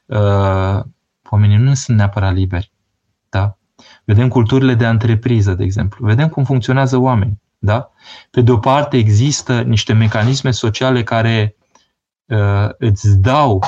Uh, 0.06 0.82
oamenii 1.30 1.56
nu 1.56 1.74
sunt 1.74 1.96
neapărat 1.96 2.34
liberi, 2.34 2.72
da? 3.28 3.56
Vedem 4.04 4.28
culturile 4.28 4.74
de 4.74 4.86
antrepriză, 4.86 5.54
de 5.54 5.64
exemplu. 5.64 6.06
Vedem 6.06 6.28
cum 6.28 6.44
funcționează 6.44 6.96
oamenii, 6.96 7.40
da? 7.58 7.90
Pe 8.30 8.40
de 8.40 8.50
o 8.50 8.58
parte 8.58 8.96
există 8.96 9.60
niște 9.60 9.92
mecanisme 9.92 10.50
sociale 10.50 11.02
care 11.02 11.56
uh, 12.26 12.68
îți 12.78 13.18
dau 13.18 13.62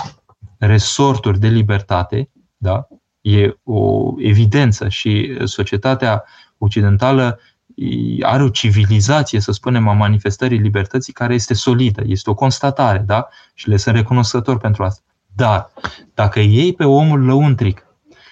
resorturi 0.58 1.38
de 1.38 1.48
libertate, 1.48 2.30
da? 2.56 2.88
E 3.20 3.56
o 3.62 4.12
evidență 4.18 4.88
și 4.88 5.38
societatea 5.44 6.24
occidentală 6.64 7.40
are 8.22 8.42
o 8.42 8.48
civilizație, 8.48 9.40
să 9.40 9.52
spunem, 9.52 9.88
a 9.88 9.92
manifestării 9.92 10.58
libertății 10.58 11.12
care 11.12 11.34
este 11.34 11.54
solidă, 11.54 12.02
este 12.06 12.30
o 12.30 12.34
constatare, 12.34 12.98
da? 12.98 13.28
Și 13.54 13.68
le 13.68 13.76
sunt 13.76 13.94
recunoscător 13.94 14.58
pentru 14.58 14.84
asta. 14.84 15.02
Dar, 15.34 15.72
dacă 16.14 16.40
iei 16.40 16.74
pe 16.74 16.84
omul 16.84 17.24
lăuntric 17.24 17.86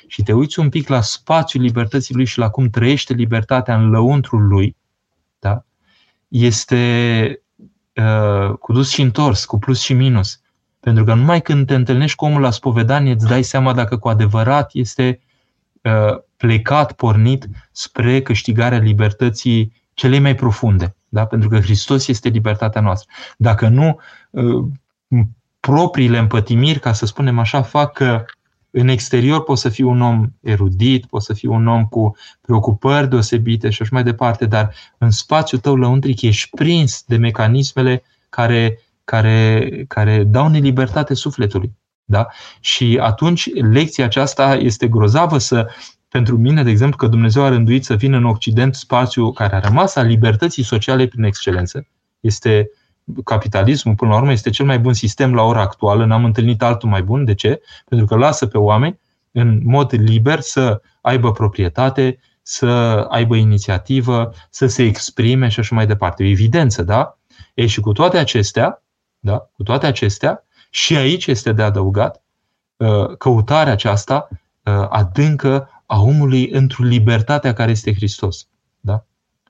și 0.06 0.22
te 0.22 0.32
uiți 0.32 0.58
un 0.58 0.68
pic 0.68 0.88
la 0.88 1.00
spațiul 1.00 1.62
libertății 1.62 2.14
lui 2.14 2.24
și 2.24 2.38
la 2.38 2.48
cum 2.50 2.70
trăiește 2.70 3.12
libertatea 3.12 3.76
în 3.76 3.90
lăuntrul 3.90 4.46
lui, 4.46 4.76
da? 5.38 5.64
este 6.28 7.42
uh, 7.94 8.54
cu 8.58 8.72
dus 8.72 8.90
și 8.90 9.00
întors, 9.00 9.44
cu 9.44 9.58
plus 9.58 9.80
și 9.80 9.92
minus. 9.92 10.40
Pentru 10.80 11.04
că 11.04 11.14
numai 11.14 11.40
când 11.40 11.66
te 11.66 11.74
întâlnești 11.74 12.16
cu 12.16 12.24
omul 12.24 12.40
la 12.40 12.50
spovedanie 12.50 13.12
îți 13.12 13.26
dai 13.26 13.42
seama 13.42 13.72
dacă 13.72 13.96
cu 13.96 14.08
adevărat 14.08 14.70
este 14.72 15.20
uh, 15.22 15.29
plecat, 16.36 16.92
pornit 16.92 17.48
spre 17.72 18.22
câștigarea 18.22 18.78
libertății 18.78 19.72
celei 19.94 20.18
mai 20.18 20.34
profunde. 20.34 20.96
Da? 21.08 21.26
Pentru 21.26 21.48
că 21.48 21.60
Hristos 21.60 22.08
este 22.08 22.28
libertatea 22.28 22.80
noastră. 22.80 23.12
Dacă 23.36 23.68
nu, 23.68 23.98
uh, 24.30 24.64
propriile 25.60 26.18
împătimiri, 26.18 26.78
ca 26.78 26.92
să 26.92 27.06
spunem 27.06 27.38
așa, 27.38 27.62
fac 27.62 27.92
că 27.92 28.24
în 28.70 28.88
exterior 28.88 29.42
poți 29.42 29.60
să 29.60 29.68
fii 29.68 29.84
un 29.84 30.00
om 30.00 30.26
erudit, 30.40 31.06
poți 31.06 31.26
să 31.26 31.32
fii 31.32 31.48
un 31.48 31.66
om 31.66 31.84
cu 31.84 32.16
preocupări 32.40 33.08
deosebite 33.08 33.70
și 33.70 33.82
așa 33.82 33.90
mai 33.92 34.02
departe, 34.02 34.46
dar 34.46 34.74
în 34.98 35.10
spațiul 35.10 35.60
tău 35.60 35.76
lăuntric 35.76 36.22
ești 36.22 36.56
prins 36.56 37.04
de 37.06 37.16
mecanismele 37.16 38.02
care, 38.28 38.78
care, 39.04 39.68
care 39.88 40.24
dau 40.24 40.48
nelibertate 40.48 41.14
sufletului. 41.14 41.72
Da? 42.10 42.26
Și 42.60 42.98
atunci 43.00 43.54
lecția 43.54 44.04
aceasta 44.04 44.54
este 44.54 44.88
grozavă 44.88 45.38
să, 45.38 45.70
pentru 46.08 46.38
mine, 46.38 46.62
de 46.62 46.70
exemplu, 46.70 46.96
că 46.96 47.06
Dumnezeu 47.06 47.42
a 47.42 47.48
rânduit 47.48 47.84
să 47.84 47.94
vină 47.94 48.16
în 48.16 48.24
Occident 48.24 48.74
spațiu 48.74 49.32
care 49.32 49.54
a 49.54 49.58
rămas 49.58 49.96
a 49.96 50.02
libertății 50.02 50.62
sociale 50.62 51.06
prin 51.06 51.22
excelență. 51.22 51.86
Este 52.20 52.70
capitalismul, 53.24 53.94
până 53.94 54.10
la 54.10 54.16
urmă, 54.16 54.32
este 54.32 54.50
cel 54.50 54.66
mai 54.66 54.78
bun 54.78 54.92
sistem 54.92 55.34
la 55.34 55.42
ora 55.42 55.60
actuală. 55.60 56.04
N-am 56.04 56.24
întâlnit 56.24 56.62
altul 56.62 56.88
mai 56.88 57.02
bun. 57.02 57.24
De 57.24 57.34
ce? 57.34 57.60
Pentru 57.88 58.06
că 58.06 58.16
lasă 58.16 58.46
pe 58.46 58.58
oameni 58.58 58.98
în 59.32 59.60
mod 59.64 59.92
liber 59.92 60.40
să 60.40 60.82
aibă 61.00 61.32
proprietate, 61.32 62.18
să 62.42 62.66
aibă 63.10 63.36
inițiativă, 63.36 64.32
să 64.50 64.66
se 64.66 64.82
exprime 64.82 65.48
și 65.48 65.60
așa 65.60 65.74
mai 65.74 65.86
departe. 65.86 66.22
O 66.22 66.26
evidență, 66.26 66.82
da? 66.82 67.18
Ei, 67.54 67.66
și 67.66 67.80
cu 67.80 67.92
toate 67.92 68.18
acestea, 68.18 68.82
da? 69.18 69.50
Cu 69.56 69.62
toate 69.62 69.86
acestea, 69.86 70.44
și 70.70 70.96
aici 70.96 71.26
este 71.26 71.52
de 71.52 71.62
adăugat 71.62 72.22
uh, 72.76 73.16
căutarea 73.16 73.72
aceasta 73.72 74.28
uh, 74.30 74.86
adâncă 74.88 75.82
a 75.86 76.00
omului 76.00 76.50
într-o 76.50 76.84
libertatea 76.84 77.52
care 77.52 77.70
este 77.70 77.94
Hristos. 77.94 78.46
Da? 78.80 79.04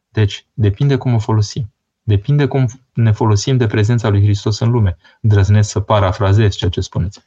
Deci, 0.09 0.47
depinde 0.55 0.97
cum 0.97 1.15
o 1.15 1.19
folosim. 1.19 1.73
Depinde 2.03 2.47
cum 2.47 2.67
ne 2.93 3.13
folosim 3.13 3.57
de 3.57 3.67
prezența 3.67 4.09
lui 4.09 4.23
Hristos 4.23 4.59
în 4.59 4.71
lume. 4.71 4.97
Îndrăznesc 5.21 5.71
să 5.71 5.81
parafrazez 5.81 6.55
ceea 6.55 6.71
ce 6.71 6.81
spuneți. 6.81 7.21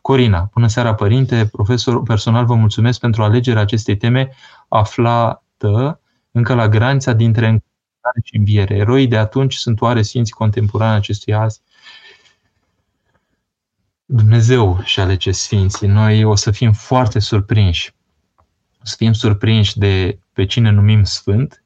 Corina, 0.00 0.50
bună 0.52 0.66
seara 0.66 0.94
părinte, 0.94 1.48
profesor 1.52 2.02
personal 2.02 2.44
vă 2.44 2.54
mulțumesc 2.54 3.00
pentru 3.00 3.22
alegerea 3.22 3.62
acestei 3.62 3.96
teme 3.96 4.30
aflată 4.68 6.00
încă 6.30 6.54
la 6.54 6.68
granița 6.68 7.12
dintre 7.12 7.46
încredere 7.46 8.22
și 8.24 8.36
înviere. 8.36 8.76
Eroii 8.76 9.06
de 9.06 9.16
atunci 9.16 9.54
sunt 9.54 9.80
oare 9.80 10.02
sfinți 10.02 10.32
contemporani 10.32 10.96
acestui 10.96 11.34
azi? 11.34 11.60
Dumnezeu 14.04 14.80
și 14.82 15.00
alege 15.00 15.30
sfinții. 15.30 15.86
Noi 15.86 16.24
o 16.24 16.34
să 16.34 16.50
fim 16.50 16.72
foarte 16.72 17.18
surprinși. 17.18 17.94
O 18.80 18.82
să 18.82 18.94
fim 18.98 19.12
surprinși 19.12 19.78
de 19.78 20.18
pe 20.32 20.46
cine 20.46 20.70
numim 20.70 21.04
sfânt 21.04 21.64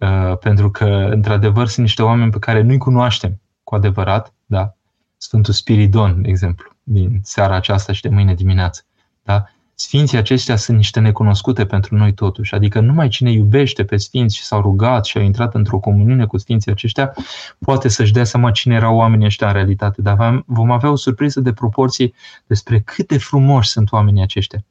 Uh, 0.00 0.38
pentru 0.38 0.70
că, 0.70 0.84
într-adevăr, 1.10 1.66
sunt 1.66 1.86
niște 1.86 2.02
oameni 2.02 2.30
pe 2.30 2.38
care 2.38 2.62
nu-i 2.62 2.78
cunoaștem 2.78 3.40
cu 3.62 3.74
adevărat, 3.74 4.34
da? 4.46 4.76
Sfântul 5.16 5.52
Spiridon, 5.52 6.22
de 6.22 6.28
exemplu, 6.28 6.76
din 6.82 7.20
seara 7.22 7.54
aceasta 7.54 7.92
și 7.92 8.02
de 8.02 8.08
mâine 8.08 8.34
dimineață, 8.34 8.82
da? 9.22 9.44
Sfinții 9.78 10.18
aceștia 10.18 10.56
sunt 10.56 10.76
niște 10.76 11.00
necunoscute 11.00 11.66
pentru 11.66 11.96
noi 11.96 12.12
totuși, 12.12 12.54
adică 12.54 12.80
numai 12.80 13.08
cine 13.08 13.30
iubește 13.30 13.84
pe 13.84 13.96
sfinți 13.96 14.36
și 14.36 14.42
s-au 14.42 14.60
rugat 14.60 15.04
și 15.04 15.18
au 15.18 15.22
intrat 15.22 15.54
într-o 15.54 15.78
comuniune 15.78 16.26
cu 16.26 16.38
sfinții 16.38 16.70
aceștia, 16.70 17.14
poate 17.58 17.88
să-și 17.88 18.12
dea 18.12 18.24
seama 18.24 18.50
cine 18.50 18.74
erau 18.74 18.96
oamenii 18.96 19.26
ăștia 19.26 19.46
în 19.46 19.52
realitate, 19.52 20.02
dar 20.02 20.42
vom 20.46 20.70
avea 20.70 20.90
o 20.90 20.96
surpriză 20.96 21.40
de 21.40 21.52
proporții 21.52 22.14
despre 22.46 22.80
cât 22.80 23.08
de 23.08 23.18
frumoși 23.18 23.68
sunt 23.68 23.92
oamenii 23.92 24.22
aceștia, 24.22 24.64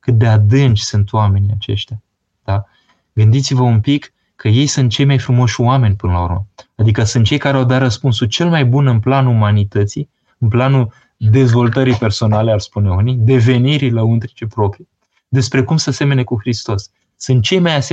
cât 0.00 0.14
de 0.14 0.26
adânci 0.26 0.80
sunt 0.80 1.12
oamenii 1.12 1.50
aceștia. 1.54 2.02
Da? 2.44 2.64
Gândiți-vă 3.12 3.62
un 3.62 3.80
pic 3.80 4.12
că 4.36 4.48
ei 4.48 4.66
sunt 4.66 4.90
cei 4.90 5.04
mai 5.04 5.18
frumoși 5.18 5.60
oameni 5.60 5.94
până 5.94 6.12
la 6.12 6.22
urmă. 6.22 6.46
Adică 6.76 7.04
sunt 7.04 7.24
cei 7.24 7.38
care 7.38 7.56
au 7.56 7.64
dat 7.64 7.80
răspunsul 7.80 8.26
cel 8.26 8.48
mai 8.48 8.64
bun 8.64 8.86
în 8.86 9.00
planul 9.00 9.32
umanității, 9.32 10.08
în 10.38 10.48
planul 10.48 10.92
dezvoltării 11.18 11.94
personale, 11.94 12.52
ar 12.52 12.60
spune 12.60 12.90
unii, 12.90 13.14
devenirii 13.14 13.90
lăuntrice 13.90 14.46
proprii, 14.46 14.88
despre 15.28 15.62
cum 15.62 15.76
să 15.76 15.90
semene 15.90 16.24
cu 16.24 16.38
Hristos. 16.40 16.90
Sunt 17.16 17.42
cei 17.42 17.58
mai, 17.58 17.86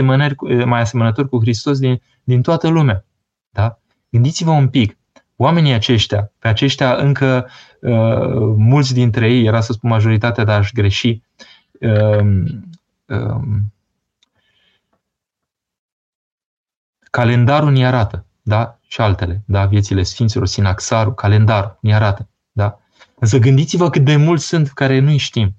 mai 0.66 0.82
asemănători 0.82 1.30
cu 1.30 1.40
Hristos 1.40 1.80
din, 1.80 2.02
din 2.24 2.42
toată 2.42 2.68
lumea. 2.68 3.06
Da? 3.50 3.80
Gândiți-vă 4.10 4.52
un 4.52 4.70
pic, 4.70 4.98
oamenii 5.36 5.74
aceștia, 5.74 6.32
pe 6.40 6.48
aceștia 6.48 6.96
încă 6.96 7.50
uh, 7.82 8.54
mulți 8.58 8.94
dintre 8.94 9.32
ei, 9.32 9.46
era 9.46 9.62
să 9.62 9.74
spun 9.74 9.90
majoritatea, 9.90 10.44
dar 10.44 10.60
aș 10.60 10.72
greși, 10.72 11.22
uh, 11.80 12.44
uh, 13.06 13.42
Calendarul 17.16 17.72
ne 17.72 17.86
arată, 17.86 18.26
da? 18.42 18.80
Și 18.88 19.02
altele, 19.02 19.44
da? 19.46 19.66
Viețile 19.66 20.04
Sfinților, 20.04 20.48
Sinaxarul, 20.48 21.14
calendarul 21.14 21.78
ne 21.82 21.96
arată, 21.96 22.30
da? 22.52 22.80
Însă 23.16 23.38
gândiți-vă 23.38 23.90
cât 23.90 24.04
de 24.04 24.16
mulți 24.16 24.46
sunt 24.46 24.68
care 24.68 25.00
nu 25.00 25.18
știm. 25.18 25.56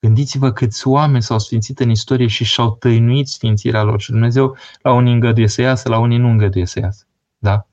Gândiți-vă 0.00 0.52
câți 0.52 0.88
oameni 0.88 1.22
s-au 1.22 1.38
sfințit 1.38 1.80
în 1.80 1.90
istorie 1.90 2.26
și 2.26 2.44
și-au 2.44 2.76
tăinuit 2.76 3.28
sfințirea 3.28 3.82
lor. 3.82 4.00
Și 4.00 4.10
Dumnezeu 4.10 4.56
la 4.82 4.92
unii 4.92 5.12
îngăduie 5.12 5.48
să 5.48 5.60
iasă, 5.62 5.88
la 5.88 5.98
unii 5.98 6.18
nu 6.18 6.28
îngăduie 6.28 6.66
să 6.66 6.78
iasă. 6.78 7.06
Da? 7.38 7.66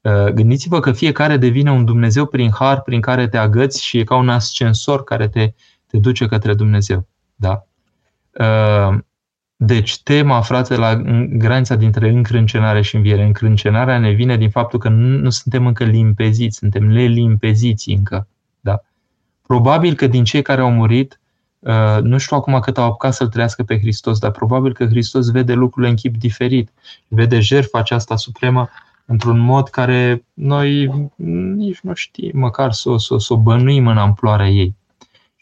Uh, 0.00 0.26
gândiți-vă 0.26 0.80
că 0.80 0.92
fiecare 0.92 1.36
devine 1.36 1.70
un 1.70 1.84
Dumnezeu 1.84 2.26
prin 2.26 2.50
har, 2.50 2.82
prin 2.82 3.00
care 3.00 3.28
te 3.28 3.36
agăți 3.36 3.82
și 3.82 3.98
e 3.98 4.04
ca 4.04 4.16
un 4.16 4.28
ascensor 4.28 5.04
care 5.04 5.28
te, 5.28 5.52
te 5.86 5.98
duce 5.98 6.26
către 6.26 6.54
Dumnezeu. 6.54 7.08
Da? 7.34 7.66
Uh, 9.62 9.68
deci, 9.68 10.02
tema 10.02 10.36
aflată 10.36 10.76
la 10.76 10.94
granița 11.28 11.74
dintre 11.74 12.08
încrâncenare 12.08 12.82
și 12.82 12.96
înviere. 12.96 13.24
Încrâncenarea 13.24 13.98
ne 13.98 14.10
vine 14.10 14.36
din 14.36 14.50
faptul 14.50 14.78
că 14.78 14.88
nu, 14.88 15.18
nu 15.18 15.30
suntem 15.30 15.66
încă 15.66 15.84
limpeziți, 15.84 16.56
suntem 16.56 16.90
lelimpeziți 16.90 17.90
încă. 17.90 18.26
Da? 18.60 18.82
Probabil 19.46 19.94
că 19.94 20.06
din 20.06 20.24
cei 20.24 20.42
care 20.42 20.60
au 20.60 20.70
murit, 20.70 21.20
uh, 21.58 21.98
nu 22.02 22.18
știu 22.18 22.36
acum 22.36 22.60
cât 22.60 22.78
au 22.78 22.84
apucat 22.84 23.14
să-L 23.14 23.28
trăiască 23.28 23.62
pe 23.62 23.78
Hristos, 23.78 24.18
dar 24.18 24.30
probabil 24.30 24.72
că 24.72 24.86
Hristos 24.86 25.30
vede 25.30 25.52
lucrurile 25.52 25.90
în 25.90 25.96
chip 25.96 26.16
diferit. 26.16 26.70
Vede 27.08 27.40
jertfa 27.40 27.78
aceasta 27.78 28.16
supremă 28.16 28.68
într-un 29.04 29.38
mod 29.38 29.68
care 29.68 30.24
noi 30.34 30.90
nici 31.54 31.80
nu 31.80 31.94
știm 31.94 32.38
măcar 32.38 32.72
să, 32.72 32.94
să, 32.96 33.18
să 33.18 33.32
o 33.32 33.36
bănuim 33.36 33.86
în 33.86 33.98
amploarea 33.98 34.48
ei. 34.48 34.74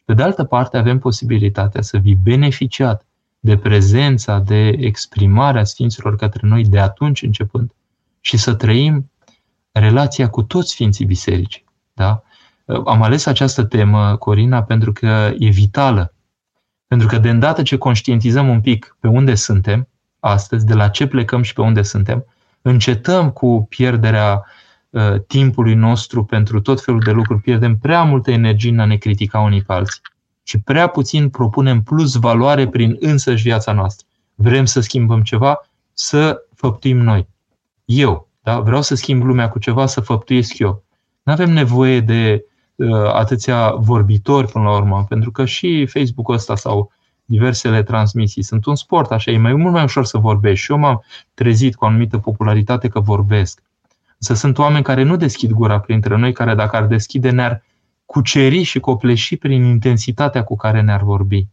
Pe 0.05 0.15
de 0.15 0.23
altă 0.23 0.45
parte, 0.45 0.77
avem 0.77 0.99
posibilitatea 0.99 1.83
să 1.83 1.99
fii 1.99 2.19
beneficiat 2.23 3.05
de 3.41 3.57
prezența, 3.57 4.39
de 4.39 4.69
exprimarea 4.69 5.65
Sfinților 5.65 6.17
către 6.17 6.47
noi 6.47 6.65
de 6.65 6.79
atunci 6.79 7.23
începând 7.23 7.71
și 8.21 8.37
să 8.37 8.55
trăim 8.55 9.11
relația 9.73 10.29
cu 10.29 10.43
toți 10.43 10.71
Sfinții 10.71 11.05
Bisericii. 11.05 11.65
Da? 11.93 12.23
Am 12.67 13.03
ales 13.03 13.27
această 13.27 13.65
temă, 13.65 14.17
Corina, 14.17 14.63
pentru 14.63 14.93
că 14.93 15.33
e 15.39 15.49
vitală. 15.49 16.15
Pentru 16.87 17.09
că 17.09 17.19
de 17.19 17.31
îndată 17.31 17.63
ce 17.63 17.77
conștientizăm 17.77 18.49
un 18.49 18.61
pic 18.61 18.97
pe 19.01 19.09
unde 19.09 19.35
suntem 19.35 19.89
astăzi, 20.21 20.67
de 20.67 20.75
la 20.75 20.89
ce 20.89 21.07
plecăm 21.07 21.43
și 21.43 21.53
pe 21.53 21.61
unde 21.61 21.83
suntem, 21.83 22.25
încetăm 22.63 23.31
cu 23.31 23.67
pierderea 23.69 24.45
uh, 24.91 25.21
timpului 25.27 25.75
nostru 25.75 26.25
pentru 26.25 26.61
tot 26.61 26.83
felul 26.83 27.01
de 27.01 27.11
lucruri, 27.11 27.41
pierdem 27.41 27.77
prea 27.77 28.03
multă 28.03 28.31
energie 28.31 28.71
în 28.71 28.79
a 28.79 28.85
ne 28.85 28.97
critica 28.97 29.41
unii 29.41 29.63
pe 29.63 29.73
alții 29.73 30.01
și 30.51 30.59
prea 30.59 30.87
puțin 30.87 31.29
propunem 31.29 31.83
plus 31.83 32.15
valoare 32.15 32.69
prin 32.69 32.97
însăși 33.01 33.43
viața 33.43 33.73
noastră. 33.73 34.07
Vrem 34.35 34.65
să 34.65 34.81
schimbăm 34.81 35.23
ceva, 35.23 35.69
să 35.93 36.43
făptuim 36.55 36.99
noi. 36.99 37.29
Eu, 37.85 38.29
da? 38.43 38.61
vreau 38.61 38.83
să 38.83 38.95
schimb 38.95 39.23
lumea 39.23 39.49
cu 39.49 39.59
ceva, 39.59 39.87
să 39.87 40.01
făptuiesc 40.01 40.59
eu. 40.59 40.83
Nu 41.23 41.33
avem 41.33 41.51
nevoie 41.51 42.01
de 42.01 42.45
uh, 42.75 42.91
atâția 43.13 43.71
vorbitori 43.71 44.47
până 44.47 44.65
la 44.65 44.77
urmă, 44.77 45.07
pentru 45.09 45.31
că 45.31 45.45
și 45.45 45.87
Facebook-ul 45.87 46.35
ăsta 46.35 46.57
sau 46.57 46.93
diversele 47.25 47.83
transmisii 47.83 48.43
sunt 48.43 48.65
un 48.65 48.75
sport, 48.75 49.11
așa, 49.11 49.31
e 49.31 49.39
mai 49.39 49.55
mult 49.55 49.73
mai 49.73 49.85
ușor 49.85 50.05
să 50.05 50.19
vorbești. 50.19 50.65
Și 50.65 50.73
eu 50.73 50.79
m-am 50.79 51.05
trezit 51.35 51.75
cu 51.75 51.85
o 51.85 51.89
anumită 51.89 52.19
popularitate 52.19 52.89
că 52.89 53.01
vorbesc. 53.01 53.63
Însă 54.19 54.35
sunt 54.35 54.59
oameni 54.59 54.85
care 54.85 55.03
nu 55.03 55.17
deschid 55.17 55.51
gura 55.51 55.81
printre 55.81 56.17
noi, 56.17 56.33
care 56.33 56.55
dacă 56.55 56.77
ar 56.77 56.87
deschide 56.87 57.31
ne-ar 57.31 57.63
cuceri 58.11 58.63
și 58.63 58.81
copleși 58.81 59.37
prin 59.37 59.65
intensitatea 59.65 60.45
cu 60.45 60.57
care 60.57 60.81
ne-ar 60.81 61.03
vorbi. 61.03 61.47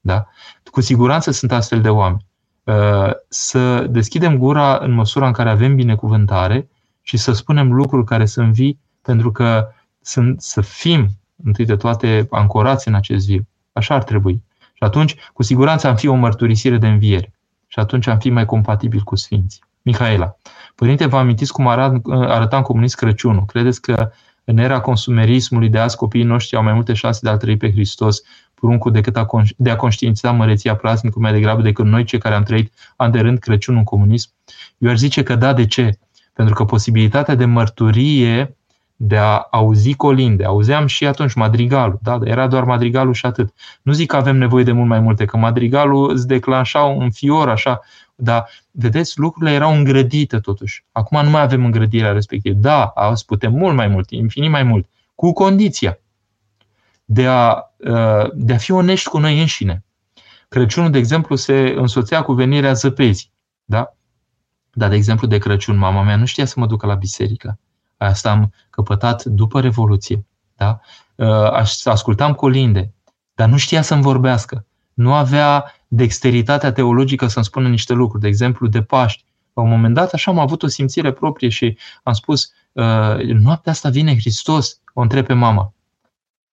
Da? 0.00 0.26
Cu 0.70 0.80
siguranță 0.80 1.30
sunt 1.30 1.52
astfel 1.52 1.80
de 1.80 1.88
oameni. 1.88 2.24
Uh, 2.64 3.10
să 3.28 3.86
deschidem 3.90 4.38
gura 4.38 4.78
în 4.78 4.92
măsura 4.92 5.26
în 5.26 5.32
care 5.32 5.50
avem 5.50 5.74
binecuvântare 5.74 6.68
și 7.02 7.16
să 7.16 7.32
spunem 7.32 7.72
lucruri 7.72 8.04
care 8.04 8.26
sunt 8.26 8.52
vii, 8.52 8.78
pentru 9.02 9.32
că 9.32 9.68
sunt, 10.00 10.40
să 10.40 10.60
fim, 10.60 11.08
întâi 11.44 11.64
de 11.64 11.76
toate, 11.76 12.26
ancorați 12.30 12.88
în 12.88 12.94
acest 12.94 13.26
viu. 13.26 13.46
Așa 13.72 13.94
ar 13.94 14.04
trebui. 14.04 14.42
Și 14.60 14.82
atunci, 14.82 15.16
cu 15.32 15.42
siguranță, 15.42 15.88
am 15.88 15.96
fi 15.96 16.06
o 16.06 16.14
mărturisire 16.14 16.76
de 16.76 16.88
înviere. 16.88 17.32
Și 17.66 17.78
atunci 17.78 18.06
am 18.06 18.18
fi 18.18 18.30
mai 18.30 18.44
compatibil 18.44 19.00
cu 19.00 19.16
Sfinții. 19.16 19.62
Mihaela. 19.82 20.36
Părinte, 20.74 21.06
vă 21.06 21.16
amintiți 21.16 21.52
cum 21.52 21.66
arăta 21.66 22.56
în 22.56 22.62
comunist 22.62 22.94
Crăciunul? 22.94 23.44
Credeți 23.44 23.80
că 23.80 24.10
în 24.48 24.58
era 24.58 24.80
consumerismului 24.80 25.68
de 25.68 25.78
azi 25.78 25.96
copiii 25.96 26.24
noștri 26.24 26.56
au 26.56 26.62
mai 26.62 26.72
multe 26.72 26.92
șanse 26.92 27.20
de 27.22 27.28
a 27.28 27.36
trăi 27.36 27.56
pe 27.56 27.70
Hristos 27.70 28.22
pruncul 28.54 28.92
decât 28.92 29.16
a, 29.16 29.26
de 29.56 29.70
a 29.70 29.76
conștiința 29.76 30.32
măreția 30.32 30.76
praznicului 30.76 31.30
mai 31.30 31.38
degrabă 31.38 31.62
decât 31.62 31.84
noi 31.84 32.04
cei 32.04 32.18
care 32.18 32.34
am 32.34 32.42
trăit 32.42 32.72
an 32.96 33.10
de 33.10 33.20
rând 33.20 33.38
Crăciunul 33.38 33.78
în 33.78 33.84
comunism? 33.84 34.30
Eu 34.78 34.90
aș 34.90 34.96
zice 34.96 35.22
că 35.22 35.34
da, 35.34 35.52
de 35.52 35.66
ce? 35.66 35.98
Pentru 36.32 36.54
că 36.54 36.64
posibilitatea 36.64 37.34
de 37.34 37.44
mărturie 37.44 38.56
de 38.96 39.16
a 39.16 39.46
auzi 39.50 39.94
colinde. 39.94 40.44
Auzeam 40.44 40.86
și 40.86 41.06
atunci 41.06 41.34
madrigalul, 41.34 41.98
da? 42.02 42.18
era 42.24 42.46
doar 42.46 42.64
madrigalul 42.64 43.12
și 43.12 43.26
atât. 43.26 43.54
Nu 43.82 43.92
zic 43.92 44.10
că 44.10 44.16
avem 44.16 44.36
nevoie 44.36 44.64
de 44.64 44.72
mult 44.72 44.88
mai 44.88 45.00
multe, 45.00 45.24
că 45.24 45.36
madrigalul 45.36 46.10
îți 46.10 46.26
declanșa 46.26 46.82
un 46.82 47.10
fior 47.10 47.48
așa, 47.48 47.80
dar 48.20 48.48
vedeți, 48.70 49.18
lucrurile 49.18 49.52
erau 49.54 49.74
îngrădite 49.74 50.38
totuși. 50.38 50.84
Acum 50.92 51.24
nu 51.24 51.30
mai 51.30 51.40
avem 51.40 51.64
îngrădirea 51.64 52.12
respectivă. 52.12 52.54
Da, 52.54 52.84
azi 52.84 53.24
putem 53.24 53.52
mult 53.52 53.74
mai 53.74 53.88
mult, 53.88 54.10
infinit 54.10 54.50
mai 54.50 54.62
mult, 54.62 54.88
cu 55.14 55.32
condiția 55.32 55.98
de 57.04 57.26
a, 57.26 57.64
uh, 57.76 58.30
de 58.34 58.52
a 58.52 58.56
fi 58.56 58.70
onești 58.70 59.08
cu 59.08 59.18
noi 59.18 59.40
înșine. 59.40 59.84
Crăciunul, 60.48 60.90
de 60.90 60.98
exemplu, 60.98 61.36
se 61.36 61.74
însoțea 61.76 62.22
cu 62.22 62.32
venirea 62.32 62.72
zăpezii. 62.72 63.32
Da? 63.64 63.94
Dar, 64.72 64.88
de 64.88 64.94
exemplu, 64.94 65.26
de 65.26 65.38
Crăciun, 65.38 65.76
mama 65.76 66.02
mea 66.02 66.16
nu 66.16 66.24
știa 66.24 66.44
să 66.44 66.54
mă 66.60 66.66
ducă 66.66 66.86
la 66.86 66.94
biserică. 66.94 67.58
Asta 67.96 68.30
am 68.30 68.52
căpătat 68.70 69.24
după 69.24 69.60
Revoluție. 69.60 70.24
Da? 70.56 70.80
Uh, 71.14 71.52
ascultam 71.84 72.34
colinde, 72.34 72.92
dar 73.34 73.48
nu 73.48 73.56
știa 73.56 73.82
să-mi 73.82 74.02
vorbească. 74.02 74.66
Nu 74.94 75.14
avea 75.14 75.74
dexteritatea 75.88 76.72
teologică 76.72 77.26
să-mi 77.26 77.44
spună 77.44 77.68
niște 77.68 77.92
lucruri. 77.92 78.22
De 78.22 78.28
exemplu, 78.28 78.66
de 78.66 78.82
Paști. 78.82 79.24
La 79.52 79.62
un 79.62 79.68
moment 79.68 79.94
dat, 79.94 80.12
așa 80.12 80.30
am 80.30 80.38
avut 80.38 80.62
o 80.62 80.66
simțire 80.66 81.12
proprie 81.12 81.48
și 81.48 81.78
am 82.02 82.12
spus, 82.12 82.52
uh, 82.72 83.18
noaptea 83.22 83.72
asta 83.72 83.88
vine 83.88 84.16
Hristos, 84.16 84.80
o 84.94 85.00
întreb 85.00 85.26
pe 85.26 85.32
mama. 85.32 85.72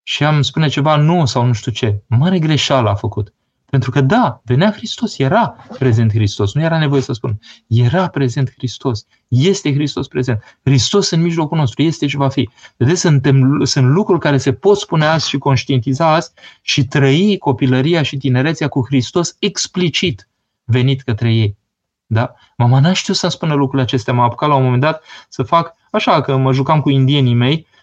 Și 0.03 0.23
am 0.23 0.41
spune 0.41 0.67
ceva 0.67 0.95
nu 0.95 1.25
sau 1.25 1.45
nu 1.45 1.53
știu 1.53 1.71
ce. 1.71 2.03
Mare 2.07 2.39
greșeală 2.39 2.89
a 2.89 2.95
făcut. 2.95 3.33
Pentru 3.75 3.93
că 3.93 4.01
da, 4.01 4.41
venea 4.43 4.71
Hristos, 4.71 5.17
era 5.17 5.55
prezent 5.79 6.11
Hristos, 6.11 6.53
nu 6.53 6.61
era 6.61 6.77
nevoie 6.77 7.01
să 7.01 7.13
spun. 7.13 7.39
Era 7.67 8.07
prezent 8.07 8.51
Hristos, 8.57 9.05
este 9.27 9.73
Hristos 9.73 10.07
prezent. 10.07 10.59
Hristos 10.63 11.09
în 11.09 11.21
mijlocul 11.21 11.57
nostru, 11.57 11.81
este 11.81 12.07
și 12.07 12.15
va 12.15 12.29
fi. 12.29 12.49
Vedeți, 12.77 12.99
suntem, 12.99 13.63
sunt 13.63 13.87
lucruri 13.87 14.19
care 14.19 14.37
se 14.37 14.53
pot 14.53 14.77
spune 14.77 15.05
azi 15.05 15.29
și 15.29 15.37
conștientiza 15.37 16.13
azi 16.13 16.31
și 16.61 16.85
trăi 16.85 17.37
copilăria 17.37 18.01
și 18.01 18.17
tinerețea 18.17 18.67
cu 18.67 18.85
Hristos 18.85 19.35
explicit 19.39 20.29
venit 20.63 21.01
către 21.01 21.33
ei. 21.33 21.57
Da? 22.05 22.33
Mama 22.57 22.79
n-aș 22.79 22.97
știut 22.97 23.17
să 23.17 23.27
spună 23.27 23.53
lucrurile 23.53 23.83
acestea. 23.83 24.13
M-a 24.13 24.23
apucat 24.23 24.49
la 24.49 24.55
un 24.55 24.63
moment 24.63 24.81
dat 24.81 25.03
să 25.29 25.43
fac 25.43 25.73
așa, 25.91 26.21
că 26.21 26.37
mă 26.37 26.53
jucam 26.53 26.81
cu 26.81 26.89
indienii 26.89 27.33
mei 27.33 27.55
Ehm, 27.55 27.74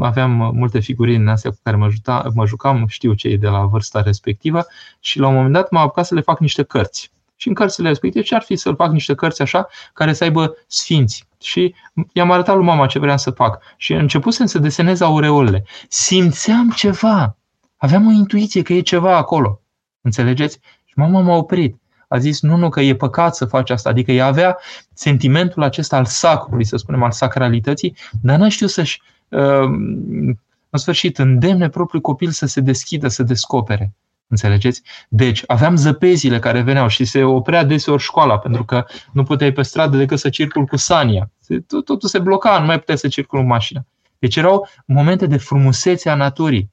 aveam 0.00 0.30
multe 0.54 0.80
figurini 0.80 1.22
în 1.22 1.28
astea 1.28 1.50
cu 1.50 1.58
care 1.62 1.76
mă, 1.76 1.88
juta, 1.88 2.30
mă 2.34 2.46
jucam, 2.46 2.84
știu 2.86 3.12
ce 3.12 3.28
e 3.28 3.36
de 3.36 3.48
la 3.48 3.64
vârsta 3.64 4.02
respectivă 4.02 4.66
și 5.00 5.18
la 5.18 5.28
un 5.28 5.34
moment 5.34 5.52
dat 5.52 5.70
m-am 5.70 5.82
apucat 5.82 6.06
să 6.06 6.14
le 6.14 6.20
fac 6.20 6.40
niște 6.40 6.62
cărți. 6.62 7.10
Și 7.36 7.48
în 7.48 7.54
cărțile 7.54 7.88
respective 7.88 8.24
ce 8.24 8.34
ar 8.34 8.42
fi 8.42 8.56
să 8.56 8.72
fac 8.72 8.92
niște 8.92 9.14
cărți 9.14 9.42
așa 9.42 9.68
care 9.92 10.12
să 10.12 10.24
aibă 10.24 10.56
sfinți. 10.66 11.26
Și 11.40 11.74
i-am 12.12 12.30
arătat 12.30 12.56
lui 12.56 12.64
mama 12.64 12.86
ce 12.86 12.98
vreau 12.98 13.18
să 13.18 13.30
fac. 13.30 13.62
Și 13.76 13.92
începusem 13.92 14.46
să 14.46 14.58
desenez 14.58 15.00
aureolele. 15.00 15.64
Simțeam 15.88 16.70
ceva. 16.70 17.36
Aveam 17.76 18.06
o 18.06 18.10
intuiție 18.10 18.62
că 18.62 18.72
e 18.72 18.80
ceva 18.80 19.16
acolo. 19.16 19.60
Înțelegeți? 20.00 20.58
Și 20.84 20.92
mama 20.96 21.20
m-a 21.20 21.34
oprit. 21.34 21.78
A 22.08 22.18
zis, 22.18 22.40
nu, 22.40 22.56
nu, 22.56 22.68
că 22.68 22.80
e 22.80 22.94
păcat 22.94 23.36
să 23.36 23.44
faci 23.44 23.70
asta. 23.70 23.88
Adică 23.88 24.12
ea 24.12 24.26
avea 24.26 24.58
sentimentul 24.92 25.62
acesta 25.62 25.96
al 25.96 26.04
sacrului, 26.04 26.64
să 26.64 26.76
spunem, 26.76 27.02
al 27.02 27.10
sacralității, 27.10 27.96
dar 28.22 28.38
n-a 28.38 28.48
știut 28.48 28.70
să-și 28.70 29.00
Ehm, 29.00 29.13
în 29.28 30.78
sfârșit, 30.78 31.18
îndemne 31.18 31.68
propriul 31.68 32.02
copil 32.02 32.30
să 32.30 32.46
se 32.46 32.60
deschidă, 32.60 33.08
să 33.08 33.22
descopere. 33.22 33.94
Înțelegeți? 34.26 34.82
Deci, 35.08 35.42
aveam 35.46 35.76
zăpezile 35.76 36.38
care 36.38 36.60
veneau 36.60 36.88
și 36.88 37.04
se 37.04 37.22
oprea 37.22 37.64
deseori 37.64 38.02
școala, 38.02 38.38
pentru 38.38 38.64
că 38.64 38.84
nu 39.12 39.22
puteai 39.22 39.52
pe 39.52 39.62
stradă 39.62 39.96
decât 39.96 40.18
să 40.18 40.28
circul 40.28 40.64
cu 40.64 40.76
sania. 40.76 41.30
Totul 41.66 42.08
se 42.08 42.18
bloca, 42.18 42.58
nu 42.58 42.66
mai 42.66 42.78
puteai 42.78 42.98
să 42.98 43.08
circul 43.08 43.40
cu 43.40 43.46
mașina. 43.46 43.84
Deci 44.18 44.36
erau 44.36 44.68
momente 44.86 45.26
de 45.26 45.36
frumusețe 45.36 46.10
a 46.10 46.14
naturii. 46.14 46.70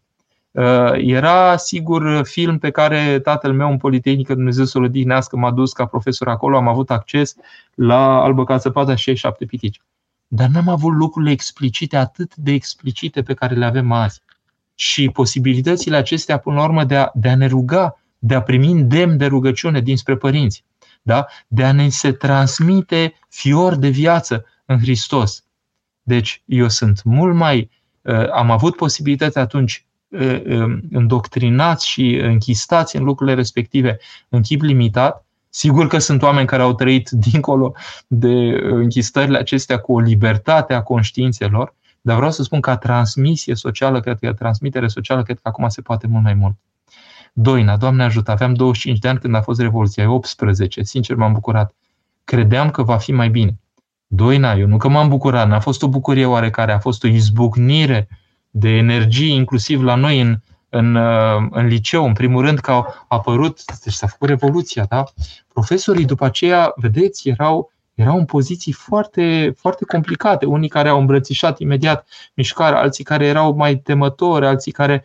Ehm, 0.51 0.93
era, 0.97 1.57
sigur, 1.57 2.21
film 2.23 2.57
pe 2.57 2.69
care 2.69 3.19
tatăl 3.19 3.53
meu 3.53 3.69
în 3.69 3.77
Politehnică, 3.77 4.33
Dumnezeu 4.33 4.65
să-l 4.65 4.83
odihnească, 4.83 5.37
m-a 5.37 5.51
dus 5.51 5.73
ca 5.73 5.85
profesor 5.85 6.27
acolo, 6.27 6.57
am 6.57 6.67
avut 6.67 6.91
acces 6.91 7.35
la 7.75 8.21
Albă 8.21 8.43
ca 8.43 8.57
Țăpada 8.57 8.95
și 8.95 9.15
7 9.15 9.45
pitici 9.45 9.81
dar 10.33 10.49
n-am 10.49 10.67
avut 10.67 10.93
lucrurile 10.93 11.31
explicite, 11.31 11.97
atât 11.97 12.35
de 12.35 12.51
explicite 12.51 13.21
pe 13.21 13.33
care 13.33 13.55
le 13.55 13.65
avem 13.65 13.91
azi. 13.91 14.21
Și 14.75 15.09
posibilitățile 15.09 15.95
acestea, 15.97 16.37
până 16.37 16.55
la 16.55 16.63
urmă, 16.63 16.83
de 16.83 16.95
a, 16.95 17.11
de 17.13 17.29
a 17.29 17.35
ne 17.35 17.47
ruga, 17.47 17.99
de 18.19 18.35
a 18.35 18.41
primi 18.41 18.71
îndemn 18.71 19.17
de 19.17 19.25
rugăciune 19.25 19.81
dinspre 19.81 20.15
părinți, 20.15 20.63
da? 21.01 21.25
de 21.47 21.63
a 21.63 21.71
ne 21.71 21.89
se 21.89 22.11
transmite 22.11 23.13
fior 23.29 23.75
de 23.75 23.87
viață 23.89 24.45
în 24.65 24.79
Hristos. 24.79 25.43
Deci, 26.01 26.41
eu 26.45 26.69
sunt 26.69 27.03
mult 27.03 27.35
mai. 27.35 27.69
Uh, 28.01 28.29
am 28.29 28.51
avut 28.51 28.75
posibilitatea 28.75 29.41
atunci 29.41 29.85
uh, 30.07 30.41
uh, 30.45 30.79
îndoctrinați 30.91 31.87
și 31.87 32.15
închistați 32.15 32.95
în 32.95 33.03
lucrurile 33.03 33.35
respective 33.35 33.97
în 34.29 34.41
chip 34.41 34.61
limitat, 34.61 35.25
Sigur 35.53 35.87
că 35.87 35.97
sunt 35.97 36.21
oameni 36.21 36.47
care 36.47 36.61
au 36.61 36.73
trăit 36.73 37.09
dincolo 37.29 37.73
de 38.07 38.59
închistările 38.63 39.37
acestea 39.37 39.79
cu 39.79 39.93
o 39.93 39.99
libertate 39.99 40.73
a 40.73 40.81
conștiințelor, 40.81 41.75
dar 42.01 42.15
vreau 42.15 42.31
să 42.31 42.43
spun 42.43 42.61
că 42.61 42.75
transmisie 42.75 43.55
socială, 43.55 43.99
cred 43.99 44.19
că 44.19 44.33
transmitere 44.33 44.87
socială, 44.87 45.23
cred 45.23 45.39
că 45.39 45.47
acum 45.47 45.67
se 45.67 45.81
poate 45.81 46.07
mult 46.07 46.23
mai 46.23 46.33
mult. 46.33 46.55
Doina, 47.33 47.77
Doamne 47.77 48.03
ajută, 48.03 48.31
aveam 48.31 48.53
25 48.53 48.99
de 48.99 49.07
ani 49.07 49.19
când 49.19 49.35
a 49.35 49.41
fost 49.41 49.59
Revoluția, 49.59 50.11
18, 50.11 50.83
sincer 50.83 51.15
m-am 51.15 51.33
bucurat. 51.33 51.73
Credeam 52.23 52.71
că 52.71 52.83
va 52.83 52.97
fi 52.97 53.11
mai 53.11 53.29
bine. 53.29 53.59
Doina, 54.07 54.53
eu 54.53 54.67
nu 54.67 54.77
că 54.77 54.87
m-am 54.87 55.09
bucurat, 55.09 55.47
n-a 55.47 55.59
fost 55.59 55.83
o 55.83 55.87
bucurie 55.87 56.25
oarecare, 56.25 56.71
a 56.71 56.79
fost 56.79 57.03
o 57.03 57.07
izbucnire 57.07 58.07
de 58.49 58.69
energie, 58.69 59.33
inclusiv 59.33 59.83
la 59.83 59.95
noi 59.95 60.21
în, 60.21 60.39
în, 60.73 60.95
uh, 60.95 61.47
în 61.49 61.65
liceu, 61.65 62.05
în 62.05 62.13
primul 62.13 62.45
rând 62.45 62.59
că 62.59 62.71
au 62.71 63.05
apărut, 63.07 63.59
deci 63.83 63.93
s-a 63.93 64.07
făcut 64.07 64.27
revoluția, 64.27 64.85
da? 64.89 65.03
Profesorii 65.53 66.05
după 66.05 66.25
aceea, 66.25 66.73
vedeți, 66.75 67.29
erau, 67.29 67.71
erau 67.93 68.17
în 68.17 68.25
poziții 68.25 68.71
foarte, 68.71 69.53
foarte 69.57 69.85
complicate. 69.85 70.45
Unii 70.45 70.69
care 70.69 70.89
au 70.89 70.99
îmbrățișat 70.99 71.59
imediat 71.59 72.07
mișcarea, 72.33 72.79
alții 72.79 73.03
care 73.03 73.25
erau 73.25 73.55
mai 73.55 73.75
temători, 73.75 74.45
alții 74.45 74.71
care 74.71 75.03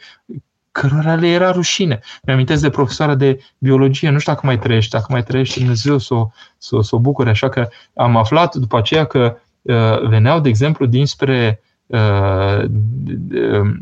cărora 0.73 1.15
le 1.15 1.29
era 1.29 1.51
rușine. 1.51 2.01
Mi-amintesc 2.23 2.63
de 2.63 2.71
profesoara 2.71 3.15
de 3.15 3.39
biologie, 3.59 4.11
nu 4.11 4.19
știu 4.19 4.33
dacă 4.33 4.47
mai 4.47 4.59
trăiește, 4.59 4.97
dacă 4.97 5.13
mai 5.13 5.23
trăiește 5.23 5.59
Dumnezeu 5.59 5.99
să 5.99 6.15
o, 6.15 6.29
să, 6.59 6.79
să 6.81 6.95
o 6.95 6.99
bucure, 6.99 7.31
așa 7.31 7.49
că 7.49 7.69
am 7.95 8.17
aflat 8.17 8.55
după 8.55 8.77
aceea 8.79 9.05
că 9.05 9.37
uh, 9.63 10.09
veneau, 10.09 10.41
de 10.41 10.49
exemplu, 10.49 10.87
dinspre 10.87 11.61
uh, 11.61 11.75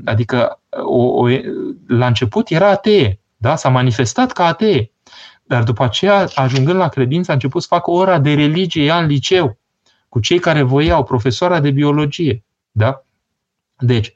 adică 0.04 0.60
o, 0.70 1.04
o, 1.04 1.28
la 1.86 2.06
început 2.06 2.50
era 2.50 2.68
atee, 2.68 3.20
da? 3.36 3.56
s-a 3.56 3.68
manifestat 3.68 4.32
ca 4.32 4.46
atee, 4.46 4.90
dar 5.44 5.62
după 5.62 5.84
aceea, 5.84 6.28
ajungând 6.34 6.78
la 6.78 6.88
credință, 6.88 7.30
a 7.30 7.34
început 7.34 7.62
să 7.62 7.68
facă 7.70 7.90
ora 7.90 8.18
de 8.18 8.34
religie 8.34 8.84
ea 8.84 8.98
în 8.98 9.06
liceu, 9.06 9.58
cu 10.08 10.20
cei 10.20 10.38
care 10.38 10.62
voiau, 10.62 11.04
profesoara 11.04 11.60
de 11.60 11.70
biologie. 11.70 12.44
Da? 12.70 13.04
Deci, 13.78 14.14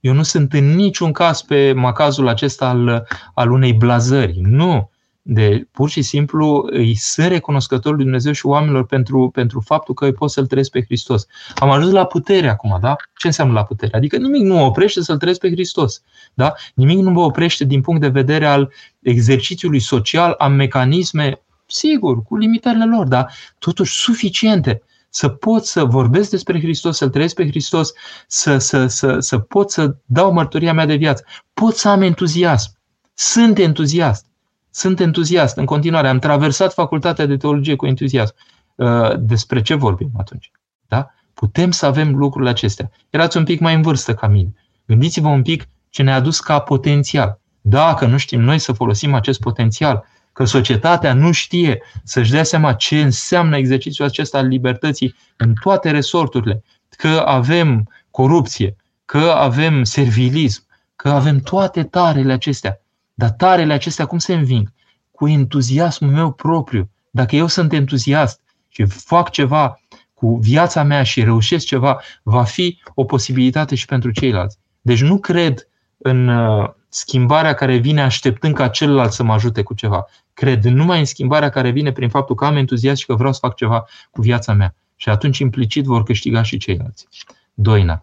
eu 0.00 0.12
nu 0.12 0.22
sunt 0.22 0.52
în 0.52 0.74
niciun 0.74 1.12
caz 1.12 1.42
pe 1.42 1.72
macazul 1.72 2.28
acesta 2.28 2.68
al, 2.68 3.06
al 3.34 3.50
unei 3.50 3.72
blazări. 3.72 4.40
Nu 4.42 4.90
de 5.32 5.68
pur 5.72 5.90
și 5.90 6.02
simplu 6.02 6.68
îi 6.70 6.94
sunt 6.94 7.26
recunoscător 7.26 7.94
lui 7.94 8.02
Dumnezeu 8.02 8.32
și 8.32 8.46
oamenilor 8.46 8.86
pentru, 8.86 9.30
pentru 9.32 9.60
faptul 9.60 9.94
că 9.94 10.04
îi 10.04 10.12
pot 10.12 10.30
să-L 10.30 10.46
trăiesc 10.46 10.70
pe 10.70 10.82
Hristos. 10.82 11.26
Am 11.54 11.70
ajuns 11.70 11.92
la 11.92 12.04
putere 12.04 12.48
acum, 12.48 12.78
da? 12.80 12.96
Ce 13.16 13.26
înseamnă 13.26 13.52
la 13.52 13.64
putere? 13.64 13.96
Adică 13.96 14.16
nimic 14.16 14.42
nu 14.42 14.54
mă 14.54 14.60
oprește 14.60 15.02
să-L 15.02 15.18
trăiesc 15.18 15.40
pe 15.40 15.50
Hristos. 15.50 16.02
Da? 16.34 16.52
Nimic 16.74 16.98
nu 16.98 17.10
mă 17.10 17.20
oprește 17.20 17.64
din 17.64 17.80
punct 17.80 18.00
de 18.00 18.08
vedere 18.08 18.46
al 18.46 18.72
exercițiului 19.00 19.80
social, 19.80 20.34
a 20.38 20.48
mecanisme, 20.48 21.42
sigur, 21.66 22.22
cu 22.22 22.36
limitările 22.36 22.86
lor, 22.86 23.06
dar 23.06 23.32
totuși 23.58 24.02
suficiente 24.02 24.82
să 25.08 25.28
pot 25.28 25.64
să 25.64 25.84
vorbesc 25.84 26.30
despre 26.30 26.60
Hristos, 26.60 26.96
să-L 26.96 27.10
trăiesc 27.10 27.34
pe 27.34 27.48
Hristos, 27.48 27.92
să, 28.26 28.58
să, 28.58 28.86
să, 28.86 29.18
să 29.18 29.38
pot 29.38 29.70
să 29.70 29.96
dau 30.04 30.32
mărturia 30.32 30.72
mea 30.72 30.86
de 30.86 30.94
viață. 30.94 31.24
Pot 31.54 31.76
să 31.76 31.88
am 31.88 32.02
entuziasm. 32.02 32.78
Sunt 33.14 33.58
entuziast. 33.58 34.29
Sunt 34.70 35.00
entuziast 35.00 35.56
în 35.56 35.64
continuare. 35.64 36.08
Am 36.08 36.18
traversat 36.18 36.72
facultatea 36.72 37.26
de 37.26 37.36
teologie 37.36 37.76
cu 37.76 37.86
entuziasm. 37.86 38.34
Uh, 38.74 39.18
despre 39.18 39.62
ce 39.62 39.74
vorbim 39.74 40.10
atunci? 40.18 40.50
Da? 40.86 41.10
Putem 41.34 41.70
să 41.70 41.86
avem 41.86 42.16
lucrurile 42.16 42.50
acestea. 42.50 42.90
Erați 43.10 43.36
un 43.36 43.44
pic 43.44 43.60
mai 43.60 43.74
în 43.74 43.82
vârstă 43.82 44.14
ca 44.14 44.26
mine. 44.26 44.54
Gândiți-vă 44.86 45.28
un 45.28 45.42
pic 45.42 45.68
ce 45.90 46.02
ne-a 46.02 46.14
adus 46.14 46.40
ca 46.40 46.58
potențial. 46.58 47.40
Dacă 47.60 48.06
nu 48.06 48.16
știm 48.16 48.40
noi 48.40 48.58
să 48.58 48.72
folosim 48.72 49.14
acest 49.14 49.40
potențial, 49.40 50.04
că 50.32 50.44
societatea 50.44 51.14
nu 51.14 51.32
știe 51.32 51.82
să-și 52.04 52.30
dea 52.30 52.42
seama 52.42 52.72
ce 52.72 53.00
înseamnă 53.00 53.56
exercițiul 53.56 54.06
acesta 54.06 54.38
al 54.38 54.46
libertății 54.46 55.14
în 55.36 55.54
toate 55.60 55.90
resorturile, 55.90 56.62
că 56.96 57.22
avem 57.26 57.88
corupție, 58.10 58.76
că 59.04 59.34
avem 59.36 59.84
servilism, 59.84 60.66
că 60.96 61.08
avem 61.08 61.40
toate 61.40 61.84
tarele 61.84 62.32
acestea. 62.32 62.79
Dar 63.20 63.30
tarele 63.30 63.72
acestea 63.72 64.06
cum 64.06 64.18
se 64.18 64.34
înving? 64.34 64.72
Cu 65.10 65.28
entuziasmul 65.28 66.10
meu 66.10 66.32
propriu. 66.32 66.90
Dacă 67.10 67.36
eu 67.36 67.46
sunt 67.46 67.72
entuziast 67.72 68.40
și 68.68 68.84
fac 68.84 69.30
ceva 69.30 69.80
cu 70.14 70.36
viața 70.36 70.82
mea 70.82 71.02
și 71.02 71.24
reușesc 71.24 71.66
ceva, 71.66 72.00
va 72.22 72.44
fi 72.44 72.80
o 72.94 73.04
posibilitate 73.04 73.74
și 73.74 73.86
pentru 73.86 74.10
ceilalți. 74.10 74.58
Deci 74.80 75.02
nu 75.02 75.18
cred 75.18 75.68
în 75.98 76.28
uh, 76.28 76.68
schimbarea 76.88 77.54
care 77.54 77.76
vine 77.76 78.02
așteptând 78.02 78.54
ca 78.54 78.68
celălalt 78.68 79.12
să 79.12 79.22
mă 79.22 79.32
ajute 79.32 79.62
cu 79.62 79.74
ceva. 79.74 80.04
Cred 80.34 80.64
numai 80.64 80.98
în 80.98 81.04
schimbarea 81.04 81.48
care 81.48 81.70
vine 81.70 81.92
prin 81.92 82.08
faptul 82.08 82.34
că 82.34 82.44
am 82.44 82.56
entuziasm 82.56 83.00
și 83.00 83.06
că 83.06 83.14
vreau 83.14 83.32
să 83.32 83.38
fac 83.42 83.54
ceva 83.54 83.84
cu 84.10 84.20
viața 84.20 84.52
mea. 84.52 84.74
Și 84.96 85.08
atunci 85.08 85.38
implicit 85.38 85.84
vor 85.84 86.02
câștiga 86.02 86.42
și 86.42 86.56
ceilalți. 86.56 87.06
Doina. 87.54 88.02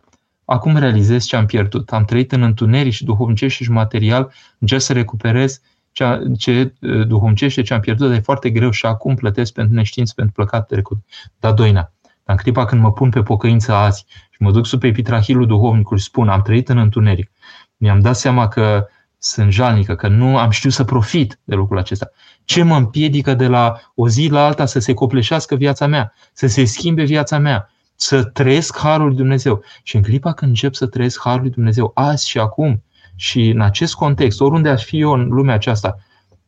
Acum 0.49 0.77
realizez 0.77 1.25
ce 1.25 1.35
am 1.35 1.45
pierdut. 1.45 1.91
Am 1.91 2.05
trăit 2.05 2.31
în 2.31 2.41
întuneric 2.41 2.93
și 2.93 3.03
duhovnicește 3.03 3.63
și 3.63 3.71
material, 3.71 4.33
încerc 4.59 4.81
să 4.81 4.93
recuperez 4.93 5.61
ce, 5.91 6.31
ce 6.37 6.73
duhovnicește 7.07 7.61
ce 7.61 7.73
am 7.73 7.79
pierdut, 7.79 8.07
dar 8.07 8.17
e 8.17 8.21
foarte 8.21 8.49
greu 8.49 8.69
și 8.69 8.85
acum 8.85 9.15
plătesc 9.15 9.53
pentru 9.53 9.75
neștiință, 9.75 10.13
pentru 10.15 10.33
plăcat 10.33 10.67
trecut. 10.67 10.97
Dar 11.39 11.53
doina. 11.53 11.91
Dar 12.01 12.35
în 12.35 12.35
clipa 12.35 12.65
când 12.65 12.81
mă 12.81 12.91
pun 12.91 13.09
pe 13.09 13.21
pocăință 13.21 13.73
azi 13.73 14.05
și 14.29 14.41
mă 14.41 14.51
duc 14.51 14.65
sub 14.65 14.83
epitrahilul 14.83 15.47
duhovnicului 15.47 16.01
și 16.01 16.07
spun, 16.07 16.29
am 16.29 16.41
trăit 16.41 16.69
în 16.69 16.77
întuneric, 16.77 17.31
mi-am 17.77 17.99
dat 17.99 18.15
seama 18.15 18.47
că 18.47 18.87
sunt 19.17 19.51
jalnică, 19.51 19.95
că 19.95 20.07
nu 20.07 20.37
am 20.37 20.49
știut 20.49 20.73
să 20.73 20.83
profit 20.83 21.39
de 21.43 21.55
lucrul 21.55 21.77
acesta. 21.77 22.09
Ce 22.43 22.63
mă 22.63 22.75
împiedică 22.75 23.33
de 23.33 23.47
la 23.47 23.79
o 23.95 24.09
zi 24.09 24.27
la 24.27 24.45
alta 24.45 24.65
să 24.65 24.79
se 24.79 24.93
copleșească 24.93 25.55
viața 25.55 25.87
mea, 25.87 26.13
să 26.33 26.47
se 26.47 26.65
schimbe 26.65 27.03
viața 27.03 27.37
mea, 27.37 27.69
să 27.99 28.23
trăiesc 28.23 28.77
Harul 28.77 29.07
lui 29.07 29.15
Dumnezeu. 29.15 29.63
Și 29.83 29.95
în 29.95 30.01
clipa 30.01 30.33
când 30.33 30.51
încep 30.51 30.73
să 30.73 30.85
trăiesc 30.85 31.21
Harul 31.21 31.41
lui 31.41 31.49
Dumnezeu, 31.49 31.91
azi 31.93 32.29
și 32.29 32.39
acum, 32.39 32.83
și 33.15 33.49
în 33.49 33.61
acest 33.61 33.93
context, 33.93 34.41
oriunde 34.41 34.69
aș 34.69 34.83
fi 34.83 34.99
eu 34.99 35.11
în 35.11 35.27
lumea 35.27 35.55
aceasta, 35.55 35.99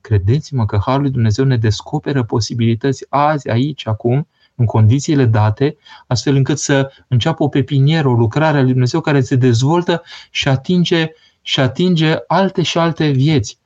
credeți-mă 0.01 0.65
că 0.65 0.79
Harul 0.85 1.01
lui 1.01 1.11
Dumnezeu 1.11 1.45
ne 1.45 1.57
descoperă 1.57 2.23
posibilități 2.23 3.05
azi, 3.09 3.49
aici, 3.49 3.87
acum, 3.87 4.27
în 4.55 4.65
condițiile 4.65 5.25
date, 5.25 5.77
astfel 6.07 6.35
încât 6.35 6.59
să 6.59 6.91
înceapă 7.07 7.43
o 7.43 7.47
pepinieră, 7.47 8.07
o 8.07 8.13
lucrare 8.13 8.57
a 8.57 8.61
lui 8.61 8.71
Dumnezeu 8.71 9.01
care 9.01 9.21
se 9.21 9.35
dezvoltă 9.35 10.03
și 10.29 10.47
atinge, 10.47 11.11
și 11.41 11.59
atinge 11.59 12.15
alte 12.27 12.61
și 12.61 12.77
alte 12.77 13.09
vieți. 13.09 13.57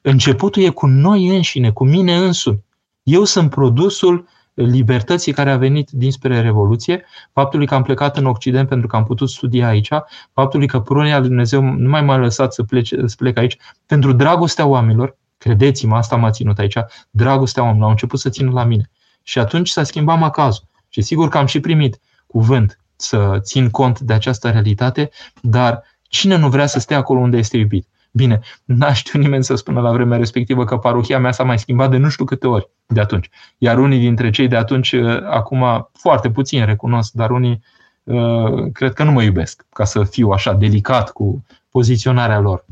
Începutul 0.00 0.62
e 0.62 0.68
cu 0.68 0.86
noi 0.86 1.36
înșine, 1.36 1.70
cu 1.70 1.84
mine 1.84 2.16
însumi. 2.16 2.64
Eu 3.02 3.24
sunt 3.24 3.50
produsul 3.50 4.28
libertății 4.56 5.32
care 5.32 5.50
a 5.50 5.56
venit 5.56 5.90
dinspre 5.90 6.40
Revoluție, 6.40 7.04
faptului 7.32 7.66
că 7.66 7.74
am 7.74 7.82
plecat 7.82 8.16
în 8.16 8.26
Occident 8.26 8.68
pentru 8.68 8.86
că 8.86 8.96
am 8.96 9.04
putut 9.04 9.30
studia 9.30 9.66
aici, 9.68 9.88
faptului 10.32 10.66
că 10.66 10.80
prunia 10.80 11.18
lui 11.18 11.28
Dumnezeu 11.28 11.62
nu 11.62 11.88
mai 11.88 12.02
m-a 12.02 12.16
lăsat 12.16 12.52
să, 12.52 12.62
plece, 12.62 13.06
să 13.06 13.14
plec 13.18 13.38
aici, 13.38 13.56
pentru 13.86 14.12
dragostea 14.12 14.66
oamenilor, 14.66 15.16
credeți-mă, 15.38 15.96
asta 15.96 16.16
m-a 16.16 16.30
ținut 16.30 16.58
aici, 16.58 16.76
dragostea 17.10 17.62
oamenilor, 17.62 17.86
au 17.86 17.92
început 17.94 18.18
să 18.18 18.28
țină 18.28 18.50
la 18.50 18.64
mine. 18.64 18.90
Și 19.22 19.38
atunci 19.38 19.68
s-a 19.68 19.82
schimbat 19.82 20.18
macazul. 20.18 20.64
Și 20.88 21.02
sigur 21.02 21.28
că 21.28 21.38
am 21.38 21.46
și 21.46 21.60
primit 21.60 22.00
cuvânt 22.26 22.78
să 22.96 23.38
țin 23.40 23.70
cont 23.70 24.00
de 24.00 24.12
această 24.12 24.50
realitate, 24.50 25.10
dar 25.40 25.82
cine 26.02 26.36
nu 26.36 26.48
vrea 26.48 26.66
să 26.66 26.78
stea 26.78 26.96
acolo 26.96 27.20
unde 27.20 27.36
este 27.36 27.56
iubit? 27.56 27.88
Bine, 28.16 28.40
n-a 28.64 28.92
știut 28.92 29.22
nimeni 29.22 29.44
să 29.44 29.54
spună 29.54 29.80
la 29.80 29.92
vremea 29.92 30.18
respectivă 30.18 30.64
că 30.64 30.78
parohia 30.78 31.18
mea 31.18 31.32
s-a 31.32 31.44
mai 31.44 31.58
schimbat 31.58 31.90
de 31.90 31.96
nu 31.96 32.08
știu 32.08 32.24
câte 32.24 32.46
ori 32.46 32.70
de 32.86 33.00
atunci. 33.00 33.28
Iar 33.58 33.78
unii 33.78 33.98
dintre 33.98 34.30
cei 34.30 34.48
de 34.48 34.56
atunci, 34.56 34.92
uh, 34.92 35.22
acum 35.22 35.90
foarte 35.92 36.30
puțin 36.30 36.64
recunosc, 36.64 37.12
dar 37.12 37.30
unii 37.30 37.62
uh, 38.02 38.72
cred 38.72 38.92
că 38.92 39.04
nu 39.04 39.12
mă 39.12 39.22
iubesc, 39.22 39.66
ca 39.72 39.84
să 39.84 40.04
fiu 40.04 40.30
așa 40.30 40.52
delicat 40.52 41.10
cu 41.12 41.44
poziționarea 41.70 42.40
lor. 42.40 42.64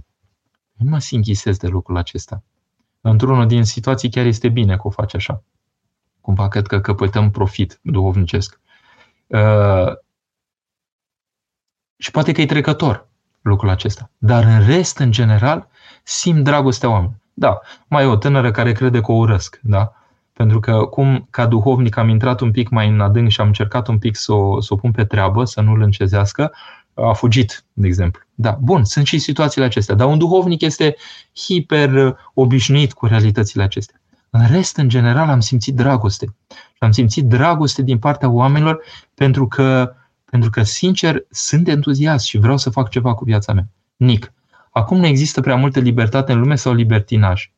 Nu 0.73 0.91
mă 0.91 0.99
sinchisez 0.99 1.57
de 1.57 1.67
lucrul 1.67 1.97
acesta. 1.97 2.43
Într-unul 3.01 3.47
din 3.47 3.65
situații 3.65 4.11
chiar 4.11 4.27
este 4.27 4.49
bine 4.49 4.77
că 4.77 4.83
o 4.87 4.91
faci 4.91 5.15
așa. 5.15 5.43
Cumva 6.21 6.49
cred 6.49 6.67
că 6.67 6.81
căpătăm 6.81 7.31
profit 7.31 7.79
duhovnicesc. 7.83 8.61
Uh, 9.27 9.93
și 11.97 12.11
poate 12.11 12.33
că 12.33 12.41
e 12.41 12.47
trecător 12.47 13.13
lucrul 13.45 13.71
acesta. 13.71 14.11
Dar 14.19 14.45
în 14.45 14.67
rest, 14.67 14.99
în 14.99 15.11
general, 15.11 15.69
simt 16.03 16.45
dragostea 16.45 16.89
oamenilor. 16.89 17.19
Da, 17.35 17.61
mai 17.89 18.05
e 18.05 18.07
o 18.07 18.17
tânără 18.17 18.51
care 18.51 18.73
crede 18.73 19.01
că 19.01 19.13
o 19.13 19.15
urăsc, 19.15 19.61
da? 19.63 19.93
Pentru 20.33 20.61
că 20.61 20.85
cum 20.85 21.27
ca 21.31 21.47
duhovnic 21.47 21.97
am 21.97 22.09
intrat 22.09 22.41
un 22.41 22.51
pic 22.51 22.69
mai 22.69 22.89
în 22.89 23.01
adânc 23.01 23.31
și 23.31 23.41
am 23.41 23.47
încercat 23.47 23.89
un 23.89 23.99
pic 23.99 24.17
să 24.17 24.33
o, 24.33 24.61
să 24.61 24.73
o 24.73 24.77
pun 24.77 24.91
pe 24.91 25.05
treabă, 25.05 25.45
să 25.45 25.61
nu-l 25.61 25.83
încezească, 25.83 26.53
a 26.95 27.13
fugit, 27.13 27.65
de 27.73 27.87
exemplu. 27.87 28.23
Da, 28.35 28.59
bun, 28.61 28.85
sunt 28.85 29.07
și 29.07 29.19
situațiile 29.19 29.67
acestea, 29.67 29.95
dar 29.95 30.07
un 30.07 30.19
duhovnic 30.19 30.61
este 30.61 30.97
hiper 31.35 32.17
obișnuit 32.35 32.93
cu 32.93 33.07
realitățile 33.07 33.63
acestea. 33.63 34.01
În 34.31 34.47
rest, 34.47 34.77
în 34.77 34.89
general, 34.89 35.29
am 35.29 35.41
simțit 35.41 35.75
dragoste. 35.75 36.27
Și 36.49 36.79
am 36.79 36.91
simțit 36.91 37.25
dragoste 37.25 37.83
din 37.83 37.99
partea 37.99 38.31
oamenilor 38.31 38.83
pentru 39.15 39.49
că 39.49 39.95
pentru 40.35 40.53
că, 40.53 40.63
sincer, 40.63 41.25
sunt 41.31 41.69
entuziast 41.69 42.27
și 42.27 42.39
vreau 42.39 42.57
să 42.57 42.71
fac 42.71 42.89
ceva 42.89 43.15
cu 43.15 43.25
viața 43.25 43.53
mea. 43.53 43.69
Nic. 43.97 44.33
Acum 44.71 44.99
nu 44.99 45.07
există 45.07 45.41
prea 45.41 45.57
multă 45.57 45.81
libertate 45.81 46.33
în 46.33 46.39
lume 46.39 46.55
sau 46.55 46.73
libertinaj. 46.73 47.51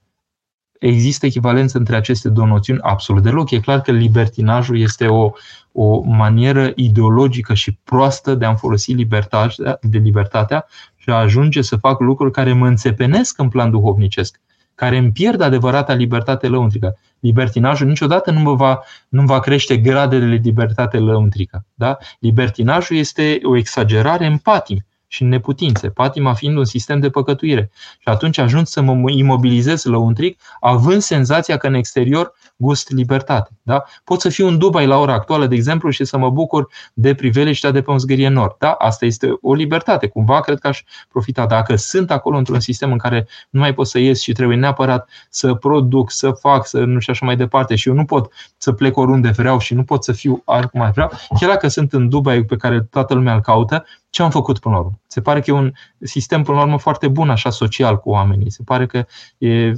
Există 0.78 1.26
echivalență 1.26 1.78
între 1.78 1.96
aceste 1.96 2.28
două 2.28 2.46
noțiuni? 2.46 2.80
Absolut 2.82 3.22
deloc. 3.22 3.50
E 3.50 3.60
clar 3.60 3.80
că 3.80 3.92
libertinajul 3.92 4.78
este 4.78 5.06
o, 5.06 5.30
o 5.72 6.00
manieră 6.00 6.72
ideologică 6.74 7.54
și 7.54 7.72
proastă 7.84 8.34
de 8.34 8.44
a-mi 8.44 8.56
folosi 8.56 8.92
libertatea, 8.92 9.78
de 9.80 9.98
libertatea 9.98 10.66
și 10.96 11.10
a 11.10 11.14
ajunge 11.14 11.62
să 11.62 11.76
fac 11.76 12.00
lucruri 12.00 12.32
care 12.32 12.52
mă 12.52 12.66
înțepenesc 12.66 13.38
în 13.38 13.48
plan 13.48 13.70
duhovnicesc 13.70 14.40
care 14.76 14.96
îmi 14.96 15.12
pierd 15.12 15.40
adevărata 15.40 15.92
libertate 15.94 16.48
lăuntrică. 16.48 16.98
Libertinajul 17.20 17.86
niciodată 17.86 18.30
nu, 18.30 18.40
mă 18.40 18.54
va, 18.54 18.80
nu 19.08 19.22
va 19.22 19.40
crește 19.40 19.76
gradele 19.76 20.26
de 20.26 20.40
libertate 20.42 20.98
lăuntrică. 20.98 21.64
Da? 21.74 21.96
Libertinajul 22.18 22.96
este 22.96 23.40
o 23.42 23.56
exagerare 23.56 24.26
în 24.26 24.38
patim 24.38 24.84
și 25.06 25.22
în 25.22 25.28
neputințe, 25.28 25.88
patima 25.88 26.34
fiind 26.34 26.56
un 26.56 26.64
sistem 26.64 27.00
de 27.00 27.10
păcătuire. 27.10 27.70
Și 27.98 28.08
atunci 28.08 28.38
ajung 28.38 28.66
să 28.66 28.80
mă 28.80 29.10
imobilizez 29.10 29.84
lăuntric, 29.84 30.40
având 30.60 31.02
senzația 31.02 31.56
că 31.56 31.66
în 31.66 31.74
exterior 31.74 32.32
gust 32.56 32.90
libertate. 32.90 33.50
Da? 33.62 33.84
Pot 34.04 34.20
să 34.20 34.28
fiu 34.28 34.46
în 34.46 34.58
Dubai 34.58 34.86
la 34.86 34.98
ora 34.98 35.12
actuală, 35.12 35.46
de 35.46 35.54
exemplu, 35.54 35.90
și 35.90 36.04
să 36.04 36.18
mă 36.18 36.30
bucur 36.30 36.68
de 36.94 37.14
priveliștea 37.14 37.70
de 37.70 37.82
pe 37.82 37.90
un 37.90 37.98
zgârie 37.98 38.28
nord. 38.28 38.54
Da? 38.58 38.70
Asta 38.70 39.04
este 39.04 39.38
o 39.40 39.54
libertate. 39.54 40.06
Cumva 40.06 40.40
cred 40.40 40.58
că 40.58 40.68
aș 40.68 40.82
profita. 41.08 41.46
Dacă 41.46 41.76
sunt 41.76 42.10
acolo 42.10 42.36
într-un 42.36 42.60
sistem 42.60 42.92
în 42.92 42.98
care 42.98 43.26
nu 43.50 43.60
mai 43.60 43.74
pot 43.74 43.86
să 43.86 43.98
ies 43.98 44.20
și 44.20 44.32
trebuie 44.32 44.56
neapărat 44.56 45.08
să 45.30 45.54
produc, 45.54 46.10
să 46.10 46.30
fac, 46.30 46.66
să 46.66 46.78
nu 46.78 47.00
știu 47.00 47.12
așa 47.12 47.26
mai 47.26 47.36
departe 47.36 47.74
și 47.74 47.88
eu 47.88 47.94
nu 47.94 48.04
pot 48.04 48.32
să 48.56 48.72
plec 48.72 48.96
oriunde 48.96 49.28
vreau 49.28 49.58
și 49.58 49.74
nu 49.74 49.84
pot 49.84 50.04
să 50.04 50.12
fiu 50.12 50.42
cum 50.44 50.80
mai 50.80 50.90
vreau, 50.90 51.10
chiar 51.38 51.50
dacă 51.50 51.68
sunt 51.68 51.92
în 51.92 52.08
Dubai 52.08 52.42
pe 52.42 52.56
care 52.56 52.80
toată 52.80 53.14
lumea 53.14 53.34
îl 53.34 53.40
caută, 53.40 53.84
ce 54.10 54.22
am 54.22 54.30
făcut 54.30 54.58
până 54.58 54.74
la 54.74 54.80
urmă? 54.80 54.98
Se 55.06 55.20
pare 55.20 55.40
că 55.40 55.50
e 55.50 55.54
un 55.54 55.72
sistem 56.00 56.42
până 56.42 56.56
la 56.56 56.62
urmă 56.62 56.78
foarte 56.78 57.08
bun 57.08 57.30
așa 57.30 57.50
social 57.50 57.98
cu 57.98 58.10
oamenii. 58.10 58.50
Se 58.50 58.62
pare 58.64 58.86
că 58.86 59.06
e, 59.38 59.72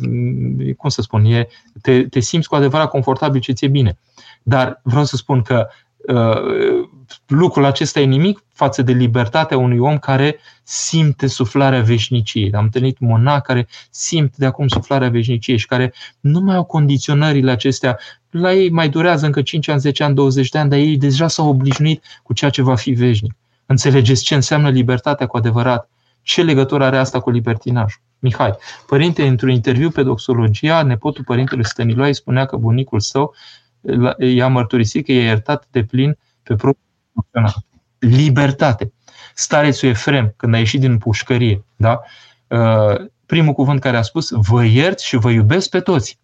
cum 0.76 0.88
să 0.88 1.02
spun, 1.02 1.24
e, 1.24 1.48
te, 1.82 2.02
te 2.02 2.20
simți 2.20 2.48
cu 2.48 2.54
adevărat 2.54 2.67
confortabil 2.68 3.40
ce 3.40 3.52
ți-e 3.52 3.68
bine. 3.68 3.98
Dar 4.42 4.80
vreau 4.82 5.04
să 5.04 5.16
spun 5.16 5.42
că 5.42 5.68
uh, 6.06 6.88
lucrul 7.26 7.64
acesta 7.64 8.00
e 8.00 8.04
nimic 8.04 8.42
față 8.52 8.82
de 8.82 8.92
libertatea 8.92 9.56
unui 9.56 9.78
om 9.78 9.98
care 9.98 10.38
simte 10.62 11.26
suflarea 11.26 11.80
veșniciei. 11.80 12.52
Am 12.52 12.64
întâlnit 12.64 12.98
monac 12.98 13.42
care 13.42 13.68
simt 13.90 14.36
de 14.36 14.46
acum 14.46 14.68
suflarea 14.68 15.08
veșniciei 15.08 15.56
și 15.56 15.66
care 15.66 15.94
nu 16.20 16.40
mai 16.40 16.56
au 16.56 16.64
condiționările 16.64 17.50
acestea. 17.50 17.98
La 18.30 18.52
ei 18.52 18.70
mai 18.70 18.88
durează 18.88 19.26
încă 19.26 19.42
5 19.42 19.68
ani, 19.68 19.80
10 19.80 20.04
ani, 20.04 20.14
20 20.14 20.48
de 20.48 20.58
ani, 20.58 20.70
dar 20.70 20.78
ei 20.78 20.96
deja 20.96 21.28
s-au 21.28 21.48
obișnuit 21.48 22.04
cu 22.22 22.32
ceea 22.32 22.50
ce 22.50 22.62
va 22.62 22.74
fi 22.74 22.90
veșnic. 22.90 23.32
Înțelegeți 23.66 24.24
ce 24.24 24.34
înseamnă 24.34 24.70
libertatea 24.70 25.26
cu 25.26 25.36
adevărat? 25.36 25.90
Ce 26.28 26.42
legătură 26.42 26.84
are 26.84 26.98
asta 26.98 27.20
cu 27.20 27.30
libertinajul? 27.30 28.00
Mihai, 28.18 28.54
părinte, 28.86 29.26
într-un 29.26 29.50
interviu 29.50 29.90
pe 29.90 30.02
doxologia, 30.02 30.82
nepotul 30.82 31.24
părintelui 31.24 31.64
Stăniloai 31.64 32.14
spunea 32.14 32.46
că 32.46 32.56
bunicul 32.56 33.00
său 33.00 33.34
i-a 34.18 34.48
mărturisit 34.48 35.04
că 35.04 35.12
i-a 35.12 35.22
iertat 35.22 35.66
de 35.70 35.84
plin 35.84 36.18
pe 36.42 36.54
propriul 36.54 37.54
Libertate. 37.98 38.92
Starețul 39.34 39.88
Efrem, 39.88 40.34
când 40.36 40.54
a 40.54 40.58
ieșit 40.58 40.80
din 40.80 40.98
pușcărie, 40.98 41.64
da? 41.76 42.00
Uh, 42.46 43.06
primul 43.26 43.52
cuvânt 43.52 43.80
care 43.80 43.96
a 43.96 44.02
spus, 44.02 44.30
vă 44.30 44.64
iert 44.64 44.98
și 44.98 45.16
vă 45.16 45.30
iubesc 45.30 45.70
pe 45.70 45.80
toți. 45.80 46.18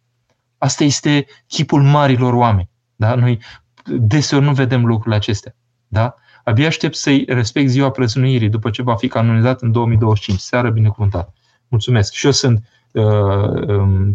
Asta 0.59 0.85
este 0.85 1.27
chipul 1.47 1.83
marilor 1.83 2.33
oameni. 2.33 2.71
Da? 2.97 3.15
Noi 3.15 3.39
deseori 3.85 4.45
nu 4.45 4.53
vedem 4.53 4.85
lucrurile 4.85 5.17
acestea. 5.17 5.55
Da? 5.89 6.15
Abia 6.45 6.67
aștept 6.67 6.95
să-i 6.95 7.25
respect 7.29 7.69
ziua 7.69 7.91
presunuirii 7.91 8.49
după 8.49 8.71
ce 8.71 8.83
va 8.83 8.95
fi 8.95 9.09
canonizat 9.09 9.63
în 9.63 9.73
2025. 9.73 10.39
Seară 10.39 10.71
binecuvântată! 10.71 11.33
Mulțumesc. 11.69 12.13
Și 12.13 12.27
eu 12.27 12.33
sunt 12.33 12.69
uh, 12.93 13.05
um, 13.67 14.15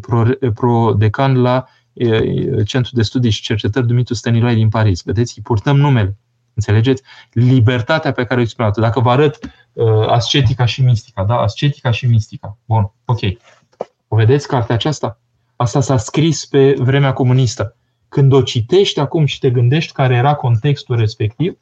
pro-decan 0.53 1.31
pro 1.33 1.41
la 1.41 1.67
uh, 1.93 2.65
Centrul 2.65 2.91
de 2.93 3.01
Studii 3.01 3.31
și 3.31 3.41
Cercetări 3.41 3.87
Dumitru 3.87 4.13
Stăniloae 4.13 4.55
din 4.55 4.69
Paris. 4.69 5.01
Vedeți, 5.03 5.33
îi 5.37 5.43
purtăm 5.43 5.77
numele. 5.77 6.17
Înțelegeți? 6.53 7.03
Libertatea 7.31 8.11
pe 8.11 8.23
care 8.23 8.39
o 8.39 8.43
exprimat 8.43 8.77
Dacă 8.77 8.99
vă 8.99 9.11
arăt 9.11 9.39
uh, 9.73 10.07
ascetica 10.07 10.65
și 10.65 10.81
mistica, 10.81 11.23
da? 11.23 11.35
Ascetica 11.35 11.91
și 11.91 12.05
mistica. 12.05 12.57
Bun, 12.65 12.91
ok. 13.05 13.19
O 14.07 14.15
vedeți 14.15 14.47
cartea 14.47 14.75
aceasta? 14.75 15.19
Asta 15.55 15.81
s-a 15.81 15.97
scris 15.97 16.45
pe 16.45 16.73
vremea 16.77 17.13
comunistă. 17.13 17.75
Când 18.09 18.33
o 18.33 18.41
citești 18.41 18.99
acum 18.99 19.25
și 19.25 19.39
te 19.39 19.49
gândești 19.49 19.93
care 19.93 20.15
era 20.15 20.33
contextul 20.33 20.95
respectiv, 20.95 21.57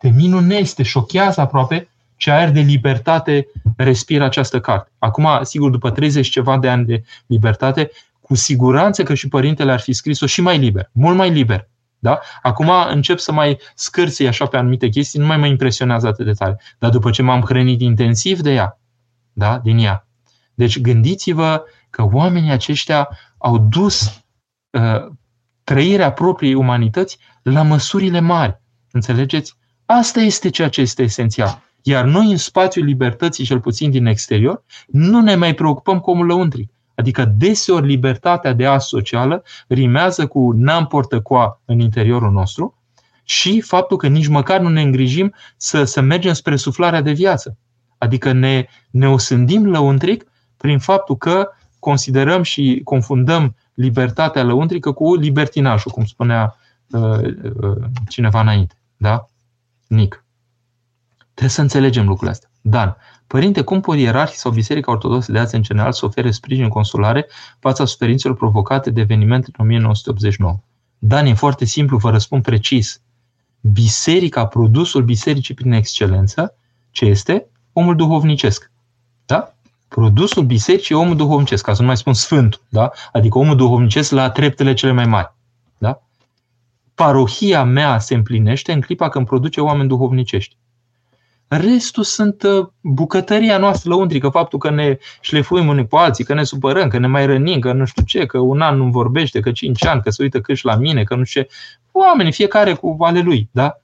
te 0.00 0.08
minunezi, 0.08 0.74
te 0.74 0.82
șochează 0.82 1.40
aproape 1.40 1.88
ce 2.16 2.30
aer 2.30 2.50
de 2.50 2.60
libertate 2.60 3.46
respiră 3.76 4.24
această 4.24 4.60
carte. 4.60 4.90
Acum, 4.98 5.28
sigur, 5.42 5.70
după 5.70 5.90
30 5.90 6.28
ceva 6.28 6.58
de 6.58 6.68
ani 6.68 6.84
de 6.84 7.02
libertate, 7.26 7.90
cu 8.20 8.34
siguranță 8.34 9.02
că 9.02 9.14
și 9.14 9.28
părintele 9.28 9.72
ar 9.72 9.80
fi 9.80 9.92
scris-o 9.92 10.26
și 10.26 10.40
mai 10.40 10.58
liber, 10.58 10.90
mult 10.92 11.16
mai 11.16 11.30
liber. 11.30 11.68
Da? 11.98 12.20
Acum 12.42 12.70
încep 12.88 13.18
să 13.18 13.32
mai 13.32 13.58
scârții 13.74 14.26
așa 14.26 14.46
pe 14.46 14.56
anumite 14.56 14.88
chestii, 14.88 15.20
nu 15.20 15.26
mai 15.26 15.36
mă 15.36 15.46
impresionează 15.46 16.06
atât 16.06 16.24
de 16.26 16.32
tare. 16.32 16.60
Dar 16.78 16.90
după 16.90 17.10
ce 17.10 17.22
m-am 17.22 17.40
hrănit 17.40 17.80
intensiv 17.80 18.40
de 18.40 18.52
ea, 18.52 18.78
da? 19.32 19.58
din 19.58 19.78
ea. 19.78 20.06
Deci 20.54 20.80
gândiți-vă 20.80 21.64
că 21.90 22.08
oamenii 22.12 22.50
aceștia 22.50 23.08
au 23.38 23.58
dus 23.58 24.22
uh, 24.70 25.06
trăirea 25.64 26.12
propriei 26.12 26.54
umanități 26.54 27.18
la 27.42 27.62
măsurile 27.62 28.20
mari. 28.20 28.60
Înțelegeți? 28.90 29.58
Asta 29.92 30.20
este 30.20 30.50
ceea 30.50 30.68
ce 30.68 30.80
este 30.80 31.02
esențial. 31.02 31.62
Iar 31.82 32.04
noi, 32.04 32.30
în 32.30 32.36
spațiul 32.36 32.84
libertății, 32.84 33.44
cel 33.44 33.60
puțin 33.60 33.90
din 33.90 34.06
exterior, 34.06 34.64
nu 34.86 35.20
ne 35.20 35.34
mai 35.34 35.54
preocupăm 35.54 36.00
cu 36.00 36.10
omul 36.10 36.26
lăuntric. 36.26 36.70
Adică 36.94 37.24
deseori 37.24 37.86
libertatea 37.86 38.52
de 38.52 38.66
asocială 38.66 39.42
rimează 39.68 40.26
cu 40.26 40.52
n-am 40.52 40.86
portăcoa 40.86 41.60
în 41.64 41.80
interiorul 41.80 42.30
nostru 42.30 42.82
și 43.24 43.60
faptul 43.60 43.96
că 43.96 44.06
nici 44.06 44.26
măcar 44.26 44.60
nu 44.60 44.68
ne 44.68 44.82
îngrijim 44.82 45.34
să, 45.56 45.84
să 45.84 46.00
mergem 46.00 46.32
spre 46.32 46.56
suflarea 46.56 47.00
de 47.00 47.12
viață. 47.12 47.56
Adică 47.98 48.32
ne, 48.32 48.66
ne 48.90 49.08
osândim 49.08 49.70
lăuntric 49.70 50.24
prin 50.56 50.78
faptul 50.78 51.16
că 51.16 51.48
considerăm 51.78 52.42
și 52.42 52.80
confundăm 52.84 53.56
libertatea 53.74 54.42
lăuntrică 54.42 54.92
cu 54.92 55.14
libertinajul, 55.14 55.90
cum 55.90 56.04
spunea 56.04 56.56
uh, 56.90 57.18
uh, 57.60 57.76
cineva 58.08 58.40
înainte. 58.40 58.74
Da? 58.96 59.29
Nic. 59.90 60.24
Trebuie 61.34 61.54
să 61.54 61.60
înțelegem 61.60 62.02
lucrurile 62.06 62.30
astea. 62.30 62.50
Dan, 62.60 62.96
părinte, 63.26 63.62
cum 63.62 63.80
pot 63.80 63.98
ierarhii 63.98 64.36
sau 64.36 64.52
Biserica 64.52 64.90
Ortodoxă 64.90 65.32
de 65.32 65.38
azi 65.38 65.54
în 65.54 65.62
general 65.62 65.92
să 65.92 66.04
ofere 66.04 66.30
sprijin 66.30 66.68
consulare 66.68 67.26
fața 67.58 67.84
suferințelor 67.84 68.36
provocate 68.36 68.90
de 68.90 69.00
evenimente 69.00 69.50
în 69.56 69.64
1989? 69.64 70.58
Dan, 70.98 71.26
e 71.26 71.34
foarte 71.34 71.64
simplu, 71.64 71.96
vă 71.96 72.10
răspund 72.10 72.42
precis. 72.42 73.00
Biserica, 73.60 74.46
produsul 74.46 75.02
bisericii 75.02 75.54
prin 75.54 75.72
excelență, 75.72 76.54
ce 76.90 77.04
este? 77.04 77.46
Omul 77.72 77.96
duhovnicesc. 77.96 78.70
Da? 79.26 79.54
Produsul 79.88 80.44
bisericii 80.44 80.94
e 80.94 80.98
omul 80.98 81.16
duhovnicesc, 81.16 81.64
ca 81.64 81.74
să 81.74 81.80
nu 81.80 81.86
mai 81.86 81.96
spun 81.96 82.14
sfântul, 82.14 82.60
da? 82.68 82.90
adică 83.12 83.38
omul 83.38 83.56
duhovnicesc 83.56 84.10
la 84.10 84.30
treptele 84.30 84.74
cele 84.74 84.92
mai 84.92 85.06
mari. 85.06 85.38
Da? 86.94 87.04
Parohia 87.04 87.64
mea 87.64 87.98
se 87.98 88.14
împlinește 88.14 88.72
în 88.72 88.80
clipa 88.80 89.08
când 89.08 89.26
produce 89.26 89.60
oameni 89.60 89.88
duhovnicești. 89.88 90.56
Restul 91.52 92.02
sunt 92.02 92.42
uh, 92.42 92.66
bucătăria 92.80 93.58
noastră 93.58 93.90
lăuntrică, 93.90 94.28
faptul 94.28 94.58
că 94.58 94.70
ne 94.70 94.98
șlefuim 95.20 95.68
unii 95.68 95.88
cu 95.88 95.96
alții, 95.96 96.24
că 96.24 96.34
ne 96.34 96.44
supărăm, 96.44 96.88
că 96.88 96.98
ne 96.98 97.06
mai 97.06 97.26
rănim, 97.26 97.60
că 97.60 97.72
nu 97.72 97.84
știu 97.84 98.02
ce, 98.02 98.26
că 98.26 98.38
un 98.38 98.60
an 98.60 98.76
nu 98.76 98.90
vorbește, 98.90 99.40
că 99.40 99.52
cinci 99.52 99.86
ani, 99.86 100.02
că 100.02 100.10
se 100.10 100.22
uită 100.22 100.40
câși 100.40 100.64
la 100.64 100.76
mine, 100.76 101.04
că 101.04 101.14
nu 101.14 101.24
știu 101.24 101.42
ce. 101.42 101.48
Oamenii, 101.92 102.32
fiecare 102.32 102.72
cu 102.72 102.96
ale 103.00 103.20
lui, 103.20 103.48
da? 103.52 103.80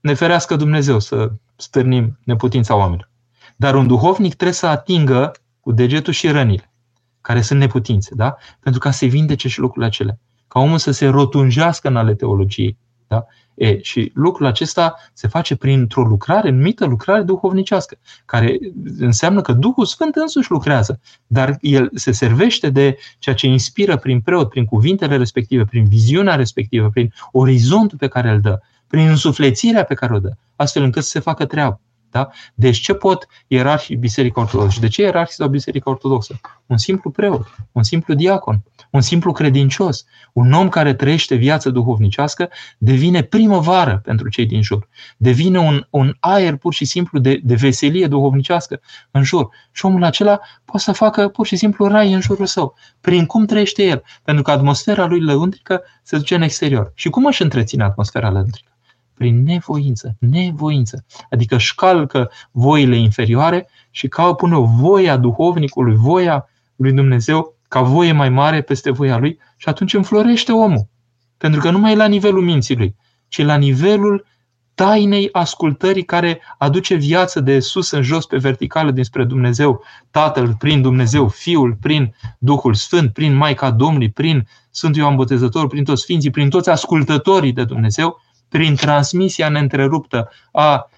Ne 0.00 0.14
ferească 0.14 0.56
Dumnezeu 0.56 0.98
să 0.98 1.32
stârnim 1.56 2.18
neputința 2.24 2.76
oamenilor. 2.76 3.10
Dar 3.56 3.74
un 3.74 3.86
duhovnic 3.86 4.34
trebuie 4.34 4.56
să 4.56 4.66
atingă 4.66 5.32
cu 5.60 5.72
degetul 5.72 6.12
și 6.12 6.30
rănile, 6.30 6.72
care 7.20 7.40
sunt 7.40 7.58
neputințe, 7.58 8.14
da? 8.14 8.36
Pentru 8.60 8.80
ca 8.80 8.90
să 8.90 9.06
vindece 9.06 9.48
și 9.48 9.60
lucrurile 9.60 9.86
acelea. 9.86 10.18
Ca 10.56 10.62
omul 10.62 10.78
să 10.78 10.90
se 10.90 11.06
rotunjească 11.06 11.88
în 11.88 11.96
ale 11.96 12.14
teologiei. 12.14 12.78
Da? 13.06 13.26
E, 13.54 13.80
și 13.82 14.10
lucrul 14.14 14.46
acesta 14.46 14.94
se 15.12 15.28
face 15.28 15.56
printr-o 15.56 16.02
lucrare 16.02 16.50
numită 16.50 16.84
lucrare 16.84 17.22
duhovnicească, 17.22 17.98
care 18.24 18.58
înseamnă 18.98 19.40
că 19.40 19.52
Duhul 19.52 19.84
Sfânt 19.84 20.14
însuși 20.14 20.50
lucrează, 20.50 21.00
dar 21.26 21.58
el 21.60 21.90
se 21.94 22.12
servește 22.12 22.70
de 22.70 22.96
ceea 23.18 23.34
ce 23.34 23.46
inspiră 23.46 23.96
prin 23.96 24.20
preot, 24.20 24.48
prin 24.48 24.64
cuvintele 24.64 25.16
respective, 25.16 25.64
prin 25.64 25.84
viziunea 25.84 26.34
respectivă, 26.34 26.88
prin 26.88 27.12
orizontul 27.32 27.98
pe 27.98 28.08
care 28.08 28.30
îl 28.30 28.40
dă, 28.40 28.60
prin 28.86 29.08
însuflețirea 29.08 29.84
pe 29.84 29.94
care 29.94 30.14
o 30.14 30.18
dă, 30.18 30.30
astfel 30.56 30.82
încât 30.82 31.02
să 31.02 31.10
se 31.10 31.20
facă 31.20 31.44
treabă. 31.44 31.80
Da? 32.16 32.28
Deci 32.54 32.78
ce 32.78 32.94
pot 32.94 33.26
ierarhii 33.46 33.96
Biserica 33.96 34.40
Ortodoxă? 34.40 34.72
Și 34.72 34.80
de 34.80 34.88
ce 34.88 35.02
ierarhii 35.02 35.34
sau 35.34 35.48
Biserica 35.48 35.90
Ortodoxă? 35.90 36.40
Un 36.66 36.76
simplu 36.76 37.10
preot, 37.10 37.54
un 37.72 37.82
simplu 37.82 38.14
diacon, 38.14 38.62
un 38.90 39.00
simplu 39.00 39.32
credincios, 39.32 40.04
un 40.32 40.52
om 40.52 40.68
care 40.68 40.94
trăiește 40.94 41.34
viață 41.34 41.70
duhovnicească, 41.70 42.48
devine 42.78 43.22
primăvară 43.22 44.00
pentru 44.04 44.28
cei 44.28 44.46
din 44.46 44.62
jur. 44.62 44.88
Devine 45.16 45.58
un, 45.58 45.86
un 45.90 46.16
aer 46.20 46.56
pur 46.56 46.74
și 46.74 46.84
simplu 46.84 47.18
de, 47.18 47.40
de 47.42 47.54
veselie 47.54 48.06
duhovnicească 48.06 48.80
în 49.10 49.22
jur. 49.22 49.48
Și 49.72 49.84
omul 49.84 50.04
acela 50.04 50.40
poate 50.64 50.84
să 50.84 50.92
facă 50.92 51.28
pur 51.28 51.46
și 51.46 51.56
simplu 51.56 51.86
rai 51.86 52.12
în 52.12 52.20
jurul 52.20 52.46
său. 52.46 52.74
Prin 53.00 53.26
cum 53.26 53.46
trăiește 53.46 53.82
el? 53.82 54.02
Pentru 54.24 54.42
că 54.42 54.50
atmosfera 54.50 55.06
lui 55.06 55.20
lăuntrică 55.20 55.82
se 56.02 56.16
duce 56.16 56.34
în 56.34 56.42
exterior. 56.42 56.92
Și 56.94 57.10
cum 57.10 57.24
își 57.24 57.42
întreține 57.42 57.82
atmosfera 57.82 58.30
lăuntrică? 58.30 58.75
Prin 59.16 59.42
nevoință, 59.42 60.16
nevoință. 60.18 61.04
Adică 61.30 61.54
își 61.54 61.74
calcă 61.74 62.30
voile 62.50 62.96
inferioare 62.96 63.68
și 63.90 64.08
ca 64.08 64.32
pune 64.32 64.56
voia 64.56 65.16
duhovnicului, 65.16 65.94
voia 65.94 66.48
lui 66.76 66.92
Dumnezeu 66.92 67.54
ca 67.68 67.80
voie 67.80 68.12
mai 68.12 68.28
mare 68.28 68.60
peste 68.60 68.90
voia 68.90 69.18
lui 69.18 69.38
și 69.56 69.68
atunci 69.68 69.94
înflorește 69.94 70.52
omul. 70.52 70.88
Pentru 71.36 71.60
că 71.60 71.70
nu 71.70 71.78
mai 71.78 71.92
e 71.92 71.96
la 71.96 72.06
nivelul 72.06 72.42
minții 72.42 72.76
lui, 72.76 72.94
ci 73.28 73.42
la 73.42 73.56
nivelul 73.56 74.26
tainei 74.74 75.28
ascultării 75.32 76.04
care 76.04 76.40
aduce 76.58 76.94
viață 76.94 77.40
de 77.40 77.60
sus 77.60 77.90
în 77.90 78.02
jos 78.02 78.26
pe 78.26 78.36
verticală 78.36 78.90
dinspre 78.90 79.24
Dumnezeu, 79.24 79.82
Tatăl 80.10 80.54
prin 80.58 80.82
Dumnezeu, 80.82 81.28
Fiul 81.28 81.76
prin 81.80 82.14
Duhul 82.38 82.74
Sfânt, 82.74 83.12
prin 83.12 83.34
Maica 83.34 83.70
Domnului, 83.70 84.10
prin 84.10 84.48
Sfântul 84.70 85.00
Ioan 85.00 85.16
Botezător, 85.16 85.66
prin 85.66 85.84
toți 85.84 86.02
Sfinții, 86.02 86.30
prin 86.30 86.50
toți 86.50 86.70
ascultătorii 86.70 87.52
de 87.52 87.64
Dumnezeu 87.64 88.20
prin 88.48 88.74
transmisia 88.74 89.48
neîntreruptă 89.48 90.30
a, 90.52 90.90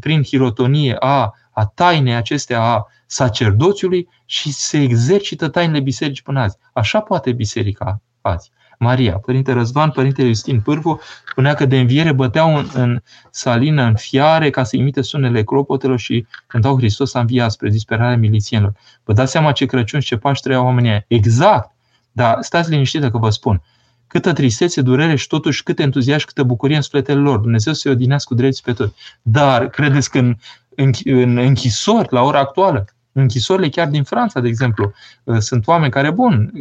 prin 0.00 0.22
hirotonie 0.22 0.96
a, 0.98 1.34
a 1.50 1.66
tainei 1.66 2.14
acestea 2.14 2.62
a 2.62 2.86
sacerdoțiului 3.06 4.08
și 4.24 4.52
se 4.52 4.82
exercită 4.82 5.48
tainele 5.48 5.80
bisericii 5.80 6.22
până 6.22 6.40
azi. 6.40 6.56
Așa 6.72 7.00
poate 7.00 7.32
biserica 7.32 8.00
azi. 8.20 8.50
Maria, 8.78 9.18
Părinte 9.18 9.52
Răzvan, 9.52 9.90
Părinte 9.90 10.26
Justin 10.26 10.60
Pârvu, 10.60 11.00
spunea 11.28 11.54
că 11.54 11.64
de 11.64 11.78
înviere 11.78 12.12
băteau 12.12 12.56
în, 12.56 12.68
în 12.72 13.02
salină, 13.30 13.82
în 13.82 13.94
fiare, 13.94 14.50
ca 14.50 14.64
să 14.64 14.76
imite 14.76 15.02
sunele 15.02 15.44
clopotelor 15.44 15.98
și 15.98 16.26
cântau 16.46 16.76
Hristos 16.76 17.14
a 17.14 17.20
înviat 17.20 17.50
spre 17.50 17.68
disperarea 17.68 18.16
milițienilor. 18.16 18.72
Vă 19.04 19.12
dați 19.12 19.30
seama 19.30 19.52
ce 19.52 19.66
Crăciun 19.66 20.00
și 20.00 20.06
ce 20.06 20.16
Paști 20.16 20.42
trăiau 20.42 20.64
oamenii 20.64 21.04
Exact! 21.08 21.70
Dar 22.12 22.36
stați 22.40 22.70
liniștită 22.70 23.10
că 23.10 23.18
vă 23.18 23.30
spun 23.30 23.62
câtă 24.06 24.32
tristețe, 24.32 24.80
durere 24.80 25.16
și 25.16 25.26
totuși 25.26 25.62
cât 25.62 25.78
entuziasm 25.78 26.20
și 26.20 26.26
câtă 26.26 26.42
bucurie 26.42 26.76
în 26.76 26.82
sufletele 26.82 27.20
lor. 27.20 27.38
Dumnezeu 27.38 27.72
să-i 27.72 27.92
odinească 27.92 28.34
cu 28.34 28.40
drept 28.40 28.60
pe 28.60 28.72
toți. 28.72 28.94
Dar 29.22 29.68
credeți 29.68 30.10
că 30.10 30.18
în, 30.18 30.36
în, 30.74 30.92
în 31.04 31.36
închisori, 31.36 32.08
la 32.10 32.22
ora 32.22 32.38
actuală, 32.38 32.84
închisorile 33.12 33.68
chiar 33.68 33.88
din 33.88 34.02
Franța, 34.02 34.40
de 34.40 34.48
exemplu, 34.48 34.92
uh, 35.24 35.38
sunt 35.38 35.66
oameni 35.66 35.92
care, 35.92 36.10
bun, 36.10 36.52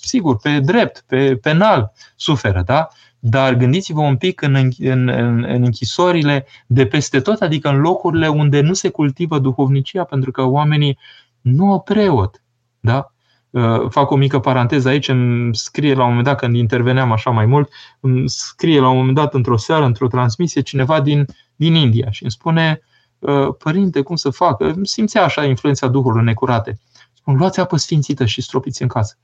sigur, 0.00 0.36
pe 0.36 0.60
drept, 0.60 1.04
pe 1.06 1.36
penal, 1.36 1.92
suferă, 2.16 2.62
da? 2.66 2.88
Dar 3.18 3.54
gândiți-vă 3.54 4.00
un 4.00 4.16
pic 4.16 4.42
în, 4.42 4.54
în, 4.54 4.72
în, 4.78 5.08
în 5.44 5.62
închisorile 5.62 6.46
de 6.66 6.86
peste 6.86 7.20
tot, 7.20 7.40
adică 7.40 7.68
în 7.68 7.80
locurile 7.80 8.28
unde 8.28 8.60
nu 8.60 8.72
se 8.72 8.88
cultivă 8.88 9.38
duhovnicia, 9.38 10.04
pentru 10.04 10.30
că 10.30 10.42
oamenii 10.42 10.98
nu 11.40 11.72
au 11.72 11.80
preot. 11.80 12.42
Da? 12.80 13.12
Uh, 13.50 13.88
fac 13.88 14.10
o 14.10 14.16
mică 14.16 14.38
paranteză 14.38 14.88
aici, 14.88 15.08
îmi 15.08 15.56
scrie 15.56 15.94
la 15.94 16.02
un 16.02 16.08
moment 16.08 16.26
dat, 16.26 16.38
când 16.38 16.54
interveneam 16.54 17.12
așa 17.12 17.30
mai 17.30 17.46
mult, 17.46 17.70
îmi 18.00 18.28
scrie 18.28 18.80
la 18.80 18.88
un 18.88 18.96
moment 18.96 19.14
dat 19.14 19.34
într-o 19.34 19.56
seară, 19.56 19.84
într-o 19.84 20.08
transmisie, 20.08 20.60
cineva 20.60 21.00
din, 21.00 21.24
din 21.56 21.74
India 21.74 22.10
și 22.10 22.22
îmi 22.22 22.32
spune, 22.32 22.80
uh, 23.18 23.48
părinte, 23.58 24.02
cum 24.02 24.16
să 24.16 24.30
fac? 24.30 24.62
Simțea 24.82 25.24
așa 25.24 25.44
influența 25.44 25.86
Duhului 25.86 26.24
necurate. 26.24 26.80
Spun, 27.12 27.36
luați 27.36 27.60
apă 27.60 27.76
sfințită 27.76 28.24
și 28.24 28.42
stropiți 28.42 28.82
în 28.82 28.88
casă. 28.88 29.16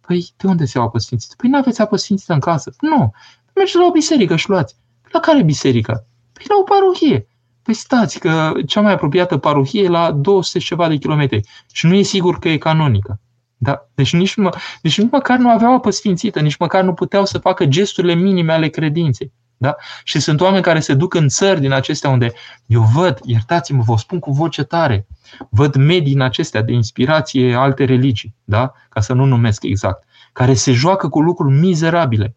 Păi, 0.00 0.28
de 0.36 0.46
unde 0.46 0.64
se 0.64 0.78
iau 0.78 0.86
apă 0.86 0.98
sfințită? 0.98 1.34
Păi, 1.36 1.50
nu 1.50 1.56
aveți 1.56 1.80
apă 1.80 1.96
sfințită 1.96 2.32
în 2.32 2.40
casă. 2.40 2.74
Nu. 2.80 3.12
Mergeți 3.54 3.78
la 3.78 3.86
o 3.86 3.90
biserică 3.90 4.36
și 4.36 4.48
luați. 4.48 4.76
La 5.12 5.20
care 5.20 5.42
biserică? 5.42 6.06
Păi, 6.32 6.44
la 6.48 6.54
o 6.60 6.62
parohie. 6.62 7.28
Păi 7.62 7.74
stați, 7.74 8.18
că 8.18 8.52
cea 8.66 8.80
mai 8.80 8.92
apropiată 8.92 9.36
parohie 9.36 9.82
e 9.82 9.88
la 9.88 10.12
200 10.12 10.58
ceva 10.58 10.88
de 10.88 10.96
kilometri 10.96 11.40
și 11.72 11.86
nu 11.86 11.94
e 11.94 12.02
sigur 12.02 12.38
că 12.38 12.48
e 12.48 12.56
canonică. 12.56 13.20
Da? 13.58 13.88
Deci, 13.94 14.12
nici, 14.12 14.34
mă, 14.34 14.50
deci 14.82 14.98
nici 14.98 15.10
măcar 15.10 15.38
nu 15.38 15.50
aveau 15.50 15.74
apă 15.74 15.90
sfințită, 15.90 16.40
nici 16.40 16.56
măcar 16.56 16.84
nu 16.84 16.94
puteau 16.94 17.24
să 17.24 17.38
facă 17.38 17.64
gesturile 17.64 18.14
minime 18.14 18.52
ale 18.52 18.68
credinței. 18.68 19.32
Da? 19.56 19.76
Și 20.04 20.20
sunt 20.20 20.40
oameni 20.40 20.62
care 20.62 20.80
se 20.80 20.94
duc 20.94 21.14
în 21.14 21.28
țări 21.28 21.60
din 21.60 21.72
acestea 21.72 22.10
unde 22.10 22.32
eu 22.66 22.82
văd, 22.82 23.18
iertați-mă, 23.24 23.82
vă 23.82 23.96
spun 23.96 24.18
cu 24.18 24.32
voce 24.32 24.62
tare, 24.62 25.06
văd 25.50 25.74
medii 25.74 26.12
din 26.12 26.20
acestea 26.20 26.62
de 26.62 26.72
inspirație 26.72 27.54
alte 27.54 27.84
religii, 27.84 28.34
da? 28.44 28.72
ca 28.88 29.00
să 29.00 29.12
nu 29.12 29.24
numesc 29.24 29.62
exact, 29.62 30.04
care 30.32 30.54
se 30.54 30.72
joacă 30.72 31.08
cu 31.08 31.20
lucruri 31.20 31.54
mizerabile, 31.54 32.36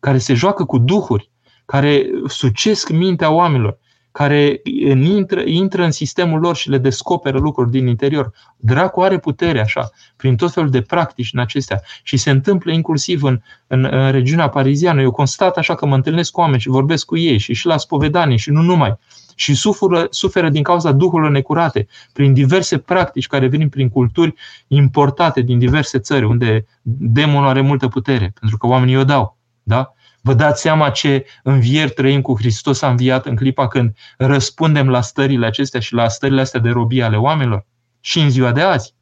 care 0.00 0.18
se 0.18 0.34
joacă 0.34 0.64
cu 0.64 0.78
duhuri, 0.78 1.30
care 1.64 2.06
sucesc 2.26 2.88
mintea 2.88 3.30
oamenilor, 3.30 3.78
care 4.14 4.60
intră, 4.94 5.42
intră 5.44 5.84
în 5.84 5.90
sistemul 5.90 6.40
lor 6.40 6.56
și 6.56 6.70
le 6.70 6.78
descoperă 6.78 7.38
lucruri 7.38 7.70
din 7.70 7.86
interior. 7.86 8.32
Dracu 8.56 9.00
are 9.00 9.18
putere 9.18 9.60
așa, 9.60 9.90
prin 10.16 10.36
tot 10.36 10.52
felul 10.52 10.70
de 10.70 10.82
practici 10.82 11.30
în 11.32 11.40
acestea 11.40 11.80
și 12.02 12.16
se 12.16 12.30
întâmplă 12.30 12.72
inclusiv 12.72 13.22
în, 13.22 13.40
în, 13.66 13.88
în 13.90 14.10
regiunea 14.10 14.48
pariziană. 14.48 15.00
Eu 15.00 15.10
constat 15.10 15.56
așa 15.56 15.74
că 15.74 15.86
mă 15.86 15.94
întâlnesc 15.94 16.30
cu 16.30 16.40
oameni 16.40 16.60
și 16.60 16.68
vorbesc 16.68 17.04
cu 17.06 17.16
ei 17.16 17.38
și 17.38 17.52
și 17.54 17.66
la 17.66 17.76
spovedanie 17.76 18.36
și 18.36 18.50
nu 18.50 18.60
numai. 18.60 18.98
Și 19.34 19.54
suferă, 19.54 20.06
suferă 20.10 20.48
din 20.48 20.62
cauza 20.62 20.92
duhurilor 20.92 21.30
necurate, 21.30 21.86
prin 22.12 22.32
diverse 22.32 22.78
practici 22.78 23.26
care 23.26 23.46
vin 23.46 23.68
prin 23.68 23.88
culturi 23.88 24.34
importate 24.66 25.40
din 25.40 25.58
diverse 25.58 25.98
țări, 25.98 26.24
unde 26.24 26.66
demonul 26.82 27.48
are 27.48 27.60
multă 27.60 27.88
putere, 27.88 28.32
pentru 28.40 28.58
că 28.58 28.66
oamenii 28.66 28.96
o 28.96 29.04
dau. 29.04 29.38
Da? 29.62 29.94
Vă 30.26 30.34
dați 30.34 30.60
seama 30.60 30.90
ce 30.90 31.26
învieri 31.42 31.90
trăim 31.90 32.20
cu 32.20 32.36
Hristos 32.36 32.82
a 32.82 32.88
înviat 32.88 33.26
în 33.26 33.36
clipa 33.36 33.68
când 33.68 33.96
răspundem 34.16 34.88
la 34.88 35.00
stările 35.00 35.46
acestea 35.46 35.80
și 35.80 35.94
la 35.94 36.08
stările 36.08 36.40
astea 36.40 36.60
de 36.60 36.70
robie 36.70 37.02
ale 37.02 37.16
oamenilor? 37.16 37.66
Și 38.00 38.20
în 38.20 38.30
ziua 38.30 38.52
de 38.52 38.60
azi. 38.60 38.94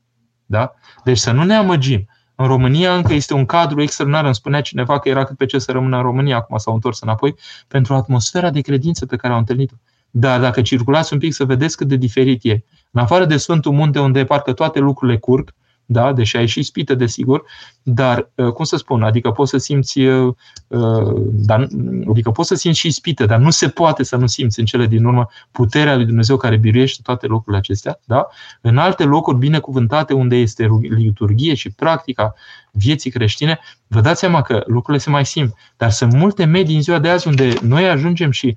Da? 0.47 0.75
Deci 1.05 1.19
să 1.19 1.33
nu 1.33 1.45
ne 1.45 1.55
amăgim. 1.55 2.09
În 2.35 2.47
România 2.47 2.95
încă 2.95 3.13
este 3.13 3.35
un 3.35 3.47
cadru 3.47 3.83
extraordinar. 3.83 4.25
Îmi 4.25 4.35
spunea 4.35 4.61
cineva 4.61 4.99
că 4.99 5.09
era 5.09 5.25
cât 5.25 5.37
pe 5.37 5.47
ce 5.47 5.59
să 5.59 5.73
rămână 5.73 5.97
în 5.97 6.03
România, 6.03 6.37
acum 6.37 6.57
s-au 6.57 6.75
întors 6.75 7.01
înapoi, 7.01 7.35
pentru 7.69 7.95
atmosfera 7.95 8.51
de 8.51 8.61
credință 8.61 9.07
pe 9.07 9.17
care 9.17 9.33
au 9.33 9.39
întâlnit-o. 9.39 9.75
Dar 10.11 10.41
dacă 10.41 10.63
circulați 10.63 11.13
un 11.13 11.19
pic 11.19 11.33
să 11.33 11.45
vedeți 11.45 11.77
cât 11.77 11.89
de 11.89 11.97
diferit 11.97 12.45
e. 12.45 12.65
În 12.91 13.01
afară 13.03 13.25
de 13.25 13.37
Sfântul 13.37 13.73
Munte, 13.73 13.99
unde 13.99 14.25
parcă 14.25 14.53
toate 14.53 14.79
lucrurile 14.79 15.19
curg, 15.19 15.55
da? 15.87 16.13
deși 16.13 16.37
ai 16.37 16.47
și 16.47 16.59
ispită, 16.59 16.95
desigur, 16.95 17.45
dar, 17.83 18.31
uh, 18.35 18.53
cum 18.53 18.65
să 18.65 18.77
spun, 18.77 19.03
adică 19.03 19.31
poți 19.31 19.51
să 19.51 19.57
simți, 19.57 20.01
uh, 20.01 20.35
uh, 20.67 21.15
dar, 21.33 21.69
adică 22.11 22.31
poți 22.31 22.49
să 22.49 22.55
simți 22.55 22.79
și 22.79 22.87
ispită, 22.87 23.27
dar 23.27 23.39
nu 23.39 23.51
se 23.51 23.69
poate 23.69 24.03
să 24.03 24.17
nu 24.17 24.27
simți 24.27 24.59
în 24.59 24.65
cele 24.65 24.87
din 24.87 25.05
urmă 25.05 25.29
puterea 25.51 25.97
lui 25.97 26.05
Dumnezeu 26.05 26.37
care 26.37 26.57
biruiește 26.57 27.01
toate 27.03 27.27
locurile 27.27 27.57
acestea, 27.57 28.01
da? 28.05 28.27
În 28.61 28.79
alte 28.79 29.05
locuri 29.05 29.39
binecuvântate 29.39 30.13
unde 30.13 30.37
este 30.37 30.69
liturghie 30.81 31.55
și 31.55 31.71
practica 31.71 32.35
vieții 32.71 33.11
creștine, 33.11 33.59
vă 33.87 34.01
dați 34.01 34.21
seama 34.21 34.43
că 34.43 34.63
lucrurile 34.67 35.03
se 35.03 35.11
mai 35.11 35.27
simt, 35.27 35.55
dar 35.77 35.91
sunt 35.91 36.13
multe 36.13 36.45
medii 36.45 36.77
în 36.77 36.83
ziua 36.83 36.99
de 36.99 37.09
azi 37.09 37.29
unde 37.29 37.53
noi 37.63 37.89
ajungem 37.89 38.31
și, 38.31 38.57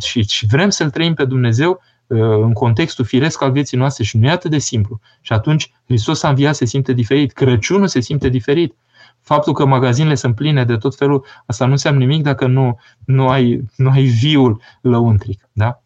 și, 0.00 0.22
și 0.22 0.46
vrem 0.46 0.70
să-L 0.70 0.90
trăim 0.90 1.14
pe 1.14 1.24
Dumnezeu 1.24 1.70
Uh, 1.70 1.95
în 2.06 2.52
contextul 2.52 3.04
firesc 3.04 3.42
al 3.42 3.50
vieții 3.50 3.78
noastre 3.78 4.04
și 4.04 4.16
nu 4.16 4.26
e 4.26 4.30
atât 4.30 4.50
de 4.50 4.58
simplu. 4.58 5.00
Și 5.20 5.32
atunci 5.32 5.72
Hristos 5.86 6.22
a 6.22 6.28
înviat 6.28 6.54
se 6.54 6.64
simte 6.64 6.92
diferit, 6.92 7.32
Crăciunul 7.32 7.86
se 7.86 8.00
simte 8.00 8.28
diferit. 8.28 8.74
Faptul 9.20 9.52
că 9.52 9.64
magazinele 9.64 10.14
sunt 10.14 10.34
pline 10.34 10.64
de 10.64 10.76
tot 10.76 10.96
felul, 10.96 11.24
asta 11.46 11.64
nu 11.64 11.70
înseamnă 11.70 12.00
nimic 12.00 12.22
dacă 12.22 12.46
nu, 12.46 12.78
nu, 13.04 13.28
ai, 13.28 13.62
nu 13.76 13.90
ai 13.90 14.02
viul 14.02 14.60
lăuntric. 14.80 15.48
Da? 15.52 15.80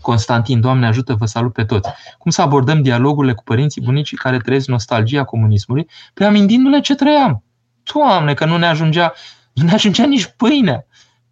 Constantin, 0.00 0.60
Doamne 0.60 0.86
ajută, 0.86 1.14
vă 1.14 1.26
salut 1.26 1.52
pe 1.52 1.64
toți. 1.64 1.88
Cum 2.18 2.30
să 2.30 2.42
abordăm 2.42 2.82
dialogurile 2.82 3.32
cu 3.32 3.42
părinții 3.42 3.82
bunicii 3.82 4.16
care 4.16 4.38
trăiesc 4.38 4.66
nostalgia 4.66 5.24
comunismului? 5.24 5.88
Pe 6.14 6.24
amintindu-le 6.24 6.80
ce 6.80 6.94
trăiam. 6.94 7.42
Doamne, 7.92 8.34
că 8.34 8.44
nu 8.44 8.56
ne 8.56 8.66
ajungea, 8.66 9.12
nu 9.52 9.64
ne 9.64 9.72
ajungea 9.72 10.06
nici 10.06 10.34
pâinea 10.36 10.86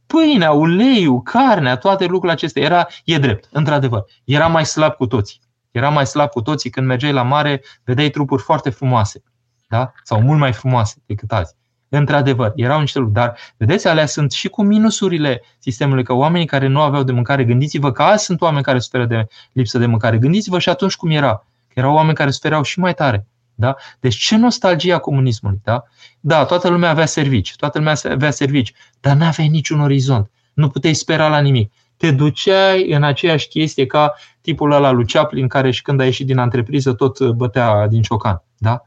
pâinea, 0.09 0.50
uleiul, 0.50 1.22
carnea, 1.22 1.76
toate 1.76 2.04
lucrurile 2.04 2.32
acestea. 2.32 2.62
Era, 2.62 2.86
e 3.04 3.18
drept, 3.18 3.48
într-adevăr. 3.52 4.04
Era 4.24 4.46
mai 4.46 4.66
slab 4.66 4.92
cu 4.92 5.06
toții. 5.06 5.40
Era 5.70 5.88
mai 5.88 6.06
slab 6.06 6.28
cu 6.28 6.42
toții 6.42 6.70
când 6.70 6.86
mergeai 6.86 7.12
la 7.12 7.22
mare, 7.22 7.62
vedeai 7.84 8.11
trupuri 8.11 8.42
foarte 8.42 8.70
frumoase. 8.70 9.22
Da? 9.68 9.92
Sau 10.02 10.20
mult 10.20 10.38
mai 10.38 10.52
frumoase 10.52 11.02
decât 11.06 11.32
azi. 11.32 11.54
Într-adevăr, 11.88 12.52
erau 12.54 12.80
niște 12.80 12.98
lucruri. 12.98 13.20
Dar, 13.20 13.36
vedeți, 13.56 13.88
alea 13.88 14.06
sunt 14.06 14.32
și 14.32 14.48
cu 14.48 14.62
minusurile 14.62 15.42
sistemului, 15.59 16.04
că 16.04 16.12
oamenii 16.12 16.46
care 16.46 16.66
nu 16.66 16.80
aveau 16.80 17.02
de 17.02 17.12
mâncare, 17.12 17.44
gândiți-vă 17.44 17.92
că 17.92 18.02
azi 18.02 18.24
sunt 18.24 18.40
oameni 18.40 18.62
care 18.64 18.78
suferă 18.78 19.04
de 19.04 19.26
lipsă 19.52 19.78
de 19.78 19.86
mâncare. 19.86 20.18
Gândiți-vă 20.18 20.59
și 20.59 20.68
atunci 20.68 20.96
cum 20.96 21.11
era. 21.11 21.46
Că 21.68 21.74
erau 21.74 21.94
oameni 21.94 22.16
care 22.16 22.30
sufereau 22.30 22.62
și 22.62 22.78
mai 22.78 22.94
tare. 22.94 23.26
Da? 23.61 23.76
Deci 24.00 24.16
ce 24.16 24.36
nostalgie 24.36 24.92
a 24.92 24.98
comunismului. 24.98 25.61
Da? 25.64 25.84
da, 26.20 26.44
toată 26.44 26.68
lumea 26.68 26.90
avea 26.90 27.06
servici, 27.06 27.56
toată 27.56 27.78
lumea 27.78 27.94
avea 28.11 28.30
servici, 28.30 28.72
dar 29.00 29.16
nu 29.16 29.24
avea 29.24 29.44
niciun 29.44 29.80
orizont. 29.80 30.30
Nu 30.54 30.68
puteai 30.68 30.94
spera 30.94 31.28
la 31.28 31.38
nimic. 31.38 31.72
Te 31.96 32.11
duceai 32.11 32.92
în 32.92 33.02
aceeași 33.02 33.48
chestie 33.48 33.86
ca 33.86 34.14
tipul 34.40 34.72
ăla 34.72 34.90
lui 34.90 35.06
Chaplin, 35.06 35.48
care 35.48 35.70
și 35.70 35.82
când 35.82 36.00
a 36.00 36.04
ieșit 36.04 36.26
din 36.26 36.38
antrepriză 36.38 36.92
tot 36.92 37.30
bătea 37.30 37.86
din 37.86 38.02
ciocan. 38.02 38.42
Da? 38.56 38.82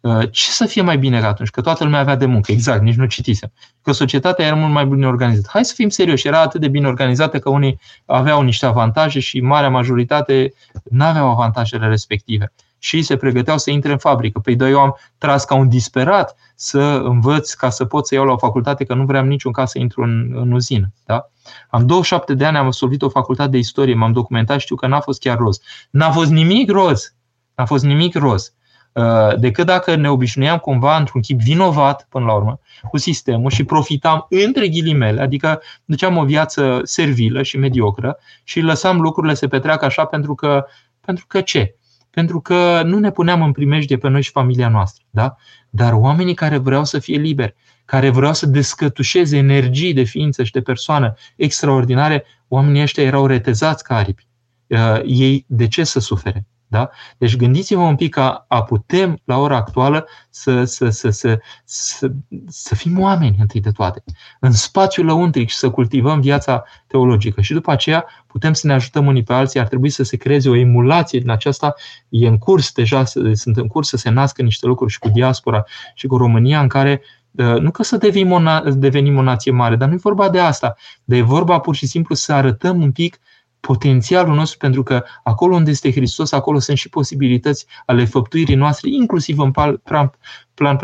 Uh, 0.00 0.30
ce 0.30 0.50
să 0.50 0.66
fie 0.66 0.82
mai 0.82 0.98
bine 0.98 1.20
atunci? 1.20 1.50
Că 1.50 1.60
toată 1.60 1.84
lumea 1.84 2.00
avea 2.00 2.16
de 2.16 2.26
muncă. 2.26 2.52
Exact, 2.52 2.82
nici 2.82 2.94
nu 2.94 3.06
citisem. 3.06 3.52
Că 3.82 3.92
societatea 3.92 4.46
era 4.46 4.54
mult 4.54 4.72
mai 4.72 4.86
bine 4.86 5.06
organizată. 5.06 5.48
Hai 5.52 5.64
să 5.64 5.72
fim 5.76 5.88
serioși, 5.88 6.26
era 6.26 6.40
atât 6.40 6.60
de 6.60 6.68
bine 6.68 6.86
organizată 6.86 7.38
că 7.38 7.50
unii 7.50 7.80
aveau 8.04 8.42
niște 8.42 8.66
avantaje 8.66 9.20
și 9.20 9.40
marea 9.40 9.68
majoritate 9.68 10.52
nu 10.90 11.04
aveau 11.04 11.30
avantajele 11.30 11.86
respective 11.86 12.52
și 12.78 13.02
se 13.02 13.16
pregăteau 13.16 13.58
să 13.58 13.70
intre 13.70 13.92
în 13.92 13.98
fabrică. 13.98 14.40
Păi 14.40 14.56
eu 14.58 14.80
am 14.80 14.96
tras 15.18 15.44
ca 15.44 15.54
un 15.54 15.68
disperat 15.68 16.36
să 16.54 16.80
învăț 17.04 17.52
ca 17.52 17.70
să 17.70 17.84
pot 17.84 18.06
să 18.06 18.14
iau 18.14 18.24
la 18.24 18.32
o 18.32 18.36
facultate, 18.36 18.84
că 18.84 18.94
nu 18.94 19.04
vreau 19.04 19.24
niciun 19.24 19.52
caz 19.52 19.70
să 19.70 19.78
intru 19.78 20.02
în, 20.02 20.32
în 20.34 20.52
uzină. 20.52 20.92
Da? 21.04 21.30
Am 21.68 21.86
27 21.86 22.34
de 22.34 22.44
ani, 22.44 22.56
am 22.56 22.66
absolvit 22.66 23.02
o 23.02 23.08
facultate 23.08 23.50
de 23.50 23.58
istorie, 23.58 23.94
m-am 23.94 24.12
documentat, 24.12 24.60
știu 24.60 24.76
că 24.76 24.86
n-a 24.86 25.00
fost 25.00 25.20
chiar 25.20 25.38
roz. 25.38 25.60
N-a 25.90 26.10
fost 26.10 26.30
nimic 26.30 26.70
roz. 26.70 27.14
N-a 27.54 27.64
fost 27.64 27.84
nimic 27.84 28.14
roz. 28.14 28.54
Uh, 28.92 29.38
decât 29.38 29.66
dacă 29.66 29.94
ne 29.94 30.10
obișnuiam 30.10 30.58
cumva 30.58 30.96
într-un 30.96 31.20
chip 31.20 31.40
vinovat, 31.40 32.06
până 32.10 32.24
la 32.24 32.34
urmă, 32.34 32.60
cu 32.90 32.96
sistemul 32.96 33.50
și 33.50 33.64
profitam 33.64 34.26
între 34.28 34.68
ghilimele, 34.68 35.20
adică 35.20 35.62
duceam 35.84 36.16
o 36.16 36.24
viață 36.24 36.80
servilă 36.82 37.42
și 37.42 37.58
mediocră 37.58 38.18
și 38.44 38.60
lăsam 38.60 39.00
lucrurile 39.00 39.34
să 39.34 39.48
petreacă 39.48 39.84
așa 39.84 40.04
pentru 40.04 40.34
că, 40.34 40.64
pentru 41.00 41.24
că 41.28 41.40
ce? 41.40 41.74
Pentru 42.16 42.40
că 42.40 42.82
nu 42.84 42.98
ne 42.98 43.10
puneam 43.10 43.42
în 43.42 43.52
primejdie 43.52 43.96
pe 43.96 44.08
noi 44.08 44.22
și 44.22 44.30
familia 44.30 44.68
noastră. 44.68 45.04
Da? 45.10 45.36
Dar 45.70 45.92
oamenii 45.92 46.34
care 46.34 46.56
vreau 46.56 46.84
să 46.84 46.98
fie 46.98 47.18
liberi, 47.18 47.54
care 47.84 48.10
vreau 48.10 48.32
să 48.32 48.46
descătușeze 48.46 49.36
energii 49.36 49.92
de 49.92 50.02
ființă 50.02 50.44
și 50.44 50.52
de 50.52 50.60
persoană 50.60 51.14
extraordinare, 51.36 52.24
oamenii 52.48 52.82
ăștia 52.82 53.02
erau 53.04 53.26
retezați 53.26 53.84
ca 53.84 53.96
aripi. 53.96 54.26
Uh, 54.66 55.00
ei 55.04 55.44
de 55.48 55.68
ce 55.68 55.84
să 55.84 56.00
sufere? 56.00 56.46
Da? 56.68 56.90
Deci 57.18 57.36
gândiți-vă 57.36 57.80
un 57.80 57.96
pic 57.96 58.14
ca 58.14 58.44
a 58.48 58.62
putem, 58.62 59.20
la 59.24 59.38
ora 59.38 59.56
actuală, 59.56 60.06
să, 60.30 60.64
să, 60.64 60.88
să, 60.88 61.10
să, 61.10 61.38
să, 61.64 62.10
să 62.46 62.74
fim 62.74 63.00
oameni 63.00 63.36
întâi 63.38 63.60
de 63.60 63.70
toate, 63.70 64.04
în 64.40 64.52
spațiul 64.52 65.06
lăuntric 65.06 65.48
și 65.48 65.56
să 65.56 65.70
cultivăm 65.70 66.20
viața 66.20 66.64
teologică. 66.86 67.40
Și 67.40 67.52
după 67.52 67.70
aceea 67.70 68.06
putem 68.26 68.52
să 68.52 68.66
ne 68.66 68.72
ajutăm 68.72 69.06
unii 69.06 69.22
pe 69.22 69.32
alții, 69.32 69.60
ar 69.60 69.66
trebui 69.66 69.88
să 69.88 70.02
se 70.02 70.16
creeze 70.16 70.48
o 70.48 70.56
emulație 70.56 71.18
din 71.18 71.30
aceasta, 71.30 71.74
e 72.08 72.26
în 72.26 72.38
curs 72.38 72.72
deja, 72.72 73.04
sunt 73.32 73.56
în 73.56 73.66
curs 73.66 73.88
să 73.88 73.96
se 73.96 74.10
nască 74.10 74.42
niște 74.42 74.66
lucruri 74.66 74.92
și 74.92 74.98
cu 74.98 75.08
diaspora 75.08 75.64
și 75.94 76.06
cu 76.06 76.16
România, 76.16 76.60
în 76.60 76.68
care 76.68 77.02
uh, 77.30 77.58
nu 77.58 77.70
că 77.70 77.82
să 77.82 77.96
devenim 77.96 78.32
o, 78.32 78.40
devenim 78.70 79.16
o 79.16 79.22
nație 79.22 79.52
mare, 79.52 79.76
dar 79.76 79.88
nu 79.88 79.94
e 79.94 79.98
vorba 80.02 80.28
de 80.28 80.40
asta, 80.40 80.76
dar 81.04 81.18
e 81.18 81.22
vorba 81.22 81.58
pur 81.58 81.74
și 81.74 81.86
simplu 81.86 82.14
să 82.14 82.32
arătăm 82.32 82.82
un 82.82 82.92
pic 82.92 83.18
potențialul 83.66 84.34
nostru, 84.34 84.58
pentru 84.58 84.82
că 84.82 85.04
acolo 85.22 85.54
unde 85.54 85.70
este 85.70 85.92
Hristos, 85.92 86.32
acolo 86.32 86.58
sunt 86.58 86.76
și 86.76 86.88
posibilități 86.88 87.66
ale 87.86 88.04
făptuirii 88.04 88.54
noastre, 88.54 88.90
inclusiv 88.90 89.38
în 89.38 89.50
plan, 89.50 90.12
plan 90.54 90.78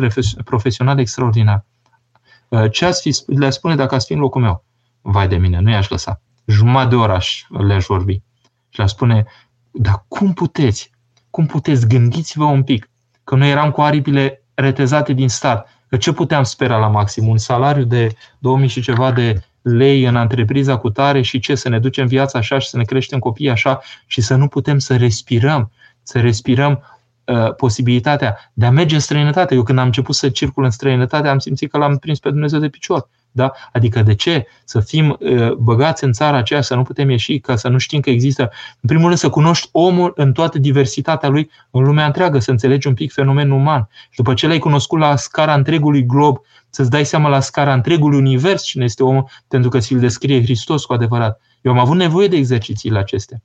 profesional 0.44 0.98
extraordinar. 0.98 1.64
Uh, 2.48 2.70
ce 2.70 2.84
ați 2.84 3.00
fi, 3.00 3.32
le 3.32 3.50
spune 3.50 3.74
dacă 3.74 3.94
ați 3.94 4.06
fi 4.06 4.12
în 4.12 4.18
locul 4.18 4.40
meu? 4.40 4.64
Vai 5.00 5.28
de 5.28 5.36
mine, 5.36 5.60
nu 5.60 5.70
i-aș 5.70 5.88
lăsa. 5.88 6.20
Jumătate 6.46 6.88
de 6.88 6.94
oră 6.94 7.18
le-aș 7.48 7.84
vorbi. 7.84 8.22
Și 8.68 8.80
le 8.80 8.86
spune, 8.86 9.24
dar 9.70 10.04
cum 10.08 10.32
puteți? 10.32 10.90
Cum 11.30 11.46
puteți? 11.46 11.88
Gândiți-vă 11.88 12.44
un 12.44 12.62
pic. 12.62 12.90
Că 13.24 13.34
noi 13.34 13.50
eram 13.50 13.70
cu 13.70 13.80
aripile 13.80 14.44
retezate 14.54 15.12
din 15.12 15.28
start. 15.28 15.66
Că 15.88 15.96
ce 15.96 16.12
puteam 16.12 16.42
spera 16.42 16.78
la 16.78 16.88
maxim? 16.88 17.28
Un 17.28 17.38
salariu 17.38 17.84
de 17.84 18.14
2000 18.38 18.68
și 18.68 18.80
ceva 18.80 19.12
de 19.12 19.42
lei 19.62 20.04
în 20.04 20.16
întrepriza 20.16 20.76
cu 20.76 20.90
tare 20.90 21.22
și 21.22 21.38
ce, 21.38 21.54
să 21.54 21.68
ne 21.68 21.78
ducem 21.78 22.06
viața 22.06 22.38
așa 22.38 22.58
și 22.58 22.68
să 22.68 22.76
ne 22.76 22.84
creștem 22.84 23.18
copiii 23.18 23.50
așa 23.50 23.80
și 24.06 24.20
să 24.20 24.34
nu 24.34 24.48
putem 24.48 24.78
să 24.78 24.96
respirăm, 24.96 25.70
să 26.02 26.20
respirăm 26.20 26.82
uh, 27.24 27.54
posibilitatea 27.54 28.50
de 28.52 28.66
a 28.66 28.70
merge 28.70 28.94
în 28.94 29.00
străinătate. 29.00 29.54
Eu 29.54 29.62
când 29.62 29.78
am 29.78 29.86
început 29.86 30.14
să 30.14 30.28
circul 30.28 30.64
în 30.64 30.70
străinătate 30.70 31.28
am 31.28 31.38
simțit 31.38 31.70
că 31.70 31.78
l-am 31.78 31.96
prins 31.96 32.18
pe 32.18 32.30
Dumnezeu 32.30 32.60
de 32.60 32.68
picior. 32.68 33.08
Da? 33.32 33.52
Adică 33.72 34.02
de 34.02 34.14
ce? 34.14 34.46
Să 34.64 34.80
fim 34.80 35.16
uh, 35.20 35.52
băgați 35.52 36.04
în 36.04 36.12
țara 36.12 36.36
aceea, 36.36 36.60
să 36.60 36.74
nu 36.74 36.82
putem 36.82 37.10
ieși, 37.10 37.38
ca 37.38 37.56
să 37.56 37.68
nu 37.68 37.78
știm 37.78 38.00
că 38.00 38.10
există. 38.10 38.42
În 38.80 38.88
primul 38.88 39.06
rând 39.06 39.18
să 39.18 39.28
cunoști 39.28 39.68
omul 39.72 40.12
în 40.16 40.32
toată 40.32 40.58
diversitatea 40.58 41.28
lui, 41.28 41.50
în 41.70 41.82
lumea 41.82 42.06
întreagă, 42.06 42.38
să 42.38 42.50
înțelegi 42.50 42.86
un 42.86 42.94
pic 42.94 43.12
fenomenul 43.12 43.58
uman. 43.58 43.88
Și 44.10 44.16
după 44.16 44.34
ce 44.34 44.46
l-ai 44.46 44.58
cunoscut 44.58 44.98
la 44.98 45.16
scara 45.16 45.54
întregului 45.54 46.06
glob, 46.06 46.38
să-ți 46.70 46.90
dai 46.90 47.04
seama 47.04 47.28
la 47.28 47.40
scara 47.40 47.72
întregului 47.72 48.18
univers 48.18 48.62
cine 48.62 48.84
este 48.84 49.02
omul, 49.02 49.28
pentru 49.48 49.70
că 49.70 49.78
ți-l 49.78 49.98
descrie 49.98 50.42
Hristos 50.42 50.84
cu 50.84 50.92
adevărat. 50.92 51.40
Eu 51.60 51.72
am 51.72 51.78
avut 51.78 51.96
nevoie 51.96 52.28
de 52.28 52.36
exercițiile 52.36 52.98
acestea. 52.98 53.42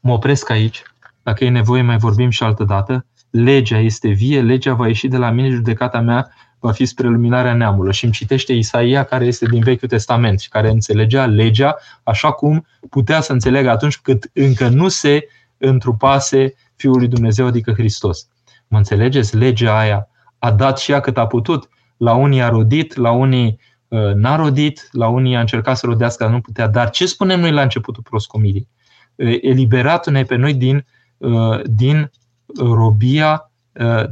Mă 0.00 0.12
opresc 0.12 0.50
aici. 0.50 0.82
Dacă 1.22 1.44
e 1.44 1.48
nevoie, 1.48 1.82
mai 1.82 1.96
vorbim 1.96 2.30
și 2.30 2.42
altă 2.42 2.64
dată. 2.64 3.06
Legea 3.30 3.78
este 3.78 4.08
vie, 4.08 4.40
legea 4.40 4.74
va 4.74 4.86
ieși 4.86 5.08
de 5.08 5.16
la 5.16 5.30
mine, 5.30 5.48
judecata 5.48 6.00
mea 6.00 6.30
va 6.62 6.72
fi 6.72 6.84
spre 6.84 7.08
luminarea 7.08 7.54
neamului. 7.54 7.92
Și 7.92 8.04
îmi 8.04 8.12
citește 8.12 8.52
Isaia, 8.52 9.04
care 9.04 9.24
este 9.24 9.46
din 9.46 9.62
Vechiul 9.62 9.88
Testament 9.88 10.40
și 10.40 10.48
care 10.48 10.70
înțelegea 10.70 11.26
legea 11.26 11.76
așa 12.02 12.32
cum 12.32 12.66
putea 12.90 13.20
să 13.20 13.32
înțeleagă 13.32 13.70
atunci 13.70 13.98
cât 13.98 14.30
încă 14.32 14.68
nu 14.68 14.88
se 14.88 15.28
întrupase 15.58 16.54
Fiul 16.76 16.98
lui 16.98 17.08
Dumnezeu, 17.08 17.46
adică 17.46 17.72
Hristos. 17.72 18.28
Mă 18.68 18.76
înțelegeți? 18.76 19.36
Legea 19.36 19.78
aia 19.78 20.08
a 20.38 20.50
dat 20.50 20.78
și 20.78 20.92
ea 20.92 21.00
cât 21.00 21.18
a 21.18 21.26
putut. 21.26 21.68
La 21.96 22.14
unii 22.14 22.42
a 22.42 22.48
rodit, 22.48 22.96
la 22.96 23.10
unii 23.10 23.58
uh, 23.88 24.14
n-a 24.14 24.36
rodit, 24.36 24.88
la 24.92 25.08
unii 25.08 25.36
a 25.36 25.40
încercat 25.40 25.76
să 25.76 25.86
rodească, 25.86 26.24
dar 26.24 26.32
nu 26.32 26.40
putea. 26.40 26.66
Dar 26.66 26.90
ce 26.90 27.06
spunem 27.06 27.40
noi 27.40 27.52
la 27.52 27.62
începutul 27.62 28.02
proscomirii? 28.02 28.68
Uh, 29.14 29.38
eliberat-ne 29.40 30.22
pe 30.22 30.36
noi 30.36 30.54
din, 30.54 30.86
uh, 31.16 31.60
din 31.64 32.10
robia 32.56 33.46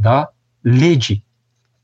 da, 0.01 0.35
legii 0.61 1.25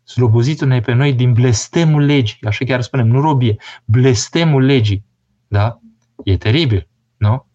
slobozitul-ne 0.06 0.80
pe 0.80 0.92
noi 0.92 1.12
din 1.12 1.32
blestemul 1.32 2.04
legii. 2.04 2.38
Așa 2.46 2.64
chiar 2.64 2.80
spunem, 2.82 3.06
nu 3.06 3.20
robie, 3.20 3.56
blestemul 3.84 4.64
legii. 4.64 5.04
Da? 5.48 5.80
E 6.24 6.36
teribil, 6.36 6.88
nu? 7.16 7.46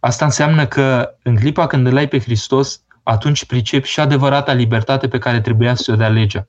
Asta 0.00 0.24
înseamnă 0.24 0.66
că 0.66 1.14
în 1.22 1.36
clipa 1.36 1.66
când 1.66 1.86
îl 1.86 1.96
ai 1.96 2.08
pe 2.08 2.18
Hristos, 2.18 2.84
atunci 3.02 3.44
pricepi 3.44 3.88
și 3.88 4.00
adevărata 4.00 4.52
libertate 4.52 5.08
pe 5.08 5.18
care 5.18 5.40
trebuia 5.40 5.74
să 5.74 5.92
o 5.92 5.96
dea 5.96 6.08
legea, 6.08 6.48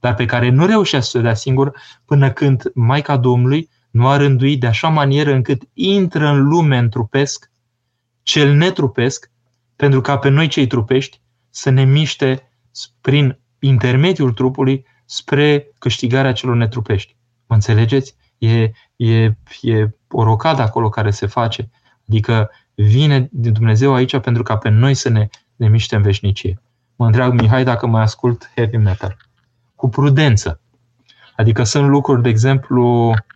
dar 0.00 0.14
pe 0.14 0.24
care 0.24 0.50
nu 0.50 0.66
reușea 0.66 1.00
să 1.00 1.18
o 1.18 1.20
dea 1.20 1.34
singur 1.34 1.80
până 2.04 2.30
când 2.30 2.62
Maica 2.74 3.16
Domnului 3.16 3.68
nu 3.90 4.08
a 4.08 4.16
rânduit 4.16 4.60
de 4.60 4.66
așa 4.66 4.88
manieră 4.88 5.32
încât 5.32 5.62
intră 5.72 6.28
în 6.28 6.48
lume 6.48 6.78
în 6.78 6.88
trupesc, 6.88 7.50
cel 8.22 8.54
netrupesc, 8.54 9.30
pentru 9.76 10.00
ca 10.00 10.18
pe 10.18 10.28
noi 10.28 10.48
cei 10.48 10.66
trupești 10.66 11.20
să 11.50 11.70
ne 11.70 11.84
miște 11.84 12.50
prin 13.00 13.38
intermediul 13.66 14.32
trupului 14.32 14.86
spre 15.04 15.68
câștigarea 15.78 16.32
celor 16.32 16.56
netrupești. 16.56 17.16
Mă 17.46 17.54
înțelegeți? 17.54 18.16
E, 18.38 18.70
e, 18.96 19.24
e 19.60 19.90
o 20.10 20.22
rocadă 20.22 20.62
acolo 20.62 20.88
care 20.88 21.10
se 21.10 21.26
face. 21.26 21.70
Adică 22.08 22.50
vine 22.74 23.28
din 23.32 23.52
Dumnezeu 23.52 23.94
aici 23.94 24.18
pentru 24.18 24.42
ca 24.42 24.56
pe 24.56 24.68
noi 24.68 24.94
să 24.94 25.08
ne, 25.08 25.28
ne 25.56 25.68
miște 25.68 25.96
în 25.96 26.02
veșnicie. 26.02 26.60
Mă 26.96 27.06
întreabă 27.06 27.34
Mihai 27.34 27.64
dacă 27.64 27.86
mai 27.86 28.02
ascult 28.02 28.50
heavy 28.54 28.76
metal. 28.76 29.16
Cu 29.74 29.88
prudență. 29.88 30.60
Adică 31.36 31.62
sunt 31.62 31.88
lucruri, 31.88 32.22
de 32.22 32.28
exemplu, 32.28 33.10
Uh, 33.10 33.33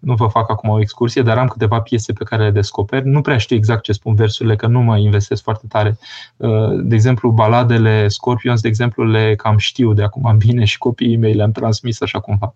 nu 0.00 0.14
vă 0.14 0.26
fac 0.26 0.50
acum 0.50 0.68
o 0.68 0.80
excursie, 0.80 1.22
dar 1.22 1.38
am 1.38 1.46
câteva 1.46 1.80
piese 1.80 2.12
pe 2.12 2.24
care 2.24 2.42
le 2.42 2.50
descoper. 2.50 3.02
Nu 3.02 3.20
prea 3.20 3.38
știu 3.38 3.56
exact 3.56 3.82
ce 3.82 3.92
spun 3.92 4.14
versurile, 4.14 4.56
că 4.56 4.66
nu 4.66 4.80
mă 4.80 4.98
investesc 4.98 5.42
foarte 5.42 5.66
tare. 5.68 5.98
Uh, 6.36 6.80
de 6.82 6.94
exemplu, 6.94 7.30
baladele 7.30 8.08
Scorpions, 8.08 8.60
de 8.60 8.68
exemplu, 8.68 9.04
le 9.04 9.34
cam 9.34 9.56
știu 9.56 9.92
de 9.92 10.02
acum 10.02 10.36
bine 10.38 10.64
și 10.64 10.78
copiii 10.78 11.16
mei 11.16 11.34
le-am 11.34 11.52
transmis 11.52 12.00
așa 12.00 12.20
cumva. 12.20 12.54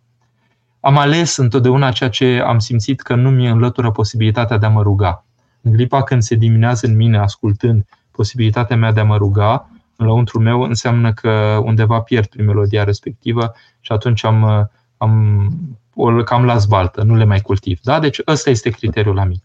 Am 0.81 0.99
ales 0.99 1.37
întotdeauna 1.37 1.91
ceea 1.91 2.11
ce 2.11 2.43
am 2.47 2.59
simțit 2.59 3.01
că 3.01 3.15
nu 3.15 3.31
mi 3.31 3.49
înlătură 3.49 3.91
posibilitatea 3.91 4.59
de 4.59 4.67
a 4.67 4.69
mă 4.69 4.83
ruga. 4.83 5.25
În 5.61 5.73
clipa 5.73 6.03
când 6.03 6.23
se 6.23 6.35
diminează 6.35 6.87
în 6.87 6.97
mine, 6.97 7.19
ascultând 7.19 7.87
posibilitatea 8.11 8.77
mea 8.77 8.93
de 8.93 9.01
a 9.01 9.05
mă 9.05 9.17
ruga, 9.17 9.69
în 9.97 10.07
lăuntru 10.07 10.39
meu 10.41 10.63
înseamnă 10.63 11.13
că 11.13 11.61
undeva 11.65 12.01
pierd 12.01 12.27
prin 12.27 12.45
melodia 12.45 12.85
respectivă 12.85 13.55
și 13.81 13.93
atunci 13.93 14.25
am, 14.25 14.71
am 14.97 15.51
o 15.95 16.23
cam 16.23 16.45
las 16.45 16.67
baltă, 16.67 17.03
nu 17.03 17.15
le 17.15 17.25
mai 17.25 17.41
cultiv. 17.41 17.81
Da? 17.83 17.99
Deci 17.99 18.21
ăsta 18.27 18.51
este 18.51 18.71
criteriul 18.71 19.15
la 19.15 19.25
mine. 19.25 19.43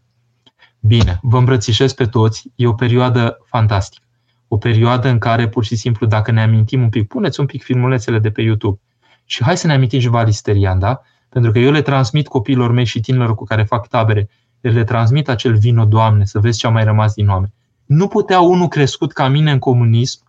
Bine, 0.79 1.19
vă 1.21 1.37
îmbrățișez 1.37 1.93
pe 1.93 2.05
toți, 2.05 2.51
e 2.55 2.67
o 2.67 2.73
perioadă 2.73 3.37
fantastică. 3.45 4.05
O 4.47 4.57
perioadă 4.57 5.07
în 5.07 5.17
care, 5.17 5.47
pur 5.47 5.63
și 5.63 5.75
simplu, 5.75 6.07
dacă 6.07 6.31
ne 6.31 6.41
amintim 6.41 6.81
un 6.81 6.89
pic, 6.89 7.07
puneți 7.07 7.39
un 7.39 7.45
pic 7.45 7.63
filmulețele 7.63 8.19
de 8.19 8.31
pe 8.31 8.41
YouTube 8.41 8.79
și 9.25 9.43
hai 9.43 9.57
să 9.57 9.67
ne 9.67 9.73
amintim 9.73 9.99
și 9.99 10.07
Valisterian, 10.07 10.79
da? 10.79 11.01
Pentru 11.29 11.51
că 11.51 11.59
eu 11.59 11.71
le 11.71 11.81
transmit 11.81 12.27
copiilor 12.27 12.71
mei 12.71 12.85
și 12.85 12.99
tinerilor 12.99 13.35
cu 13.35 13.43
care 13.43 13.63
fac 13.63 13.87
tabere, 13.87 14.29
le 14.61 14.83
transmit 14.83 15.29
acel 15.29 15.57
vino, 15.57 15.85
Doamne, 15.85 16.25
să 16.25 16.39
vezi 16.39 16.57
ce 16.57 16.67
a 16.67 16.69
mai 16.69 16.83
rămas 16.83 17.13
din 17.13 17.29
oameni. 17.29 17.53
Nu 17.85 18.07
putea 18.07 18.39
unul 18.39 18.67
crescut 18.67 19.11
ca 19.11 19.27
mine 19.27 19.51
în 19.51 19.59
comunism 19.59 20.23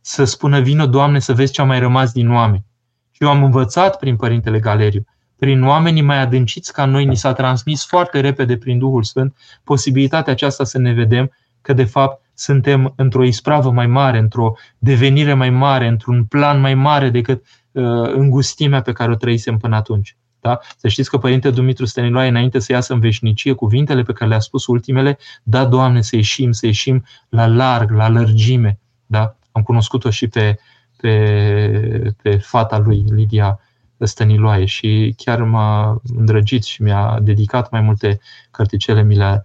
să 0.00 0.24
spună 0.24 0.60
vino, 0.60 0.86
Doamne, 0.86 1.18
să 1.18 1.34
vezi 1.34 1.52
ce 1.52 1.60
a 1.60 1.64
mai 1.64 1.78
rămas 1.78 2.12
din 2.12 2.30
oameni. 2.30 2.64
Și 3.10 3.22
eu 3.22 3.28
am 3.28 3.44
învățat 3.44 3.98
prin 3.98 4.16
Părintele 4.16 4.60
Galeriu 4.60 5.04
prin 5.38 5.64
oamenii 5.64 6.02
mai 6.02 6.20
adânciți 6.20 6.72
ca 6.72 6.84
noi, 6.84 7.04
ni 7.04 7.16
s-a 7.16 7.32
transmis 7.32 7.86
foarte 7.86 8.20
repede 8.20 8.56
prin 8.56 8.78
Duhul 8.78 9.02
Sfânt 9.02 9.36
posibilitatea 9.64 10.32
aceasta 10.32 10.64
să 10.64 10.78
ne 10.78 10.92
vedem 10.92 11.30
că 11.60 11.72
de 11.72 11.84
fapt 11.84 12.24
suntem 12.34 12.92
într-o 12.96 13.24
ispravă 13.24 13.70
mai 13.70 13.86
mare, 13.86 14.18
într-o 14.18 14.54
devenire 14.78 15.34
mai 15.34 15.50
mare, 15.50 15.86
într-un 15.86 16.24
plan 16.24 16.60
mai 16.60 16.74
mare 16.74 17.10
decât 17.10 17.44
uh, 17.72 17.84
îngustimea 18.14 18.82
pe 18.82 18.92
care 18.92 19.10
o 19.10 19.14
trăisem 19.14 19.56
până 19.56 19.76
atunci. 19.76 20.16
Da? 20.40 20.58
Să 20.76 20.88
știți 20.88 21.10
că 21.10 21.18
Părinte 21.18 21.50
Dumitru 21.50 21.84
Stăniloae, 21.84 22.28
înainte 22.28 22.58
să 22.58 22.72
iasă 22.72 22.92
în 22.92 23.00
veșnicie, 23.00 23.52
cuvintele 23.52 24.02
pe 24.02 24.12
care 24.12 24.30
le-a 24.30 24.38
spus 24.38 24.66
ultimele, 24.66 25.18
da, 25.42 25.64
Doamne, 25.64 26.00
să 26.00 26.16
ieșim, 26.16 26.52
să 26.52 26.66
ieșim 26.66 27.04
la 27.28 27.46
larg, 27.46 27.90
la 27.90 28.08
lărgime. 28.08 28.78
Da? 29.06 29.36
Am 29.52 29.62
cunoscut-o 29.62 30.10
și 30.10 30.28
pe, 30.28 30.58
pe, 30.96 32.14
pe 32.22 32.36
fata 32.36 32.78
lui, 32.78 33.04
Lidia 33.08 33.60
Stăniloae 33.98 34.64
și 34.64 35.14
chiar 35.16 35.42
m-a 35.42 36.00
îndrăgit 36.16 36.64
și 36.64 36.82
mi-a 36.82 37.18
dedicat 37.22 37.70
mai 37.70 37.80
multe 37.80 38.20
cărticele, 38.50 39.02
mi 39.02 39.16
le 39.16 39.44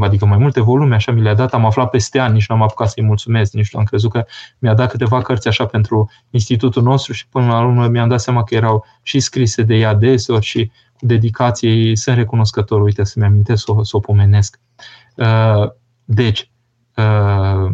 adică 0.00 0.26
mai 0.26 0.38
multe 0.38 0.60
volume, 0.60 0.94
așa 0.94 1.12
mi 1.12 1.20
le-a 1.20 1.34
dat, 1.34 1.54
am 1.54 1.64
aflat 1.64 1.90
peste 1.90 2.18
ani, 2.18 2.32
nici 2.32 2.48
nu 2.48 2.54
am 2.54 2.62
apucat 2.62 2.88
să-i 2.90 3.04
mulțumesc, 3.04 3.52
nici 3.52 3.72
nu 3.72 3.78
am 3.78 3.84
crezut 3.84 4.10
că 4.10 4.24
mi-a 4.58 4.74
dat 4.74 4.90
câteva 4.90 5.22
cărți 5.22 5.48
așa 5.48 5.66
pentru 5.66 6.10
institutul 6.30 6.82
nostru 6.82 7.12
și 7.12 7.28
până 7.28 7.46
la 7.46 7.60
urmă 7.60 7.86
mi-am 7.86 8.08
dat 8.08 8.20
seama 8.20 8.44
că 8.44 8.54
erau 8.54 8.84
și 9.02 9.20
scrise 9.20 9.62
de 9.62 9.74
ea 9.74 9.94
deseori 9.94 10.44
și 10.44 10.70
cu 10.98 11.06
dedicație, 11.06 11.96
sunt 11.96 12.16
recunoscător, 12.16 12.80
uite, 12.80 13.04
să-mi 13.04 13.24
amintesc 13.24 13.64
să 13.64 13.72
o, 13.72 13.82
să 13.82 13.96
o 13.96 14.00
pomenesc. 14.00 14.60
Uh, 15.14 15.70
deci, 16.04 16.50
uh, 16.96 17.72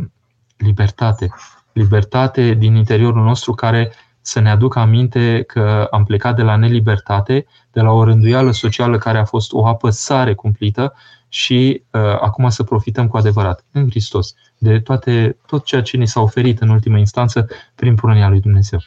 libertate. 0.57 1.29
Libertate 1.73 2.55
din 2.55 2.75
interiorul 2.75 3.23
nostru 3.23 3.53
care 3.53 3.93
să 4.27 4.41
ne 4.41 4.51
aducă 4.51 4.79
aminte 4.79 5.43
că 5.43 5.89
am 5.91 6.05
plecat 6.05 6.37
de 6.37 6.43
la 6.43 6.57
nelibertate, 6.57 7.47
de 7.73 7.81
la 7.81 7.91
o 7.91 8.05
rânduială 8.05 8.51
socială 8.51 8.99
care 8.99 9.19
a 9.19 9.25
fost 9.25 9.53
o 9.53 9.67
apăsare 9.67 10.35
cumplită 10.35 10.95
și 11.29 11.83
uh, 11.91 12.01
acum 12.01 12.49
să 12.49 12.63
profităm 12.63 13.09
cu 13.09 13.17
adevărat 13.17 13.65
în 13.73 13.89
Hristos 13.89 14.35
de 14.59 14.81
toate, 14.81 15.37
tot 15.47 15.65
ceea 15.65 15.83
ce 15.83 15.97
ni 15.97 16.07
s-a 16.07 16.21
oferit 16.21 16.61
în 16.61 16.69
ultima 16.69 16.99
instanță 16.99 17.49
prin 17.75 17.95
prunia 17.95 18.29
lui 18.29 18.41
Dumnezeu. 18.41 18.79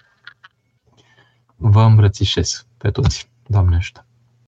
Vă 1.55 1.81
îmbrățișez 1.81 2.65
pe 2.77 2.89
toți. 2.89 3.29
Doamne 3.47 3.75
ajută! 3.75 4.08